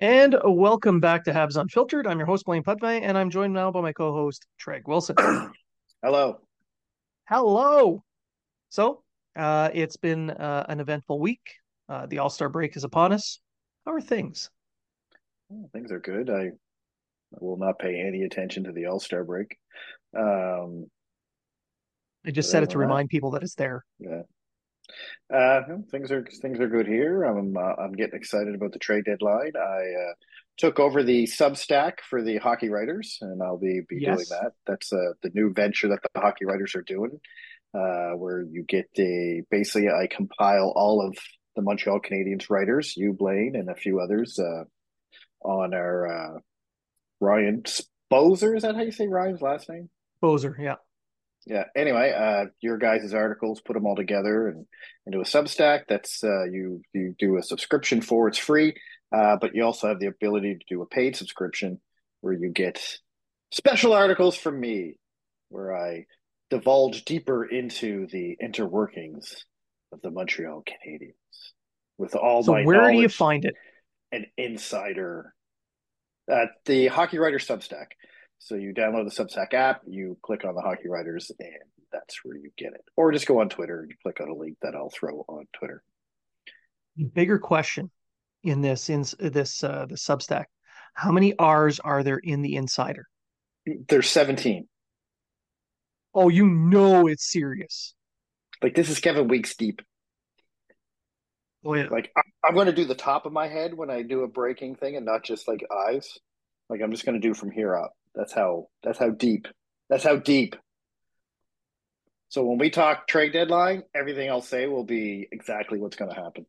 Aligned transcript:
And 0.00 0.36
welcome 0.44 1.00
back 1.00 1.24
to 1.24 1.32
Habs 1.32 1.60
Unfiltered. 1.60 2.06
I'm 2.06 2.18
your 2.18 2.26
host, 2.26 2.44
Blaine 2.44 2.62
Putney, 2.62 3.02
and 3.02 3.18
I'm 3.18 3.30
joined 3.30 3.52
now 3.52 3.72
by 3.72 3.80
my 3.80 3.92
co 3.92 4.12
host, 4.12 4.46
Treg 4.64 4.86
Wilson. 4.86 5.16
Hello. 6.04 6.38
Hello. 7.28 8.04
So, 8.68 9.02
uh, 9.34 9.70
it's 9.74 9.96
been 9.96 10.30
uh, 10.30 10.66
an 10.68 10.78
eventful 10.78 11.18
week. 11.18 11.40
Uh, 11.88 12.06
the 12.06 12.18
All 12.18 12.30
Star 12.30 12.48
break 12.48 12.76
is 12.76 12.84
upon 12.84 13.12
us. 13.12 13.40
How 13.84 13.92
are 13.92 14.00
things? 14.00 14.50
Oh, 15.52 15.68
things 15.72 15.90
are 15.90 15.98
good. 15.98 16.30
I 16.30 16.50
will 17.40 17.56
not 17.56 17.80
pay 17.80 18.00
any 18.00 18.22
attention 18.22 18.62
to 18.64 18.72
the 18.72 18.86
All 18.86 19.00
Star 19.00 19.24
break. 19.24 19.58
Um, 20.16 20.84
I 22.24 22.30
just 22.30 22.52
said 22.52 22.62
it 22.62 22.70
to 22.70 22.78
remind 22.78 23.08
people 23.08 23.32
that 23.32 23.42
it's 23.42 23.56
there. 23.56 23.84
Yeah. 23.98 24.22
Uh, 25.32 25.60
things 25.90 26.10
are 26.10 26.24
things 26.40 26.58
are 26.58 26.68
good 26.68 26.86
here. 26.86 27.24
I'm 27.24 27.56
uh, 27.56 27.74
I'm 27.78 27.92
getting 27.92 28.18
excited 28.18 28.54
about 28.54 28.72
the 28.72 28.78
trade 28.78 29.04
deadline. 29.04 29.52
I 29.56 30.10
uh, 30.10 30.14
took 30.56 30.80
over 30.80 31.02
the 31.02 31.24
Substack 31.24 32.00
for 32.08 32.22
the 32.22 32.38
hockey 32.38 32.70
writers, 32.70 33.18
and 33.20 33.42
I'll 33.42 33.58
be 33.58 33.82
be 33.88 33.98
yes. 34.00 34.16
doing 34.16 34.26
that. 34.30 34.52
That's 34.66 34.92
uh, 34.92 35.12
the 35.22 35.30
new 35.34 35.52
venture 35.52 35.88
that 35.88 36.00
the 36.02 36.20
hockey 36.20 36.46
writers 36.46 36.74
are 36.74 36.82
doing, 36.82 37.20
uh, 37.74 38.12
where 38.12 38.42
you 38.42 38.64
get 38.66 38.88
the 38.94 39.42
basically 39.50 39.88
I 39.88 40.06
compile 40.06 40.72
all 40.74 41.06
of 41.06 41.16
the 41.56 41.62
Montreal 41.62 42.00
Canadiens 42.00 42.48
writers, 42.48 42.96
you 42.96 43.12
Blaine, 43.12 43.54
and 43.54 43.68
a 43.68 43.74
few 43.74 44.00
others 44.00 44.38
uh, 44.38 44.64
on 45.46 45.74
our 45.74 46.36
uh, 46.36 46.38
Ryan 47.20 47.64
Szporer. 47.64 48.56
Is 48.56 48.62
that 48.62 48.76
how 48.76 48.82
you 48.82 48.92
say 48.92 49.08
Ryan's 49.08 49.42
last 49.42 49.68
name? 49.68 49.90
Szporer, 50.22 50.58
yeah 50.58 50.76
yeah 51.46 51.64
anyway 51.76 52.12
uh 52.12 52.46
your 52.60 52.78
guys' 52.78 53.14
articles 53.14 53.60
put 53.60 53.74
them 53.74 53.86
all 53.86 53.96
together 53.96 54.48
and 54.48 54.66
into 55.06 55.20
a 55.20 55.24
substack. 55.24 55.82
That's 55.88 56.22
uh 56.22 56.44
you 56.44 56.82
you 56.92 57.14
do 57.18 57.38
a 57.38 57.42
subscription 57.42 58.00
for 58.00 58.28
it's 58.28 58.38
free 58.38 58.74
uh 59.14 59.36
but 59.40 59.54
you 59.54 59.64
also 59.64 59.88
have 59.88 60.00
the 60.00 60.06
ability 60.06 60.54
to 60.54 60.64
do 60.68 60.82
a 60.82 60.86
paid 60.86 61.16
subscription 61.16 61.80
where 62.20 62.32
you 62.32 62.50
get 62.50 62.98
special 63.50 63.92
articles 63.92 64.36
from 64.36 64.60
me 64.60 64.94
where 65.48 65.74
i 65.74 66.04
divulge 66.50 67.04
deeper 67.04 67.44
into 67.44 68.06
the 68.08 68.36
interworkings 68.42 69.36
of 69.92 70.00
the 70.02 70.10
montreal 70.10 70.62
canadiens 70.62 71.12
with 71.96 72.14
all 72.14 72.42
so 72.42 72.52
my 72.52 72.64
where 72.64 72.90
do 72.90 72.98
you 72.98 73.08
find 73.08 73.44
it? 73.44 73.54
an 74.12 74.26
insider 74.36 75.34
at 76.28 76.50
the 76.66 76.88
hockey 76.88 77.18
writer 77.18 77.38
substack 77.38 77.88
so 78.38 78.54
you 78.54 78.72
download 78.72 79.04
the 79.04 79.24
Substack 79.24 79.52
app, 79.54 79.82
you 79.86 80.16
click 80.22 80.44
on 80.44 80.54
the 80.54 80.60
Hockey 80.60 80.88
Writers, 80.88 81.30
and 81.38 81.48
that's 81.92 82.24
where 82.24 82.36
you 82.36 82.50
get 82.56 82.72
it. 82.72 82.84
Or 82.96 83.12
just 83.12 83.26
go 83.26 83.40
on 83.40 83.48
Twitter 83.48 83.82
and 83.82 83.92
click 84.02 84.20
on 84.20 84.28
a 84.28 84.34
link 84.34 84.56
that 84.62 84.74
I'll 84.74 84.90
throw 84.90 85.24
on 85.28 85.46
Twitter. 85.56 85.82
Bigger 87.12 87.38
question 87.38 87.90
in 88.42 88.60
this 88.60 88.88
in 88.88 89.04
this 89.18 89.62
uh, 89.62 89.86
the 89.88 89.96
Substack: 89.96 90.46
How 90.94 91.12
many 91.12 91.36
R's 91.36 91.80
are 91.80 92.02
there 92.02 92.18
in 92.18 92.42
the 92.42 92.56
Insider? 92.56 93.06
There's 93.88 94.08
17. 94.08 94.66
Oh, 96.14 96.28
you 96.28 96.46
know 96.46 97.06
it's 97.06 97.30
serious. 97.30 97.94
Like 98.62 98.74
this 98.74 98.88
is 98.88 98.98
Kevin 98.98 99.28
Weekes 99.28 99.54
deep. 99.56 99.82
Oh 101.64 101.74
yeah. 101.74 101.88
Like 101.90 102.12
I'm 102.44 102.54
going 102.54 102.66
to 102.66 102.72
do 102.72 102.84
the 102.84 102.94
top 102.94 103.26
of 103.26 103.32
my 103.32 103.48
head 103.48 103.74
when 103.74 103.90
I 103.90 104.02
do 104.02 104.22
a 104.22 104.28
breaking 104.28 104.76
thing, 104.76 104.96
and 104.96 105.04
not 105.04 105.24
just 105.24 105.46
like 105.46 105.64
eyes. 105.88 106.18
Like 106.68 106.80
I'm 106.82 106.90
just 106.90 107.04
going 107.04 107.20
to 107.20 107.26
do 107.26 107.34
from 107.34 107.50
here 107.50 107.76
up. 107.76 107.92
That's 108.18 108.32
how 108.32 108.66
that's 108.82 108.98
how 108.98 109.10
deep. 109.10 109.46
That's 109.88 110.02
how 110.02 110.16
deep. 110.16 110.56
So 112.30 112.44
when 112.44 112.58
we 112.58 112.68
talk 112.68 113.06
trade 113.06 113.32
deadline, 113.32 113.84
everything 113.94 114.28
I'll 114.28 114.42
say 114.42 114.66
will 114.66 114.84
be 114.84 115.28
exactly 115.30 115.78
what's 115.78 115.96
going 115.96 116.10
to 116.12 116.20
happen. 116.20 116.44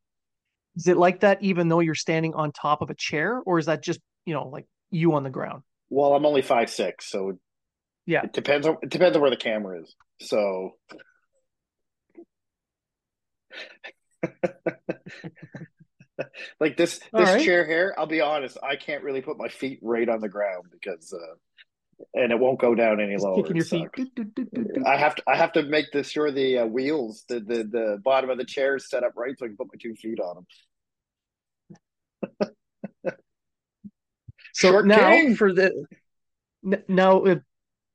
Is 0.76 0.88
it 0.88 0.98
like 0.98 1.20
that 1.20 1.44
even 1.44 1.70
though 1.70 1.80
you're 1.80 1.94
standing 1.94 2.34
on 2.34 2.52
top 2.52 2.82
of 2.82 2.90
a 2.90 2.96
chair 2.96 3.40
or 3.46 3.60
is 3.60 3.68
that 3.68 3.84
just, 3.84 4.00
you 4.26 4.34
know, 4.34 4.48
like 4.48 4.66
you 4.90 5.14
on 5.14 5.24
the 5.24 5.30
ground? 5.30 5.62
Well, 5.92 6.16
I'm 6.16 6.26
only 6.26 6.42
five 6.42 6.72
six, 6.72 7.06
so 7.06 7.38
yeah. 8.08 8.24
It 8.24 8.34
depends 8.34 8.66
on 8.66 8.78
it 8.82 8.90
depends 8.90 9.16
on 9.16 9.22
where 9.22 9.30
the 9.30 9.38
camera 9.38 9.84
is. 9.84 9.96
So 10.22 10.72
like 16.60 16.78
this 16.78 17.00
this 17.14 17.30
right. 17.30 17.46
chair 17.46 17.68
here, 17.68 17.94
I'll 17.96 18.08
be 18.08 18.22
honest, 18.22 18.58
I 18.64 18.76
can't 18.76 19.04
really 19.04 19.22
put 19.22 19.38
my 19.38 19.50
feet 19.50 19.78
right 19.84 20.10
on 20.10 20.20
the 20.20 20.30
ground 20.30 20.66
because 20.72 21.14
uh 21.14 21.36
and 22.14 22.32
it 22.32 22.40
won't 22.40 22.60
go 22.60 22.76
down 22.76 23.00
any 23.00 23.18
lower. 23.18 23.36
Kicking 23.36 23.56
your 23.56 23.66
feet. 23.66 23.88
I 24.86 24.98
have 24.98 25.16
to 25.16 25.24
I 25.28 25.36
have 25.36 25.52
to 25.54 25.64
make 25.64 25.92
this 25.92 26.10
sure 26.10 26.32
the 26.32 26.60
uh, 26.60 26.66
wheels, 26.66 27.24
the, 27.28 27.40
the 27.40 27.64
the 27.64 28.02
bottom 28.04 28.30
of 28.30 28.38
the 28.38 28.46
chair 28.46 28.76
is 28.76 28.90
set 28.90 29.04
up 29.04 29.14
right 29.16 29.38
so 29.38 29.46
I 29.46 29.50
can 29.50 29.58
put 29.58 29.68
my 29.68 29.78
two 29.82 29.96
feet 29.96 30.20
on 30.20 30.46
them. 32.42 32.52
so 34.54 34.72
Short 34.72 34.86
now 34.86 35.12
king. 35.12 35.36
for 35.36 35.54
the 35.54 35.86
now 36.88 37.24
if 37.24 37.40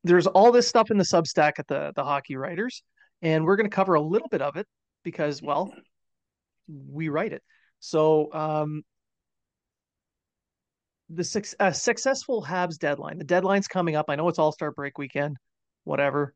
there's 0.03 0.27
all 0.27 0.51
this 0.51 0.67
stuff 0.67 0.91
in 0.91 0.97
the 0.97 1.03
Substack 1.03 1.53
at 1.59 1.67
the 1.67 1.91
the 1.95 2.03
hockey 2.03 2.35
writers, 2.35 2.83
and 3.21 3.45
we're 3.45 3.55
going 3.55 3.69
to 3.69 3.75
cover 3.75 3.95
a 3.95 4.01
little 4.01 4.29
bit 4.29 4.41
of 4.41 4.55
it 4.55 4.67
because 5.03 5.41
well, 5.41 5.73
we 6.67 7.09
write 7.09 7.33
it. 7.33 7.43
So 7.79 8.31
um, 8.33 8.83
the 11.09 11.55
uh, 11.59 11.71
successful 11.71 12.43
Habs 12.43 12.77
deadline. 12.77 13.17
The 13.17 13.23
deadline's 13.23 13.67
coming 13.67 13.95
up. 13.95 14.05
I 14.09 14.15
know 14.15 14.27
it's 14.27 14.39
All 14.39 14.51
Star 14.51 14.71
break 14.71 14.97
weekend, 14.97 15.37
whatever, 15.83 16.33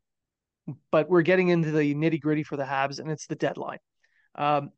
but 0.90 1.08
we're 1.08 1.22
getting 1.22 1.48
into 1.48 1.70
the 1.70 1.94
nitty 1.94 2.20
gritty 2.20 2.42
for 2.42 2.56
the 2.56 2.64
Habs, 2.64 2.98
and 2.98 3.10
it's 3.10 3.26
the 3.26 3.34
deadline. 3.34 3.78
Um, 4.36 4.70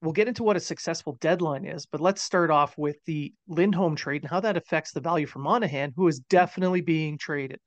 we'll 0.00 0.12
get 0.12 0.28
into 0.28 0.42
what 0.42 0.56
a 0.56 0.60
successful 0.60 1.16
deadline 1.20 1.64
is, 1.64 1.86
but 1.86 2.00
let's 2.00 2.22
start 2.22 2.50
off 2.50 2.76
with 2.76 2.96
the 3.06 3.32
Lindholm 3.46 3.94
trade 3.94 4.22
and 4.22 4.30
how 4.30 4.40
that 4.40 4.56
affects 4.56 4.92
the 4.92 5.00
value 5.00 5.26
for 5.26 5.38
Monahan, 5.38 5.92
who 5.94 6.08
is 6.08 6.18
definitely 6.18 6.80
being 6.80 7.16
traded. 7.18 7.60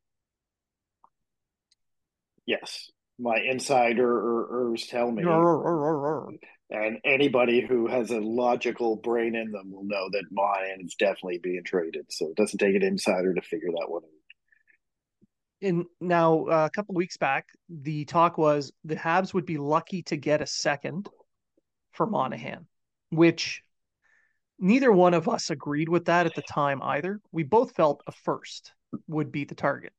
Yes, 2.46 2.92
my 3.18 3.40
insiders 3.40 4.88
tell 4.88 5.12
me 5.12 5.24
and 6.70 6.98
anybody 7.06 7.66
who 7.66 7.88
has 7.88 8.10
a 8.12 8.20
logical 8.20 8.96
brain 8.96 9.36
in 9.36 9.52
them 9.52 9.72
will 9.72 9.84
know 9.84 10.10
that 10.12 10.26
Monahan 10.32 10.82
is 10.84 10.96
definitely 10.96 11.38
being 11.38 11.64
traded. 11.64 12.06
So 12.10 12.30
it 12.30 12.36
doesn't 12.36 12.58
take 12.58 12.76
an 12.76 12.84
insider 12.84 13.34
to 13.34 13.42
figure 13.42 13.70
that 13.70 13.90
one 13.90 14.04
out. 14.04 14.10
And 15.62 15.86
now, 16.02 16.46
uh, 16.46 16.66
a 16.66 16.70
couple 16.70 16.96
weeks 16.96 17.18
back, 17.18 17.46
the 17.70 18.06
talk 18.06 18.38
was 18.38 18.72
the 18.84 18.96
Habs 18.96 19.34
would 19.34 19.46
be 19.46 19.58
lucky 19.58 20.04
to 20.04 20.18
get 20.18 20.42
a 20.42 20.48
second 20.48 21.08
for 21.94 22.06
Monahan, 22.06 22.68
which 23.10 23.62
neither 24.60 24.92
one 24.92 25.14
of 25.14 25.30
us 25.30 25.50
agreed 25.50 25.88
with 25.88 26.06
that 26.06 26.26
at 26.26 26.36
the 26.36 26.42
time 26.42 26.82
either. 26.82 27.22
We 27.32 27.44
both 27.44 27.76
felt 27.76 28.04
a 28.06 28.12
first 28.12 28.74
would 29.08 29.32
be 29.32 29.46
the 29.46 29.56
target. 29.56 29.94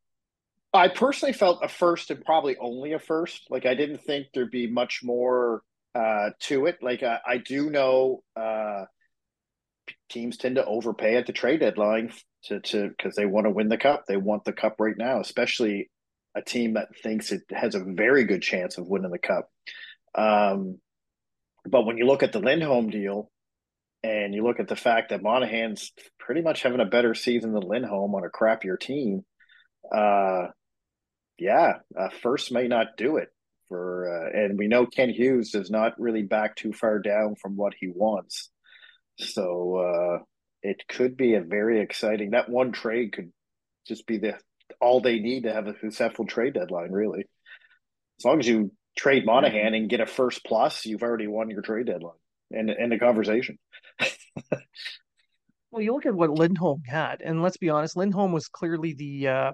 I 0.73 0.89
personally 0.89 1.33
felt 1.33 1.65
a 1.65 1.69
first 1.69 2.11
and 2.11 2.25
probably 2.25 2.57
only 2.59 2.93
a 2.93 2.99
first. 2.99 3.47
Like 3.51 3.67
I 3.67 3.75
didn't 3.75 4.03
think 4.03 4.29
there'd 4.33 4.51
be 4.51 4.67
much 4.67 5.01
more 5.03 5.63
uh, 5.95 6.31
to 6.41 6.67
it. 6.67 6.79
Like 6.83 7.03
uh, 7.03 7.19
I 7.27 7.39
do 7.39 7.71
know 7.71 8.23
uh, 8.37 8.85
teams 10.11 10.37
tend 10.37 10.57
to 10.57 10.65
overpay 10.65 11.17
at 11.17 11.27
the 11.27 11.33
trade 11.33 11.61
deadline 11.61 12.13
to 12.45 12.61
to 12.61 12.89
because 12.89 13.15
they 13.15 13.27
want 13.27 13.47
to 13.47 13.51
win 13.51 13.69
the 13.69 13.79
cup. 13.79 14.05
They 14.07 14.17
want 14.17 14.45
the 14.45 14.53
cup 14.53 14.77
right 14.79 14.97
now, 14.97 15.21
especially 15.21 15.91
a 16.35 16.43
team 16.43 16.75
that 16.75 16.89
thinks 17.03 17.33
it 17.33 17.43
has 17.51 17.75
a 17.75 17.85
very 17.85 18.25
good 18.25 18.43
chance 18.43 18.77
of 18.77 18.87
winning 18.87 19.11
the 19.11 19.19
cup. 19.19 19.49
Um, 20.15 20.79
but 21.65 21.87
when 21.87 21.97
you 21.97 22.07
look 22.07 22.23
at 22.23 22.33
the 22.33 22.41
Lindholm 22.41 22.91
deal, 22.91 23.31
and 24.03 24.35
you 24.35 24.45
look 24.45 24.61
at 24.61 24.69
the 24.69 24.77
fact 24.77 25.11
that 25.11 25.23
Monahan's 25.23 25.93
pretty 26.19 26.43
much 26.43 26.63
having 26.63 26.81
a 26.81 26.85
better 26.85 27.15
season 27.15 27.53
than 27.53 27.63
Lindholm 27.63 28.15
on 28.15 28.25
a 28.25 28.29
crappier 28.29 28.79
team, 28.79 29.25
uh, 29.95 30.49
yeah, 31.39 31.75
uh, 31.99 32.09
first 32.23 32.53
may 32.53 32.69
not 32.69 32.97
do 32.97 33.17
it 33.17 33.29
for 33.69 34.09
uh, 34.09 34.39
and 34.39 34.59
we 34.59 34.69
know 34.69 34.87
Kent 34.87 35.13
Hughes 35.13 35.55
is 35.55 35.71
not 35.71 35.99
really 35.99 36.23
back 36.23 36.57
too 36.57 36.73
far 36.73 36.99
down 36.99 37.35
from 37.37 37.57
what 37.57 37.75
he 37.79 37.89
wants. 37.89 38.51
So 39.19 39.77
uh, 39.77 40.19
it 40.63 40.83
could 40.89 41.17
be 41.17 41.35
a 41.35 41.41
very 41.41 41.81
exciting 41.81 42.31
that 42.31 42.49
one 42.49 42.73
trade 42.73 43.13
could 43.13 43.33
just 43.87 44.07
be 44.07 44.19
the 44.19 44.35
all 44.81 45.01
they 45.01 45.21
need 45.21 45.45
to 45.45 45.53
have 45.53 45.67
a 45.67 45.79
successful 45.79 46.27
trade 46.27 46.55
deadline, 46.55 46.91
really. 46.91 47.25
As 48.19 48.25
long 48.25 48.41
as 48.41 48.47
you 48.47 48.73
trade 48.97 49.27
Monahan 49.27 49.75
and 49.75 49.89
get 49.89 50.01
a 50.01 50.07
first 50.07 50.45
plus, 50.45 50.87
you've 50.87 51.03
already 51.03 51.27
won 51.27 51.51
your 51.51 51.63
trade 51.63 51.87
deadline 51.87 52.17
and 52.51 52.71
in 52.71 52.91
the 52.91 52.99
conversation. 52.99 53.59
well, 55.71 55.83
you 55.83 55.93
look 55.93 56.07
at 56.07 56.15
what 56.15 56.31
Lindholm 56.31 56.83
had, 56.87 57.21
and 57.23 57.43
let's 57.43 57.59
be 57.59 57.71
honest, 57.71 57.97
Lindholm 57.97 58.33
was 58.33 58.49
clearly 58.49 58.95
the 58.95 59.29
uh, 59.29 59.53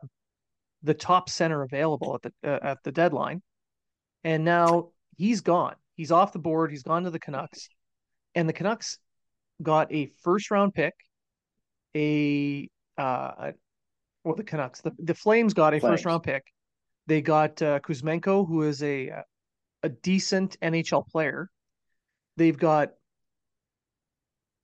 the 0.82 0.94
top 0.94 1.28
center 1.28 1.62
available 1.62 2.14
at 2.14 2.22
the 2.22 2.32
uh, 2.50 2.58
at 2.62 2.78
the 2.84 2.92
deadline, 2.92 3.42
and 4.24 4.44
now 4.44 4.90
he's 5.16 5.40
gone. 5.40 5.74
He's 5.94 6.10
off 6.10 6.32
the 6.32 6.38
board. 6.38 6.70
He's 6.70 6.82
gone 6.82 7.04
to 7.04 7.10
the 7.10 7.20
Canucks, 7.20 7.68
and 8.34 8.48
the 8.48 8.52
Canucks 8.52 8.98
got 9.62 9.92
a 9.92 10.06
first 10.22 10.50
round 10.50 10.74
pick, 10.74 10.94
a 11.94 12.68
uh, 12.98 13.52
well, 14.24 14.34
the 14.34 14.44
Canucks, 14.44 14.80
the 14.80 14.92
the 14.98 15.14
Flames 15.14 15.54
got 15.54 15.74
a 15.74 15.80
Flames. 15.80 15.92
first 15.92 16.04
round 16.06 16.22
pick. 16.22 16.44
They 17.06 17.20
got 17.20 17.60
uh, 17.62 17.80
Kuzmenko, 17.80 18.46
who 18.46 18.62
is 18.62 18.82
a 18.82 19.10
a 19.82 19.88
decent 19.88 20.58
NHL 20.60 21.06
player. 21.08 21.48
They've 22.36 22.56
got, 22.56 22.90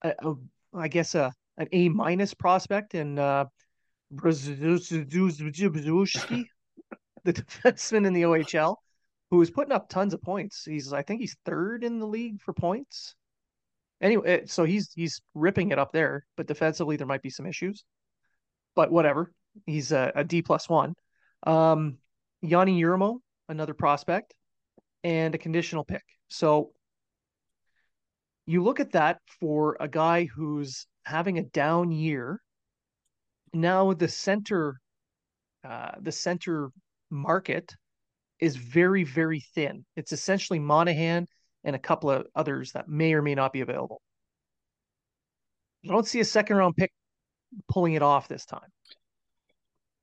a, 0.02 0.14
a, 0.20 0.34
I 0.72 0.88
guess, 0.88 1.14
a 1.14 1.32
an 1.56 1.68
A 1.72 1.88
minus 1.88 2.34
prospect 2.34 2.94
and 2.94 3.18
uh, 3.18 3.46
the 7.25 7.32
defenseman 7.32 8.06
in 8.06 8.12
the 8.12 8.22
OHL, 8.22 8.76
who 9.31 9.43
is 9.43 9.50
putting 9.50 9.72
up 9.72 9.88
tons 9.88 10.14
of 10.14 10.22
points. 10.22 10.64
He's, 10.64 10.93
I 10.93 11.02
think, 11.02 11.20
he's 11.20 11.37
third 11.44 11.84
in 11.84 11.99
the 11.99 12.06
league 12.06 12.40
for 12.40 12.52
points. 12.52 13.14
Anyway, 14.00 14.46
so 14.46 14.64
he's 14.64 14.93
he's 14.93 15.20
ripping 15.34 15.72
it 15.72 15.78
up 15.78 15.93
there, 15.93 16.25
but 16.37 16.46
defensively 16.46 16.96
there 16.96 17.06
might 17.06 17.22
be 17.22 17.31
some 17.31 17.46
issues. 17.46 17.84
But 18.76 18.93
whatever, 18.93 19.32
he's 19.66 19.90
a, 19.90 20.12
a 20.14 20.22
D 20.22 20.40
plus 20.40 20.69
one. 20.69 20.94
Um, 21.44 21.99
Joni 22.44 22.81
Jurmo, 22.81 23.19
another 23.49 23.75
prospect 23.75 24.34
and 25.04 25.34
a 25.34 25.38
conditional 25.38 25.84
pick. 25.84 26.04
So 26.28 26.72
you 28.46 28.62
look 28.62 28.81
at 28.81 28.93
that 28.93 29.20
for 29.40 29.76
a 29.81 29.88
guy 29.88 30.25
who's 30.25 30.87
having 31.04 31.38
a 31.38 31.43
down 31.43 31.90
year. 31.90 32.40
Now 33.52 33.92
the 33.92 34.08
center, 34.08 34.80
uh, 35.66 35.92
the 36.00 36.12
center 36.12 36.70
market 37.10 37.74
is 38.40 38.56
very 38.56 39.04
very 39.04 39.40
thin. 39.54 39.84
It's 39.96 40.12
essentially 40.12 40.58
Monahan 40.58 41.26
and 41.64 41.74
a 41.74 41.78
couple 41.78 42.10
of 42.10 42.26
others 42.34 42.72
that 42.72 42.88
may 42.88 43.14
or 43.14 43.22
may 43.22 43.34
not 43.34 43.52
be 43.52 43.60
available. 43.60 44.00
I 45.84 45.92
don't 45.92 46.06
see 46.06 46.20
a 46.20 46.24
second 46.24 46.56
round 46.56 46.76
pick 46.76 46.92
pulling 47.68 47.94
it 47.94 48.02
off 48.02 48.28
this 48.28 48.44
time. 48.44 48.68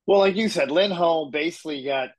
Well, 0.06 0.20
like 0.20 0.36
you 0.36 0.50
said, 0.50 0.72
Lindholm 0.72 1.32
basically 1.32 1.84
got 1.84 2.10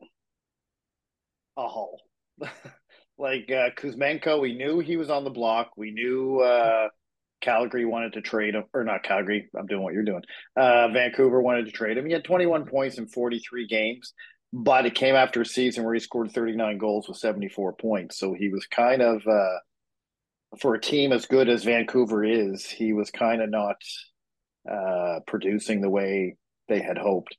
a 1.56 1.68
haul. 1.68 2.00
like 3.18 3.50
uh, 3.50 3.70
Kuzmenko, 3.76 4.40
we 4.40 4.54
knew 4.54 4.80
he 4.80 4.96
was 4.96 5.10
on 5.10 5.24
the 5.24 5.30
block. 5.30 5.70
We 5.76 5.90
knew 5.92 6.40
uh, 6.40 6.88
Calgary 7.46 7.84
wanted 7.84 8.14
to 8.14 8.20
trade 8.20 8.56
him, 8.56 8.64
or 8.74 8.82
not 8.82 9.04
Calgary. 9.04 9.48
I'm 9.56 9.66
doing 9.66 9.82
what 9.82 9.94
you're 9.94 10.02
doing. 10.02 10.22
Uh, 10.56 10.88
Vancouver 10.88 11.40
wanted 11.40 11.66
to 11.66 11.70
trade 11.70 11.96
him. 11.96 12.04
He 12.04 12.12
had 12.12 12.24
21 12.24 12.66
points 12.66 12.98
in 12.98 13.06
43 13.06 13.68
games, 13.68 14.14
but 14.52 14.84
it 14.84 14.96
came 14.96 15.14
after 15.14 15.42
a 15.42 15.46
season 15.46 15.84
where 15.84 15.94
he 15.94 16.00
scored 16.00 16.32
39 16.32 16.76
goals 16.78 17.08
with 17.08 17.18
74 17.18 17.74
points. 17.74 18.18
So 18.18 18.34
he 18.34 18.48
was 18.48 18.66
kind 18.66 19.00
of, 19.00 19.24
uh, 19.28 19.58
for 20.60 20.74
a 20.74 20.80
team 20.80 21.12
as 21.12 21.26
good 21.26 21.48
as 21.48 21.62
Vancouver 21.62 22.24
is, 22.24 22.66
he 22.66 22.92
was 22.92 23.12
kind 23.12 23.40
of 23.40 23.48
not 23.48 23.76
uh, 24.68 25.20
producing 25.28 25.80
the 25.80 25.90
way 25.90 26.34
they 26.68 26.80
had 26.80 26.98
hoped. 26.98 27.36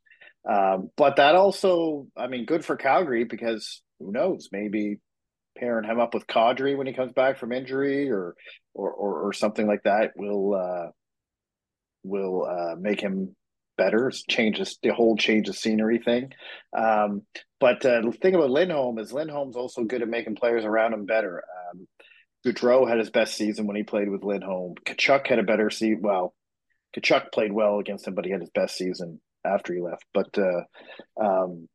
Um, 0.49 0.89
but 0.95 1.17
that 1.17 1.35
also, 1.35 2.07
I 2.15 2.27
mean, 2.27 2.45
good 2.45 2.63
for 2.63 2.77
Calgary 2.77 3.25
because 3.25 3.81
who 3.99 4.13
knows? 4.13 4.47
Maybe 4.53 4.99
pairing 5.57 5.89
him 5.89 5.99
up 5.99 6.13
with 6.13 6.27
Kadri 6.27 6.77
when 6.77 6.87
he 6.87 6.93
comes 6.93 7.13
back 7.13 7.37
from 7.37 7.51
injury, 7.51 8.09
or 8.09 8.35
or 8.73 8.91
or, 8.91 9.27
or 9.27 9.33
something 9.33 9.67
like 9.67 9.83
that 9.83 10.11
will 10.15 10.53
uh, 10.53 10.91
will 12.03 12.45
uh, 12.45 12.75
make 12.79 13.01
him 13.01 13.35
better. 13.77 14.11
Change 14.29 14.61
the 14.81 14.93
whole 14.93 15.17
change 15.17 15.49
of 15.49 15.57
scenery 15.57 15.99
thing. 15.99 16.31
Um, 16.75 17.23
but 17.59 17.85
uh, 17.85 18.01
the 18.01 18.11
thing 18.11 18.35
about 18.35 18.49
Lindholm 18.49 18.99
is 18.99 19.13
Lindholm's 19.13 19.55
also 19.55 19.83
good 19.83 20.01
at 20.01 20.07
making 20.07 20.35
players 20.35 20.65
around 20.65 20.93
him 20.93 21.05
better. 21.05 21.43
Um, 21.71 21.87
Gaudreau 22.45 22.87
had 22.87 22.99
his 22.99 23.09
best 23.09 23.35
season 23.35 23.67
when 23.67 23.75
he 23.75 23.83
played 23.83 24.09
with 24.09 24.23
Lindholm. 24.23 24.75
Tkachuk 24.85 25.27
had 25.27 25.39
a 25.39 25.43
better 25.43 25.69
season. 25.69 26.01
Well, 26.01 26.33
Tkachuk 26.95 27.31
played 27.31 27.51
well 27.51 27.79
against 27.79 28.07
him, 28.07 28.15
but 28.15 28.25
he 28.25 28.31
had 28.31 28.41
his 28.41 28.51
best 28.51 28.77
season 28.77 29.19
after 29.45 29.73
he 29.73 29.81
left. 29.81 30.05
But 30.13 30.37
uh, 30.37 30.63
um, 31.19 31.67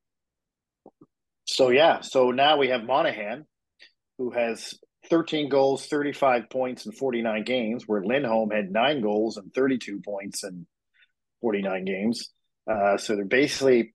so 1.47 1.71
yeah, 1.71 2.01
so 2.01 2.31
now 2.31 2.57
we 2.57 2.69
have 2.69 2.85
Monahan, 2.85 3.47
who 4.23 4.31
has 4.31 4.75
13 5.11 5.49
goals, 5.49 5.87
35 5.87 6.49
points 6.49 6.87
in 6.87 6.93
49 6.93 7.43
games, 7.45 7.85
where 7.87 8.05
Lindholm 8.05 8.51
had 8.51 8.71
nine 8.71 9.01
goals 9.01 9.37
and 9.37 9.53
32 9.53 10.01
points 10.05 10.45
in 10.45 10.67
49 11.41 11.85
games. 11.85 12.31
Uh, 12.71 12.97
so 12.97 13.17
they're 13.17 13.25
basically, 13.25 13.95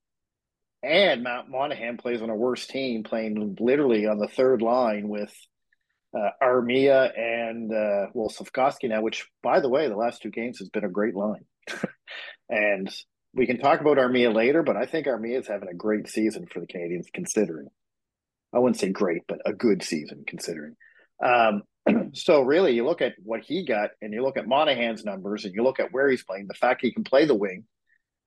and 0.82 1.22
Mount 1.22 1.48
Monahan 1.48 1.96
plays 1.96 2.20
on 2.20 2.28
a 2.28 2.36
worse 2.36 2.66
team, 2.66 3.04
playing 3.04 3.56
literally 3.58 4.06
on 4.06 4.18
the 4.18 4.28
third 4.28 4.60
line 4.60 5.08
with 5.08 5.32
uh, 6.14 6.30
Armia 6.42 7.10
and 7.18 7.72
uh, 7.72 8.10
well 8.12 8.28
Slafkovsky 8.28 8.88
now, 8.88 9.00
which 9.00 9.26
by 9.42 9.60
the 9.60 9.68
way, 9.68 9.88
the 9.88 9.96
last 9.96 10.22
two 10.22 10.30
games 10.30 10.58
has 10.58 10.68
been 10.68 10.84
a 10.84 10.90
great 10.90 11.14
line. 11.14 11.44
and 12.50 12.90
we 13.34 13.46
can 13.46 13.58
talk 13.58 13.80
about 13.80 13.96
Armia 13.96 14.34
later, 14.34 14.62
but 14.62 14.76
I 14.76 14.84
think 14.84 15.06
Armia 15.06 15.40
is 15.40 15.48
having 15.48 15.68
a 15.68 15.74
great 15.74 16.08
season 16.08 16.46
for 16.46 16.60
the 16.60 16.66
Canadiens, 16.66 17.06
considering. 17.12 17.68
I 18.54 18.58
wouldn't 18.58 18.80
say 18.80 18.90
great, 18.90 19.22
but 19.28 19.40
a 19.44 19.52
good 19.52 19.82
season 19.82 20.24
considering. 20.26 20.76
Um, 21.24 21.62
so 22.14 22.42
really, 22.42 22.74
you 22.74 22.84
look 22.84 23.02
at 23.02 23.14
what 23.22 23.42
he 23.42 23.64
got, 23.64 23.90
and 24.00 24.12
you 24.12 24.22
look 24.22 24.36
at 24.36 24.48
Monahan's 24.48 25.04
numbers, 25.04 25.44
and 25.44 25.54
you 25.54 25.62
look 25.62 25.80
at 25.80 25.92
where 25.92 26.08
he's 26.08 26.24
playing. 26.24 26.46
The 26.48 26.54
fact 26.54 26.80
he 26.82 26.92
can 26.92 27.04
play 27.04 27.24
the 27.24 27.34
wing 27.34 27.64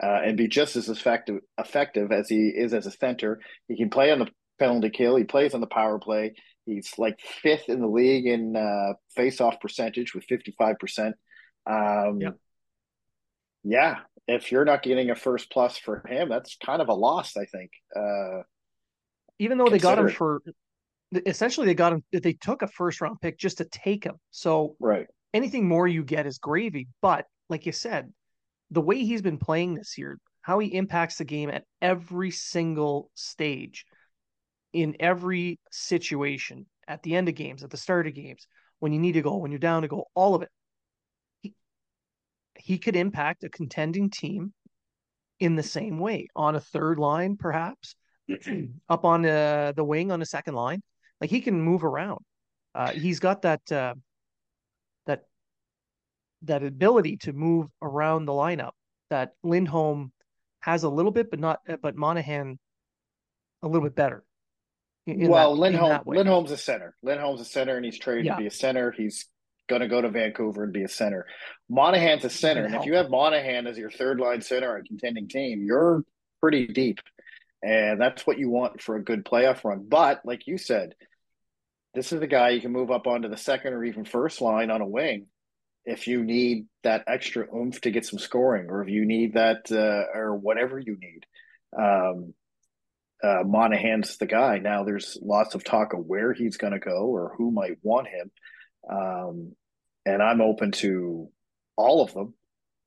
uh, 0.02 0.22
and 0.24 0.38
be 0.38 0.48
just 0.48 0.76
as 0.76 0.90
effective 0.90 1.40
effective 1.60 2.12
as 2.12 2.30
he 2.30 2.50
is 2.50 2.74
as 2.74 2.86
a 2.86 2.92
center. 2.92 3.40
He 3.68 3.78
can 3.78 3.90
play 3.90 4.12
on 4.12 4.20
the 4.20 4.28
penalty 4.60 4.90
kill. 4.90 5.16
He 5.16 5.24
plays 5.24 5.54
on 5.54 5.62
the 5.62 5.68
power 5.68 6.00
play. 6.00 6.34
He's 6.66 6.94
like 6.98 7.20
fifth 7.42 7.70
in 7.70 7.82
the 7.82 7.88
league 7.88 8.28
in 8.28 8.56
uh, 8.56 8.94
face-off 9.16 9.60
percentage 9.60 10.14
with 10.14 10.26
fifty-five 10.26 10.78
percent. 10.80 11.16
Um, 11.70 12.20
yep. 12.20 12.38
Yeah, 13.64 13.98
if 14.28 14.52
you're 14.52 14.66
not 14.66 14.84
getting 14.84 15.10
a 15.10 15.16
first 15.16 15.52
plus 15.52 15.78
for 15.78 16.04
him, 16.08 16.30
that's 16.30 16.58
kind 16.64 16.82
of 16.82 16.90
a 16.90 16.94
loss, 16.94 17.38
I 17.38 17.46
think. 17.46 17.72
Uh, 17.96 18.42
Even 19.42 19.58
though 19.58 19.70
they 19.70 19.80
got 19.80 19.98
him 19.98 20.08
for 20.08 20.44
essentially 21.26 21.66
they 21.66 21.74
got 21.74 21.94
him 21.94 22.04
they 22.12 22.34
took 22.34 22.62
a 22.62 22.68
first 22.68 23.02
round 23.02 23.20
pick 23.20 23.40
just 23.40 23.58
to 23.58 23.66
take 23.66 24.04
him. 24.04 24.16
So 24.30 24.76
right. 24.80 25.08
anything 25.34 25.68
more 25.68 25.88
you 25.88 26.04
get 26.04 26.28
is 26.28 26.38
gravy. 26.38 26.88
But 27.02 27.26
like 27.50 27.66
you 27.66 27.72
said, 27.72 28.14
the 28.70 28.82
way 28.82 29.04
he's 29.04 29.24
been 29.24 29.40
playing 29.40 29.74
this 29.74 29.98
year, 29.98 30.20
how 30.44 30.60
he 30.60 30.68
impacts 30.68 31.18
the 31.18 31.26
game 31.26 31.50
at 31.50 31.64
every 31.82 32.30
single 32.30 33.10
stage, 33.16 33.86
in 34.74 34.96
every 35.00 35.60
situation, 35.72 36.68
at 36.88 37.02
the 37.02 37.16
end 37.16 37.28
of 37.28 37.34
games, 37.34 37.64
at 37.64 37.72
the 37.72 37.78
start 37.78 38.06
of 38.06 38.14
games, 38.14 38.46
when 38.78 38.94
you 38.94 39.00
need 39.00 39.14
to 39.14 39.24
go, 39.24 39.38
when 39.38 39.52
you're 39.52 39.58
down 39.58 39.82
to 39.82 39.88
go, 39.88 40.06
all 40.14 40.36
of 40.36 40.44
it 40.44 40.50
he 42.56 42.78
could 42.78 42.96
impact 42.96 43.44
a 43.44 43.50
contending 43.50 44.12
team 44.12 44.54
in 45.40 45.56
the 45.56 45.64
same 45.64 45.98
way 45.98 46.28
on 46.36 46.56
a 46.56 46.60
third 46.60 47.00
line, 47.00 47.38
perhaps 47.38 47.96
up 48.90 49.06
on 49.06 49.26
uh, 49.26 49.74
the 49.76 49.84
wing 49.84 50.12
on 50.12 50.20
the 50.20 50.26
second 50.26 50.56
line. 50.56 50.82
Like 51.20 51.30
he 51.30 51.42
can 51.42 51.62
move 51.62 51.84
around. 51.84 52.24
Uh, 52.74 52.92
he's 52.92 53.20
got 53.20 53.44
that 53.44 53.72
uh, 53.72 53.94
that 55.06 55.26
that 56.44 56.64
ability 56.64 57.18
to 57.18 57.34
move 57.34 57.68
around 57.82 58.26
the 58.26 58.32
lineup 58.32 58.72
that 59.10 59.34
Lindholm 59.44 60.12
has 60.62 60.84
a 60.84 60.90
little 60.90 61.12
bit, 61.12 61.30
but 61.30 61.40
not 61.40 61.60
but 61.82 61.96
Monahan 61.96 62.58
a 63.62 63.68
little 63.68 63.84
bit 63.84 63.96
better. 63.96 64.24
well, 65.06 65.54
that, 65.54 65.60
Lindholm 65.60 66.02
Lindholm's 66.06 66.52
a 66.52 66.58
center. 66.58 66.96
Lindholm's 67.04 67.42
a 67.42 67.46
center, 67.46 67.76
and 67.76 67.86
he's 67.86 68.00
trained 68.00 68.26
yeah. 68.26 68.36
to 68.36 68.42
be 68.42 68.48
a 68.48 68.52
center. 68.52 68.92
He's 68.92 69.28
going 69.68 69.82
to 69.82 69.88
go 69.88 70.02
to 70.02 70.10
Vancouver 70.10 70.64
and 70.64 70.74
be 70.74 70.84
a 70.84 70.88
center. 70.88 71.26
Monahan's 71.70 72.26
a 72.26 72.30
center, 72.30 72.66
and 72.66 72.76
if 72.76 72.86
you 72.86 72.96
have 72.96 73.10
Monahan 73.10 73.68
as 73.68 73.78
your 73.78 73.92
third 73.92 74.20
line 74.20 74.42
center 74.42 74.74
on 74.76 74.82
a 74.82 74.84
contending 74.84 75.28
team, 75.28 75.64
you're 75.64 76.04
pretty 76.40 76.68
deep, 76.68 77.00
and 77.64 78.00
that's 78.00 78.26
what 78.26 78.40
you 78.40 78.50
want 78.50 78.82
for 78.82 78.96
a 78.96 79.04
good 79.04 79.26
playoff 79.26 79.64
run. 79.64 79.86
But 79.88 80.22
like 80.26 80.48
you 80.48 80.58
said, 80.58 80.96
this 81.94 82.14
is 82.14 82.20
the 82.20 82.28
guy 82.28 82.50
you 82.50 82.62
can 82.62 82.72
move 82.72 82.92
up 82.92 83.08
onto 83.08 83.28
the 83.28 83.38
second 83.38 83.74
or 83.74 83.84
even 83.84 84.06
first 84.06 84.42
line 84.42 84.72
on 84.72 84.82
a 84.82 84.88
wing 84.88 85.28
if 85.86 86.08
you 86.08 86.24
need 86.24 86.68
that 86.84 87.04
extra 87.08 87.48
oomph 87.56 87.82
to 87.82 87.92
get 87.92 88.06
some 88.06 88.20
scoring, 88.20 88.70
or 88.70 88.84
if 88.84 88.90
you 88.90 89.06
need 89.06 89.34
that, 89.34 89.72
uh, 89.72 90.18
or 90.18 90.36
whatever 90.36 90.78
you 90.78 90.98
need. 91.00 91.26
Um, 91.78 92.34
uh, 93.24 93.44
Monahan's 93.46 94.18
the 94.18 94.26
guy. 94.26 94.60
Now 94.60 94.84
there's 94.84 95.18
lots 95.22 95.56
of 95.56 95.64
talk 95.64 95.94
of 95.94 96.06
where 96.06 96.34
he's 96.34 96.58
going 96.58 96.74
to 96.74 96.80
go 96.80 97.08
or 97.08 97.34
who 97.38 97.52
might 97.52 97.78
want 97.82 98.08
him. 98.08 98.32
Um, 98.90 99.56
and 100.06 100.22
I'm 100.22 100.42
open 100.42 100.72
to 100.74 101.30
all 101.76 102.04
of 102.04 102.14
them. 102.14 102.34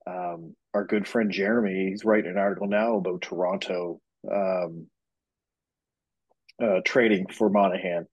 Um, 0.07 0.55
our 0.73 0.85
good 0.85 1.07
friend 1.07 1.31
Jeremy, 1.31 1.89
he's 1.89 2.05
writing 2.05 2.31
an 2.31 2.37
article 2.37 2.67
now 2.67 2.97
about 2.97 3.21
Toronto 3.21 4.01
um, 4.31 4.87
uh, 6.61 6.81
trading 6.85 7.27
for 7.27 7.49
Monahan. 7.49 8.07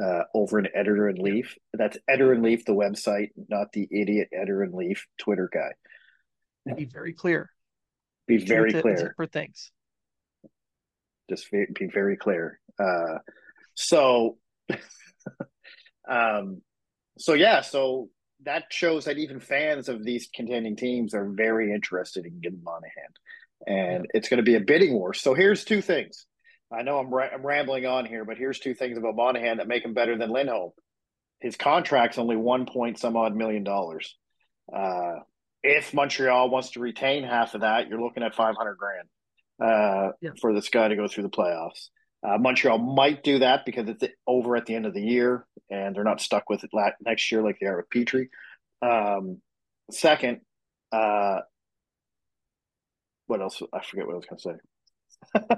uh, 0.00 0.22
over 0.34 0.58
an 0.58 0.68
Editor 0.74 1.08
and 1.08 1.18
Leaf. 1.18 1.56
That's 1.72 1.96
Editor 2.08 2.32
and 2.32 2.42
Leaf, 2.42 2.64
the 2.64 2.72
website, 2.72 3.30
not 3.48 3.72
the 3.72 3.88
idiot 3.90 4.28
Editor 4.32 4.62
and 4.62 4.74
Leaf 4.74 5.06
Twitter 5.18 5.48
guy. 5.52 5.72
Be 6.74 6.84
very 6.84 7.12
clear. 7.12 7.50
Be 8.26 8.38
very 8.38 8.72
clear 8.72 9.14
for 9.16 9.26
things. 9.26 9.70
Just 11.30 11.50
be, 11.50 11.66
be 11.72 11.86
very 11.86 12.16
clear. 12.16 12.60
Uh, 12.78 13.18
so, 13.74 14.38
um, 16.08 16.60
so 17.18 17.34
yeah, 17.34 17.60
so 17.60 18.08
that 18.44 18.64
shows 18.70 19.04
that 19.06 19.18
even 19.18 19.40
fans 19.40 19.88
of 19.88 20.04
these 20.04 20.28
contending 20.34 20.76
teams 20.76 21.14
are 21.14 21.28
very 21.28 21.72
interested 21.72 22.26
in 22.26 22.40
getting 22.40 22.62
Monahan, 22.62 23.12
and 23.66 24.06
it's 24.14 24.28
going 24.28 24.38
to 24.38 24.44
be 24.44 24.56
a 24.56 24.60
bidding 24.60 24.94
war. 24.94 25.14
So 25.14 25.34
here's 25.34 25.64
two 25.64 25.80
things. 25.80 26.26
I 26.72 26.82
know 26.82 26.98
I'm 26.98 27.12
ra- 27.12 27.30
I'm 27.32 27.46
rambling 27.46 27.86
on 27.86 28.06
here, 28.06 28.24
but 28.24 28.36
here's 28.36 28.58
two 28.58 28.74
things 28.74 28.98
about 28.98 29.14
Monahan 29.16 29.58
that 29.58 29.68
make 29.68 29.84
him 29.84 29.94
better 29.94 30.18
than 30.18 30.30
Lindholm. 30.30 30.72
His 31.40 31.56
contract's 31.56 32.18
only 32.18 32.36
one 32.36 32.66
point 32.66 32.98
some 32.98 33.16
odd 33.16 33.36
million 33.36 33.62
dollars. 33.62 34.16
Uh, 34.74 35.20
if 35.62 35.94
Montreal 35.94 36.50
wants 36.50 36.70
to 36.70 36.80
retain 36.80 37.24
half 37.24 37.54
of 37.54 37.60
that, 37.60 37.88
you're 37.88 38.00
looking 38.00 38.22
at 38.22 38.34
500 38.34 38.76
grand 38.76 39.08
uh, 39.62 40.12
yeah. 40.20 40.30
for 40.40 40.54
this 40.54 40.68
guy 40.68 40.88
to 40.88 40.96
go 40.96 41.08
through 41.08 41.24
the 41.24 41.30
playoffs. 41.30 41.88
Uh, 42.26 42.38
Montreal 42.38 42.78
might 42.78 43.22
do 43.22 43.40
that 43.40 43.64
because 43.64 43.88
it's 43.88 44.04
over 44.26 44.56
at 44.56 44.66
the 44.66 44.74
end 44.74 44.86
of 44.86 44.94
the 44.94 45.02
year 45.02 45.46
and 45.70 45.94
they're 45.94 46.04
not 46.04 46.20
stuck 46.20 46.48
with 46.48 46.64
it 46.64 46.70
next 47.04 47.30
year 47.30 47.42
like 47.42 47.58
they 47.60 47.66
are 47.66 47.76
with 47.76 47.90
Petry. 47.90 48.28
Um, 48.82 49.40
second, 49.90 50.40
uh, 50.92 51.40
what 53.26 53.40
else? 53.40 53.62
I 53.72 53.82
forget 53.84 54.06
what 54.06 54.14
I 54.14 54.16
was 54.16 54.26
going 54.26 54.58
to 55.34 55.50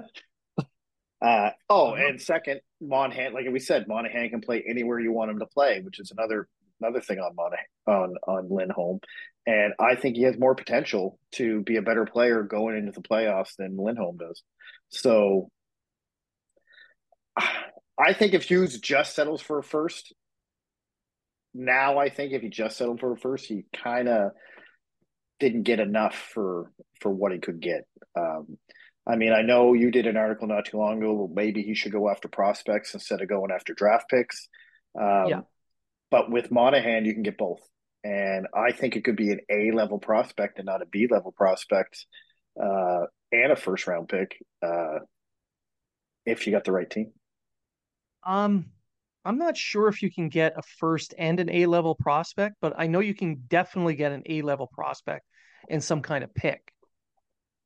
say. 0.57 0.65
uh, 1.21 1.49
oh, 1.69 1.93
and 1.93 2.21
second, 2.21 2.61
Monahan, 2.81 3.33
like 3.33 3.45
we 3.51 3.59
said, 3.59 3.87
Monahan 3.87 4.29
can 4.29 4.41
play 4.41 4.63
anywhere 4.67 4.99
you 4.99 5.11
want 5.11 5.31
him 5.31 5.39
to 5.39 5.45
play, 5.45 5.81
which 5.81 5.99
is 5.99 6.11
another 6.11 6.47
another 6.81 7.01
thing 7.01 7.19
on 7.19 7.35
Monahan, 7.35 7.65
on 7.87 8.15
on 8.27 8.49
Lindholm. 8.49 8.99
And 9.45 9.73
I 9.79 9.95
think 9.95 10.15
he 10.15 10.23
has 10.23 10.37
more 10.37 10.53
potential 10.53 11.17
to 11.33 11.61
be 11.61 11.77
a 11.77 11.81
better 11.81 12.05
player 12.05 12.43
going 12.43 12.77
into 12.77 12.91
the 12.91 13.01
playoffs 13.01 13.55
than 13.57 13.77
Lindholm 13.77 14.17
does. 14.17 14.43
So 14.89 15.49
I 17.37 18.13
think 18.13 18.33
if 18.33 18.43
Hughes 18.43 18.79
just 18.79 19.15
settles 19.15 19.41
for 19.41 19.59
a 19.59 19.63
first, 19.63 20.13
now 21.53 21.97
I 21.97 22.09
think 22.09 22.31
if 22.31 22.41
he 22.41 22.49
just 22.49 22.77
settled 22.77 22.99
for 22.99 23.11
a 23.11 23.17
first, 23.17 23.45
he 23.45 23.65
kind 23.75 24.07
of 24.07 24.31
didn't 25.39 25.63
get 25.63 25.79
enough 25.79 26.15
for 26.15 26.71
for 26.99 27.11
what 27.11 27.31
he 27.31 27.39
could 27.39 27.61
get. 27.61 27.85
Um, 28.17 28.57
I 29.07 29.15
mean, 29.15 29.33
I 29.33 29.41
know 29.41 29.73
you 29.73 29.91
did 29.91 30.07
an 30.07 30.17
article 30.17 30.47
not 30.47 30.65
too 30.65 30.77
long 30.77 30.99
ago. 30.99 31.29
Maybe 31.33 31.63
he 31.63 31.73
should 31.73 31.91
go 31.91 32.09
after 32.09 32.27
prospects 32.27 32.93
instead 32.93 33.21
of 33.21 33.29
going 33.29 33.51
after 33.51 33.73
draft 33.73 34.09
picks. 34.09 34.47
Um, 34.99 35.27
yeah. 35.27 35.41
But 36.11 36.29
with 36.31 36.51
Monahan, 36.51 37.05
you 37.05 37.13
can 37.13 37.23
get 37.23 37.37
both, 37.37 37.61
and 38.03 38.47
I 38.53 38.71
think 38.71 38.95
it 38.95 39.03
could 39.03 39.15
be 39.15 39.31
an 39.31 39.41
A 39.49 39.71
level 39.71 39.99
prospect 39.99 40.57
and 40.57 40.65
not 40.65 40.81
a 40.81 40.85
B 40.85 41.07
level 41.09 41.31
prospect, 41.31 42.05
uh, 42.61 43.05
and 43.31 43.51
a 43.51 43.55
first 43.55 43.87
round 43.87 44.09
pick 44.09 44.37
uh, 44.63 44.99
if 46.25 46.45
you 46.45 46.53
got 46.53 46.63
the 46.63 46.71
right 46.71 46.89
team. 46.89 47.11
Um, 48.23 48.65
I'm 49.25 49.37
not 49.37 49.57
sure 49.57 49.87
if 49.87 50.01
you 50.01 50.11
can 50.11 50.29
get 50.29 50.53
a 50.57 50.61
first 50.61 51.13
and 51.17 51.39
an 51.39 51.49
A 51.49 51.65
level 51.65 51.95
prospect, 51.95 52.55
but 52.61 52.73
I 52.77 52.87
know 52.87 52.99
you 52.99 53.13
can 53.13 53.43
definitely 53.47 53.95
get 53.95 54.11
an 54.11 54.23
A 54.27 54.41
level 54.41 54.67
prospect 54.73 55.25
and 55.69 55.83
some 55.83 56.01
kind 56.01 56.23
of 56.23 56.33
pick. 56.33 56.71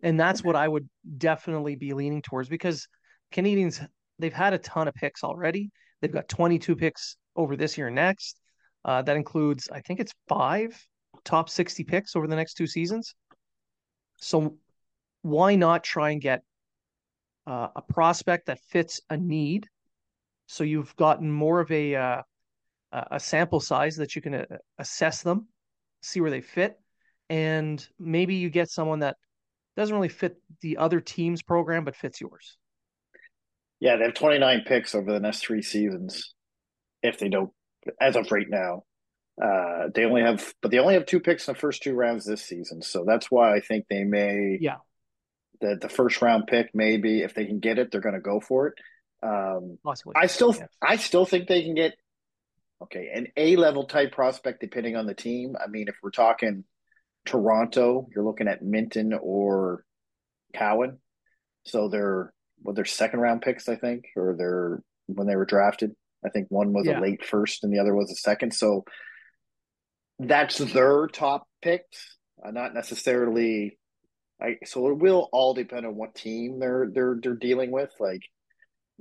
And 0.02 0.20
that's 0.20 0.44
what 0.44 0.56
I 0.56 0.68
would 0.68 0.90
definitely 1.18 1.76
be 1.76 1.94
leaning 1.94 2.22
towards 2.22 2.50
because 2.50 2.88
Canadiens, 3.34 3.86
they've 4.20 4.34
had 4.34 4.54
a 4.54 4.58
ton 4.58 4.88
of 4.88 4.94
picks 4.96 5.24
already. 5.24 5.72
They've 6.02 6.12
got 6.12 6.28
22 6.28 6.76
picks 6.76 7.16
over 7.36 7.56
this 7.56 7.78
year 7.78 7.88
and 7.88 7.96
next. 7.96 8.40
Uh, 8.84 9.02
that 9.04 9.16
includes, 9.16 9.70
I 9.72 9.80
think 9.80 10.00
it's 10.00 10.14
five 10.28 10.78
top 11.24 11.50
60 11.50 11.84
picks 11.86 12.16
over 12.16 12.28
the 12.28 12.36
next 12.36 12.56
two 12.56 12.68
seasons. 12.68 13.16
So 14.18 14.58
why 15.22 15.56
not 15.56 15.84
try 15.84 16.12
and 16.12 16.22
get 16.22 16.42
uh, 17.48 17.70
a 17.76 17.82
prospect 17.82 18.48
that 18.48 18.60
fits 18.70 19.02
a 19.10 19.18
need 19.18 19.68
so 20.54 20.64
you've 20.64 20.96
gotten 20.96 21.32
more 21.32 21.60
of 21.60 21.72
a 21.72 21.96
uh, 21.96 22.22
a 22.92 23.20
sample 23.20 23.60
size 23.60 23.96
that 23.96 24.16
you 24.16 24.22
can 24.22 24.36
uh, 24.36 24.46
assess 24.78 25.24
them, 25.24 25.48
see 26.04 26.22
where 26.22 26.30
they 26.30 26.42
fit, 26.42 26.80
and 27.28 27.86
maybe 28.00 28.36
you 28.36 28.52
get 28.52 28.70
someone 28.70 29.00
that 29.00 29.18
doesn't 29.76 29.96
really 29.96 30.10
fit 30.10 30.38
the 30.62 30.78
other 30.78 31.02
team's 31.02 31.42
program 31.42 31.86
but 31.86 31.96
fits 31.96 32.22
yours. 32.22 32.58
Yeah, 33.80 33.96
they 33.96 34.04
have 34.04 34.14
29 34.14 34.62
picks 34.68 34.94
over 34.94 35.12
the 35.12 35.20
next 35.20 35.40
three 35.40 35.64
seasons. 35.64 36.36
If 37.02 37.18
they 37.18 37.30
don't, 37.30 37.50
as 38.00 38.16
of 38.16 38.32
right 38.32 38.48
now, 38.48 38.84
uh, 39.44 39.88
they 39.96 40.06
only 40.06 40.22
have, 40.22 40.54
but 40.62 40.70
they 40.70 40.78
only 40.78 40.94
have 40.94 41.08
two 41.08 41.20
picks 41.20 41.48
in 41.48 41.56
the 41.56 41.60
first 41.60 41.82
two 41.82 41.96
rounds 41.96 42.26
this 42.26 42.44
season. 42.44 42.84
So 42.84 43.06
that's 43.08 43.32
why 43.32 43.56
I 43.56 43.60
think 43.60 43.86
they 43.90 44.04
may, 44.04 44.60
yeah, 44.62 44.78
the 45.62 45.78
the 45.82 45.90
first 45.90 46.22
round 46.22 46.46
pick 46.46 46.70
maybe 46.76 47.24
if 47.24 47.34
they 47.34 47.46
can 47.46 47.60
get 47.60 47.80
it, 47.80 47.92
they're 47.92 48.02
going 48.02 48.14
to 48.14 48.22
go 48.22 48.40
for 48.40 48.68
it. 48.68 48.76
Um, 49.24 49.78
Possibly. 49.84 50.14
I 50.18 50.28
still, 50.28 50.56
yeah. 50.56 50.68
I 50.82 50.98
still 50.98 51.26
think 51.26 51.48
they 51.48 51.64
can 51.64 51.76
get 51.76 51.94
okay 52.82 53.10
an 53.14 53.28
A 53.38 53.56
level 53.56 53.86
type 53.86 54.12
prospect 54.12 54.60
depending 54.60 54.96
on 54.96 55.06
the 55.06 55.14
team. 55.14 55.56
I 55.62 55.68
mean, 55.68 55.88
if 55.88 55.96
we're 56.04 56.12
talking 56.12 56.66
Toronto, 57.26 58.08
you're 58.14 58.26
looking 58.26 58.48
at 58.48 58.64
Minten 58.64 59.18
or 59.22 59.86
Cowan. 60.54 61.00
So 61.66 61.88
they're 61.88 62.34
well, 62.62 62.76
they're 62.76 62.86
second 62.86 63.20
round 63.20 63.42
picks, 63.42 63.70
I 63.70 63.76
think, 63.76 64.06
or 64.16 64.36
they're 64.38 64.82
when 65.08 65.28
they 65.28 65.36
were 65.36 65.46
drafted. 65.46 65.92
I 66.26 66.30
think 66.30 66.48
one 66.50 66.74
was 66.74 66.88
yeah. 66.88 67.00
a 67.00 67.02
late 67.02 67.26
first 67.26 67.64
and 67.64 67.74
the 67.74 67.80
other 67.80 67.94
was 67.94 68.12
a 68.12 68.16
second. 68.16 68.54
So 68.54 68.86
that's 70.20 70.58
their 70.58 71.08
top 71.08 71.48
picks, 71.62 72.18
uh, 72.46 72.52
not 72.52 72.74
necessarily. 72.74 73.78
I 74.42 74.58
so 74.66 74.90
it 74.90 74.98
will 74.98 75.30
all 75.32 75.54
depend 75.54 75.86
on 75.86 75.96
what 75.96 76.16
team 76.16 76.60
they're 76.60 76.90
they're 76.94 77.18
they're 77.22 77.36
dealing 77.36 77.72
with. 77.72 77.92
Like 78.00 78.22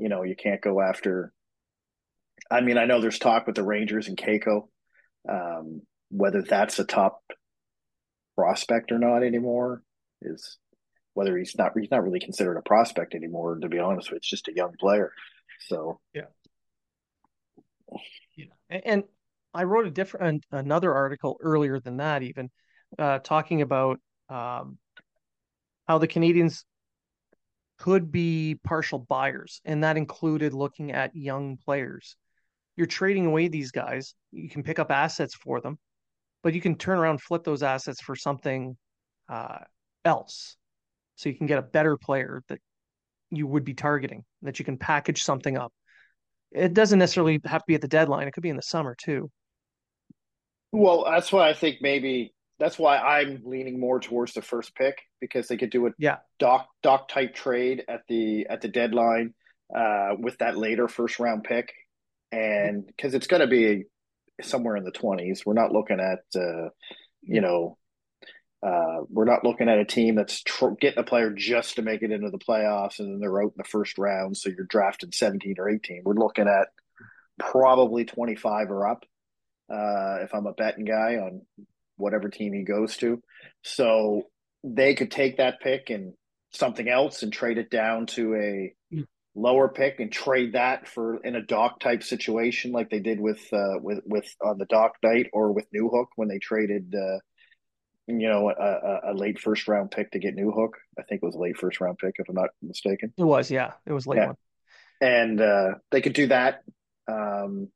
you 0.03 0.09
know, 0.09 0.25
you 0.25 0.35
can't 0.35 0.61
go 0.61 0.81
after. 0.81 1.33
I 2.51 2.61
mean, 2.61 2.77
I 2.77 2.87
know 2.87 3.01
there's 3.01 3.21
talk 3.21 3.47
with 3.47 3.55
the 3.55 3.63
Rangers 3.63 4.09
and 4.09 4.17
Kakko, 4.17 4.69
um, 5.29 5.83
whether 6.11 6.43
that's 6.43 6.81
a 6.81 6.85
top 6.85 7.23
prospect 8.37 8.91
or 8.91 8.99
not 8.99 9.23
anymore 9.23 9.83
is 10.21 10.59
whether 11.15 11.39
he's 11.39 11.55
not 11.57 11.73
he's 11.79 11.91
not 11.93 12.03
really 12.03 12.19
considered 12.19 12.57
a 12.57 12.63
prospect 12.63 13.15
anymore. 13.15 13.57
To 13.61 13.69
be 13.69 13.79
honest 13.79 14.11
with, 14.11 14.19
it's 14.19 14.29
just 14.29 14.49
a 14.49 14.55
young 14.57 14.73
player. 14.81 15.13
So 15.69 16.01
yeah, 16.13 16.23
yeah, 18.37 18.47
and 18.71 19.05
I 19.55 19.63
wrote 19.65 19.87
a 19.87 19.91
different 19.91 20.45
another 20.51 20.93
article 20.93 21.39
earlier 21.41 21.79
than 21.79 21.99
that, 21.99 22.25
even 22.25 22.51
uh, 22.99 23.21
talking 23.21 23.63
about 23.63 24.01
um, 24.29 24.79
how 25.87 25.99
the 25.99 26.09
Canadiens 26.09 26.65
could 27.83 28.13
be 28.13 28.61
partial 28.63 29.01
buyers, 29.01 29.61
and 29.65 29.83
that 29.83 29.97
included 29.97 30.55
looking 30.55 30.93
at 30.93 31.17
young 31.17 31.57
players. 31.57 32.15
You're 32.77 32.87
trading 32.87 33.27
away 33.27 33.49
these 33.49 33.73
guys. 33.73 34.15
You 34.31 34.49
can 34.49 34.63
pick 34.63 34.79
up 34.79 34.93
assets 34.93 35.35
for 35.35 35.61
them, 35.61 35.79
but 36.45 36.55
you 36.55 36.61
can 36.61 36.77
turn 36.77 36.99
around, 36.99 37.21
flip 37.21 37.43
those 37.43 37.65
assets 37.65 38.01
for 38.01 38.15
something 38.15 38.77
uh, 39.29 39.59
else. 40.05 40.57
So 41.17 41.29
you 41.29 41.35
can 41.35 41.49
get 41.49 41.59
a 41.59 41.63
better 41.63 41.97
player 41.97 42.45
that 42.49 42.61
you 43.31 43.49
would 43.49 43.65
be 43.65 43.75
targeting, 43.75 44.23
that 44.43 44.61
you 44.61 44.65
can 44.65 44.79
package 44.79 45.25
something 45.25 45.59
up. 45.59 45.73
It 46.53 46.75
doesn't 46.75 47.01
necessarily 47.01 47.41
have 47.47 47.63
to 47.63 47.67
be 47.67 47.75
at 47.75 47.81
the 47.81 47.89
deadline, 47.89 48.29
it 48.29 48.33
could 48.33 48.45
be 48.45 48.51
in 48.51 48.57
the 48.57 48.63
summer 48.63 48.95
too. 48.95 49.29
Well, 50.71 51.05
that's 51.05 51.33
why 51.33 51.49
I 51.49 51.53
think 51.53 51.79
maybe 51.81 52.33
that's 52.63 52.79
why 52.79 52.97
I'm 52.97 53.43
leaning 53.45 53.81
more 53.81 53.99
towards 53.99 54.35
the 54.35 54.41
first 54.41 54.77
pick 54.77 54.97
because 55.21 55.49
they 55.49 55.57
could 55.57 55.71
do 55.71 55.89
a 55.89 55.91
yeah. 55.99 56.19
Dach 56.41 56.67
Dach 56.85 57.09
type 57.09 57.35
trade 57.35 57.83
at 57.89 58.03
the 58.09 58.47
at 58.49 58.61
the 58.61 58.69
deadline 58.69 59.35
uh, 59.77 60.11
with 60.17 60.39
that 60.39 60.57
later 60.57 60.87
first 60.87 61.19
round 61.19 61.43
pick, 61.43 61.73
and 62.31 62.87
because 62.87 63.15
it's 63.15 63.27
going 63.27 63.41
to 63.41 63.49
be 63.49 63.87
somewhere 64.43 64.77
in 64.77 64.85
the 64.85 64.93
twenties. 64.93 65.45
We're 65.45 65.55
not 65.55 65.73
looking 65.73 65.99
at 65.99 66.21
uh, 66.41 66.69
you 67.23 67.41
know 67.41 67.79
uh, 68.65 69.01
we're 69.09 69.25
not 69.25 69.43
looking 69.43 69.69
at 69.69 69.79
a 69.79 69.85
team 69.85 70.15
that's 70.15 70.41
tr- 70.41 70.69
getting 70.81 71.01
a 71.01 71.05
player 71.05 71.31
just 71.31 71.75
to 71.75 71.83
make 71.83 72.03
it 72.03 72.13
into 72.13 72.31
the 72.31 72.39
playoffs 72.39 73.01
and 73.01 73.13
then 73.13 73.19
they're 73.19 73.43
out 73.43 73.47
in 73.47 73.55
the 73.57 73.65
first 73.65 73.99
round. 73.99 74.37
So 74.37 74.51
you're 74.51 74.67
drafted 74.67 75.17
17 75.17 75.57
or 75.59 75.69
18. 75.69 76.03
We're 76.05 76.15
looking 76.15 76.47
at 76.47 76.69
probably 77.41 78.05
25 78.05 78.71
or 78.71 78.87
up. 78.87 79.05
Uh, 79.69 80.23
if 80.23 80.33
I'm 80.33 80.47
a 80.47 80.53
betting 80.53 80.85
guy 80.85 81.17
on 81.17 81.41
whatever 82.03 82.29
team 82.29 82.53
he 82.53 82.65
goes 82.65 82.97
to. 82.99 83.23
So 83.63 84.25
they 84.65 84.95
could 84.95 85.11
take 85.11 85.39
that 85.39 85.61
pick 85.61 85.91
and 85.91 86.15
something 86.53 86.89
else 86.89 87.23
and 87.23 87.33
trade 87.33 87.59
it 87.59 87.71
down 87.71 88.07
to 88.07 88.35
a 88.35 88.75
mm. 88.95 89.07
lower 89.35 89.69
pick 89.69 90.01
and 90.01 90.13
trade 90.13 90.53
that 90.53 90.87
for 90.87 91.17
in 91.25 91.37
a 91.37 91.41
Dach 91.41 91.81
type 91.81 92.03
situation 92.03 92.73
like 92.73 92.91
they 92.91 93.01
did 93.01 93.21
with 93.21 93.41
uh, 93.53 93.79
with 93.81 94.01
with 94.05 94.27
on 94.45 94.59
the 94.59 94.67
Dach 94.67 94.91
night 95.03 95.29
or 95.33 95.53
with 95.53 95.67
Newhook 95.75 96.09
when 96.17 96.29
they 96.29 96.39
traded 96.39 96.95
uh, 96.95 97.19
you 98.07 98.29
know 98.29 98.51
a, 98.51 99.13
a, 99.13 99.15
late 99.15 99.39
first 99.39 99.67
round 99.69 99.91
pick 99.91 100.11
to 100.13 100.19
get 100.19 100.37
Newhook. 100.37 100.73
I 100.99 101.03
think 101.03 101.23
it 101.23 101.27
was 101.27 101.35
a 101.35 101.41
late 101.41 101.57
first 101.57 101.81
round 101.81 101.99
pick 101.99 102.17
if 102.19 102.29
I'm 102.29 102.35
not 102.35 102.51
mistaken. 102.61 103.13
It 103.17 103.25
was, 103.25 103.51
yeah, 103.51 103.73
it 103.87 103.93
was 103.93 104.07
late 104.07 104.19
yeah. 104.19 104.27
one. 104.27 104.37
And 105.01 105.41
uh, 105.41 105.75
they 105.91 106.01
could 106.01 106.13
do 106.13 106.29
that 106.29 106.63
Um, 107.09 107.69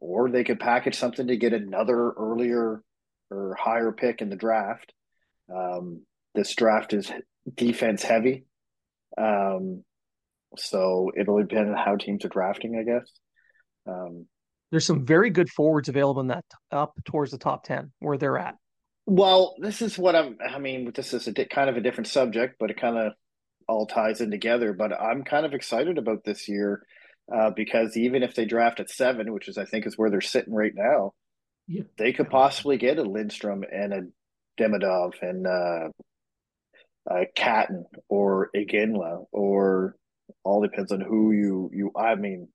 or 0.00 0.30
they 0.30 0.44
could 0.44 0.60
package 0.60 0.96
something 0.96 1.26
to 1.28 1.36
get 1.36 1.52
another 1.52 2.10
earlier 2.10 2.82
or 3.30 3.56
higher 3.58 3.92
pick 3.92 4.20
in 4.20 4.30
the 4.30 4.36
draft. 4.36 4.92
Um, 5.54 6.02
this 6.34 6.54
draft 6.54 6.92
is 6.92 7.10
defense 7.54 8.02
heavy. 8.02 8.44
Um, 9.16 9.84
so 10.56 11.10
it'll 11.18 11.40
depend 11.40 11.70
on 11.70 11.76
how 11.76 11.96
teams 11.96 12.24
are 12.24 12.28
drafting, 12.28 12.76
I 12.78 12.84
guess. 12.84 13.10
Um, 13.86 14.26
There's 14.70 14.86
some 14.86 15.04
very 15.04 15.30
good 15.30 15.50
forwards 15.50 15.88
available 15.88 16.20
in 16.20 16.28
that 16.28 16.44
up 16.70 16.94
towards 17.04 17.30
the 17.30 17.38
top 17.38 17.64
10 17.64 17.92
where 17.98 18.18
they're 18.18 18.38
at. 18.38 18.56
Well, 19.06 19.54
this 19.58 19.80
is 19.80 19.98
what 19.98 20.14
I'm, 20.14 20.36
I 20.46 20.58
mean, 20.58 20.92
this 20.94 21.14
is 21.14 21.26
a 21.26 21.32
di- 21.32 21.46
kind 21.46 21.70
of 21.70 21.76
a 21.76 21.80
different 21.80 22.08
subject, 22.08 22.56
but 22.60 22.70
it 22.70 22.80
kind 22.80 22.98
of 22.98 23.12
all 23.66 23.86
ties 23.86 24.20
in 24.20 24.30
together. 24.30 24.72
But 24.74 24.92
I'm 24.92 25.24
kind 25.24 25.46
of 25.46 25.54
excited 25.54 25.96
about 25.96 26.24
this 26.24 26.46
year 26.48 26.82
uh, 27.34 27.50
because 27.50 27.96
even 27.96 28.22
if 28.22 28.34
they 28.34 28.44
draft 28.44 28.80
at 28.80 28.90
seven, 28.90 29.32
which 29.32 29.48
is, 29.48 29.56
I 29.56 29.64
think, 29.64 29.86
is 29.86 29.96
where 29.96 30.10
they're 30.10 30.20
sitting 30.20 30.54
right 30.54 30.74
now, 30.74 31.14
Yeah. 31.68 31.82
they 31.98 32.12
could 32.14 32.30
possibly 32.30 32.78
get 32.78 32.98
a 32.98 33.02
Lindstrom 33.02 33.62
and 33.70 33.92
a 33.92 34.02
Demidov 34.58 35.12
and 35.22 35.46
uh, 35.46 35.88
a 37.10 37.26
Catton 37.34 37.84
or 38.08 38.50
a 38.54 38.64
Iginla 38.64 39.26
or 39.32 39.94
all 40.44 40.62
depends 40.62 40.92
on 40.92 41.00
who 41.00 41.32
you 41.32 41.70
you. 41.72 41.92
I 41.96 42.14
mean, 42.14 42.48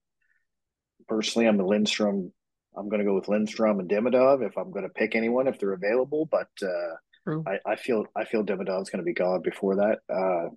personally, 1.07 1.47
I'm 1.47 1.59
a 1.59 1.65
Lindstrom. 1.65 2.33
I'm 2.75 2.89
going 2.89 2.99
to 2.99 3.05
go 3.05 3.15
with 3.15 3.27
Lindstrom 3.27 3.79
and 3.79 3.89
Demidov 3.89 4.45
if 4.45 4.57
I'm 4.57 4.71
going 4.71 4.83
to 4.83 4.89
pick 4.89 5.15
anyone 5.15 5.47
if 5.47 5.59
they're 5.59 5.73
available. 5.73 6.27
But 6.29 6.49
uh, 6.61 6.95
I, 7.47 7.59
I 7.65 7.75
feel 7.75 8.05
I 8.15 8.25
feel 8.25 8.43
Demidov's 8.43 8.89
going 8.89 8.99
to 8.99 9.03
be 9.03 9.13
gone 9.13 9.41
before 9.43 9.75
that. 9.77 9.99
Uh, 10.09 10.49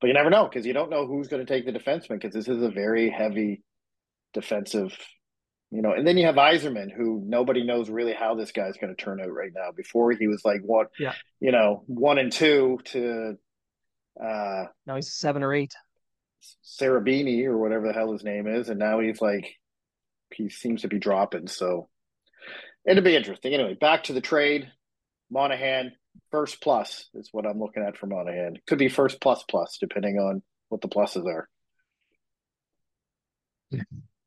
but 0.00 0.08
you 0.08 0.14
never 0.14 0.30
know 0.30 0.44
because 0.44 0.66
you 0.66 0.72
don't 0.72 0.90
know 0.90 1.06
who's 1.06 1.28
going 1.28 1.44
to 1.44 1.52
take 1.52 1.66
the 1.66 1.72
defenseman 1.72 2.20
because 2.20 2.34
this 2.34 2.48
is 2.48 2.62
a 2.62 2.70
very 2.70 3.10
heavy 3.10 3.62
defensive 4.34 4.96
you 5.70 5.82
know, 5.82 5.92
and 5.92 6.06
then 6.06 6.16
you 6.16 6.26
have 6.26 6.36
Eiserman, 6.36 6.92
who 6.94 7.22
nobody 7.26 7.64
knows 7.64 7.90
really 7.90 8.12
how 8.12 8.34
this 8.34 8.52
guy's 8.52 8.76
going 8.76 8.94
to 8.94 9.02
turn 9.02 9.20
out 9.20 9.32
right 9.32 9.50
now. 9.54 9.72
Before 9.76 10.12
he 10.12 10.26
was 10.28 10.44
like 10.44 10.60
what, 10.62 10.88
Yeah. 10.98 11.12
you 11.40 11.50
know, 11.52 11.82
one 11.86 12.18
and 12.18 12.30
two 12.32 12.78
to 12.86 13.36
uh 14.22 14.64
Now 14.86 14.94
he's 14.96 15.12
seven 15.12 15.42
or 15.42 15.52
eight. 15.52 15.74
Sarabini 16.64 17.44
or 17.46 17.58
whatever 17.58 17.88
the 17.88 17.92
hell 17.92 18.12
his 18.12 18.22
name 18.22 18.46
is, 18.46 18.68
and 18.68 18.78
now 18.78 19.00
he's 19.00 19.20
like 19.20 19.56
he 20.32 20.48
seems 20.48 20.82
to 20.82 20.88
be 20.88 20.98
dropping. 20.98 21.48
So 21.48 21.88
it'll 22.86 23.02
be 23.02 23.16
interesting. 23.16 23.52
Anyway, 23.54 23.74
back 23.74 24.04
to 24.04 24.12
the 24.12 24.20
trade. 24.20 24.70
Monahan 25.30 25.92
first 26.30 26.60
plus 26.62 27.08
is 27.14 27.28
what 27.32 27.44
I'm 27.46 27.58
looking 27.58 27.82
at 27.82 27.96
for 27.96 28.06
Monahan. 28.06 28.58
Could 28.68 28.78
be 28.78 28.88
first 28.88 29.20
plus 29.20 29.42
plus 29.48 29.78
depending 29.80 30.18
on 30.18 30.42
what 30.68 30.80
the 30.80 30.88
pluses 30.88 31.26
are. 31.26 31.48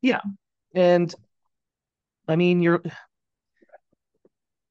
Yeah, 0.02 0.20
and 0.74 1.14
I 2.28 2.36
mean, 2.36 2.62
you're 2.62 2.82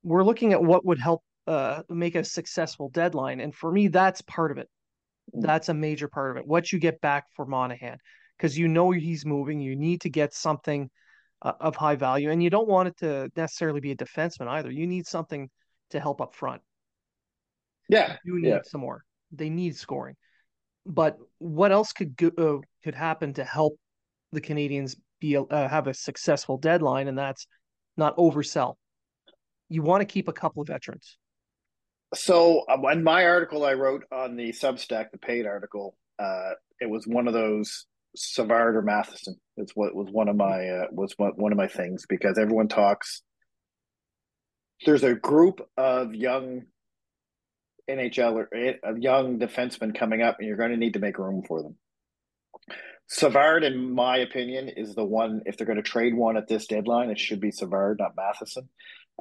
we're 0.03 0.23
looking 0.23 0.53
at 0.53 0.63
what 0.63 0.85
would 0.85 0.99
help 0.99 1.23
uh, 1.47 1.83
make 1.89 2.15
a 2.15 2.23
successful 2.23 2.89
deadline, 2.89 3.39
and 3.39 3.53
for 3.53 3.71
me, 3.71 3.87
that's 3.87 4.21
part 4.21 4.51
of 4.51 4.57
it. 4.57 4.69
Mm. 5.35 5.41
That's 5.41 5.69
a 5.69 5.73
major 5.73 6.07
part 6.07 6.31
of 6.31 6.37
it. 6.37 6.47
What 6.47 6.71
you 6.71 6.79
get 6.79 7.01
back 7.01 7.25
for 7.35 7.45
Monahan, 7.45 7.97
because 8.37 8.57
you 8.57 8.67
know 8.67 8.91
he's 8.91 9.25
moving, 9.25 9.59
you 9.59 9.75
need 9.75 10.01
to 10.01 10.09
get 10.09 10.33
something 10.33 10.89
uh, 11.41 11.53
of 11.59 11.75
high 11.75 11.95
value, 11.95 12.31
and 12.31 12.41
you 12.41 12.49
don't 12.49 12.67
want 12.67 12.89
it 12.89 12.97
to 12.97 13.31
necessarily 13.35 13.79
be 13.79 13.91
a 13.91 13.95
defenseman 13.95 14.47
either. 14.47 14.71
You 14.71 14.87
need 14.87 15.07
something 15.07 15.49
to 15.91 15.99
help 15.99 16.21
up 16.21 16.35
front. 16.35 16.61
Yeah, 17.89 18.17
You 18.23 18.39
need 18.39 18.49
yeah. 18.49 18.59
some 18.63 18.81
more. 18.81 19.03
They 19.31 19.49
need 19.49 19.75
scoring. 19.75 20.15
But 20.85 21.17
what 21.39 21.71
else 21.71 21.91
could 21.91 22.15
go, 22.15 22.31
uh, 22.37 22.61
could 22.83 22.95
happen 22.95 23.33
to 23.33 23.43
help 23.43 23.77
the 24.31 24.41
Canadiens 24.41 24.95
be 25.19 25.37
uh, 25.37 25.45
have 25.49 25.87
a 25.87 25.93
successful 25.93 26.57
deadline, 26.57 27.07
and 27.07 27.17
that's 27.17 27.47
not 27.97 28.17
oversell. 28.17 28.75
You 29.69 29.81
want 29.83 30.01
to 30.01 30.05
keep 30.05 30.27
a 30.27 30.33
couple 30.33 30.61
of 30.61 30.67
veterans. 30.67 31.17
So 32.15 32.63
um, 32.69 32.83
in 32.91 33.03
my 33.03 33.25
article 33.25 33.65
I 33.65 33.73
wrote 33.73 34.05
on 34.11 34.35
the 34.35 34.51
Substack, 34.51 35.11
the 35.11 35.19
paid 35.19 35.45
article, 35.45 35.95
uh, 36.17 36.51
it 36.79 36.89
was 36.89 37.05
one 37.05 37.27
of 37.27 37.33
those 37.33 37.85
Savard 38.15 38.75
or 38.75 38.81
Matheson. 38.81 39.35
It's 39.57 39.75
what 39.75 39.95
was 39.95 40.09
one 40.09 40.27
of 40.27 40.35
my 40.35 40.67
uh, 40.67 40.85
was 40.91 41.13
one, 41.17 41.33
one 41.35 41.51
of 41.51 41.57
my 41.57 41.67
things 41.67 42.05
because 42.07 42.37
everyone 42.37 42.67
talks. 42.67 43.21
There's 44.85 45.03
a 45.03 45.13
group 45.13 45.59
of 45.77 46.15
young 46.15 46.63
NHL 47.89 48.33
or 48.33 48.49
of 48.83 48.97
young 48.97 49.39
defensemen 49.39 49.93
coming 49.93 50.21
up, 50.21 50.37
and 50.39 50.47
you're 50.47 50.57
going 50.57 50.71
to 50.71 50.77
need 50.77 50.93
to 50.93 50.99
make 50.99 51.17
room 51.17 51.43
for 51.47 51.61
them. 51.61 51.75
Savard, 53.09 53.63
in 53.63 53.93
my 53.93 54.17
opinion, 54.17 54.69
is 54.69 54.93
the 54.93 55.03
one. 55.03 55.41
If 55.45 55.57
they're 55.57 55.67
going 55.67 55.77
to 55.77 55.83
trade 55.83 56.15
one 56.15 56.37
at 56.37 56.47
this 56.47 56.67
deadline, 56.67 57.09
it 57.09 57.19
should 57.19 57.39
be 57.39 57.51
Savard, 57.51 57.97
not 57.99 58.15
Matheson, 58.15 58.69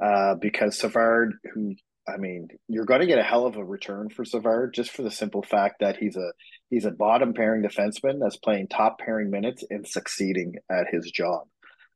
uh, 0.01 0.35
because 0.35 0.77
Savard, 0.77 1.33
who 1.53 1.75
I 2.07 2.17
mean, 2.17 2.47
you're 2.67 2.85
going 2.85 3.01
to 3.01 3.07
get 3.07 3.19
a 3.19 3.23
hell 3.23 3.45
of 3.45 3.55
a 3.55 3.63
return 3.63 4.09
for 4.09 4.25
Savard 4.25 4.73
just 4.73 4.91
for 4.91 5.03
the 5.03 5.11
simple 5.11 5.43
fact 5.43 5.79
that 5.79 5.97
he's 5.97 6.15
a 6.15 6.31
he's 6.69 6.85
a 6.85 6.91
bottom 6.91 7.33
pairing 7.33 7.63
defenseman 7.63 8.19
that's 8.19 8.37
playing 8.37 8.67
top 8.67 8.99
pairing 8.99 9.29
minutes 9.29 9.63
and 9.69 9.87
succeeding 9.87 10.55
at 10.71 10.87
his 10.91 11.09
job 11.11 11.47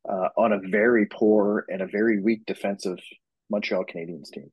uh, 0.08 0.30
on 0.38 0.52
a 0.52 0.60
very 0.70 1.06
poor 1.06 1.66
and 1.68 1.82
a 1.82 1.88
very 1.88 2.22
weak 2.22 2.46
defensive 2.46 3.00
Montreal 3.50 3.86
Canadiens 3.86 4.30
team. 4.32 4.52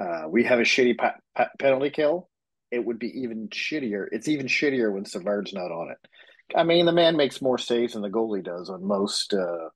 Uh, 0.00 0.28
we 0.28 0.44
have 0.44 0.58
a 0.58 0.62
shitty 0.62 0.98
pa- 0.98 1.16
pa- 1.36 1.50
penalty 1.58 1.90
kill. 1.90 2.28
It 2.70 2.84
would 2.84 2.98
be 2.98 3.20
even 3.22 3.48
shittier. 3.48 4.06
It's 4.12 4.28
even 4.28 4.46
shittier 4.46 4.92
when 4.92 5.04
Savard's 5.04 5.52
not 5.52 5.70
on 5.70 5.90
it. 5.90 6.08
I 6.54 6.64
mean, 6.64 6.86
the 6.86 6.92
man 6.92 7.16
makes 7.16 7.42
more 7.42 7.58
saves 7.58 7.92
than 7.94 8.02
the 8.02 8.10
goalie 8.10 8.44
does 8.44 8.70
on 8.70 8.84
most 8.86 9.34
uh, 9.34 9.68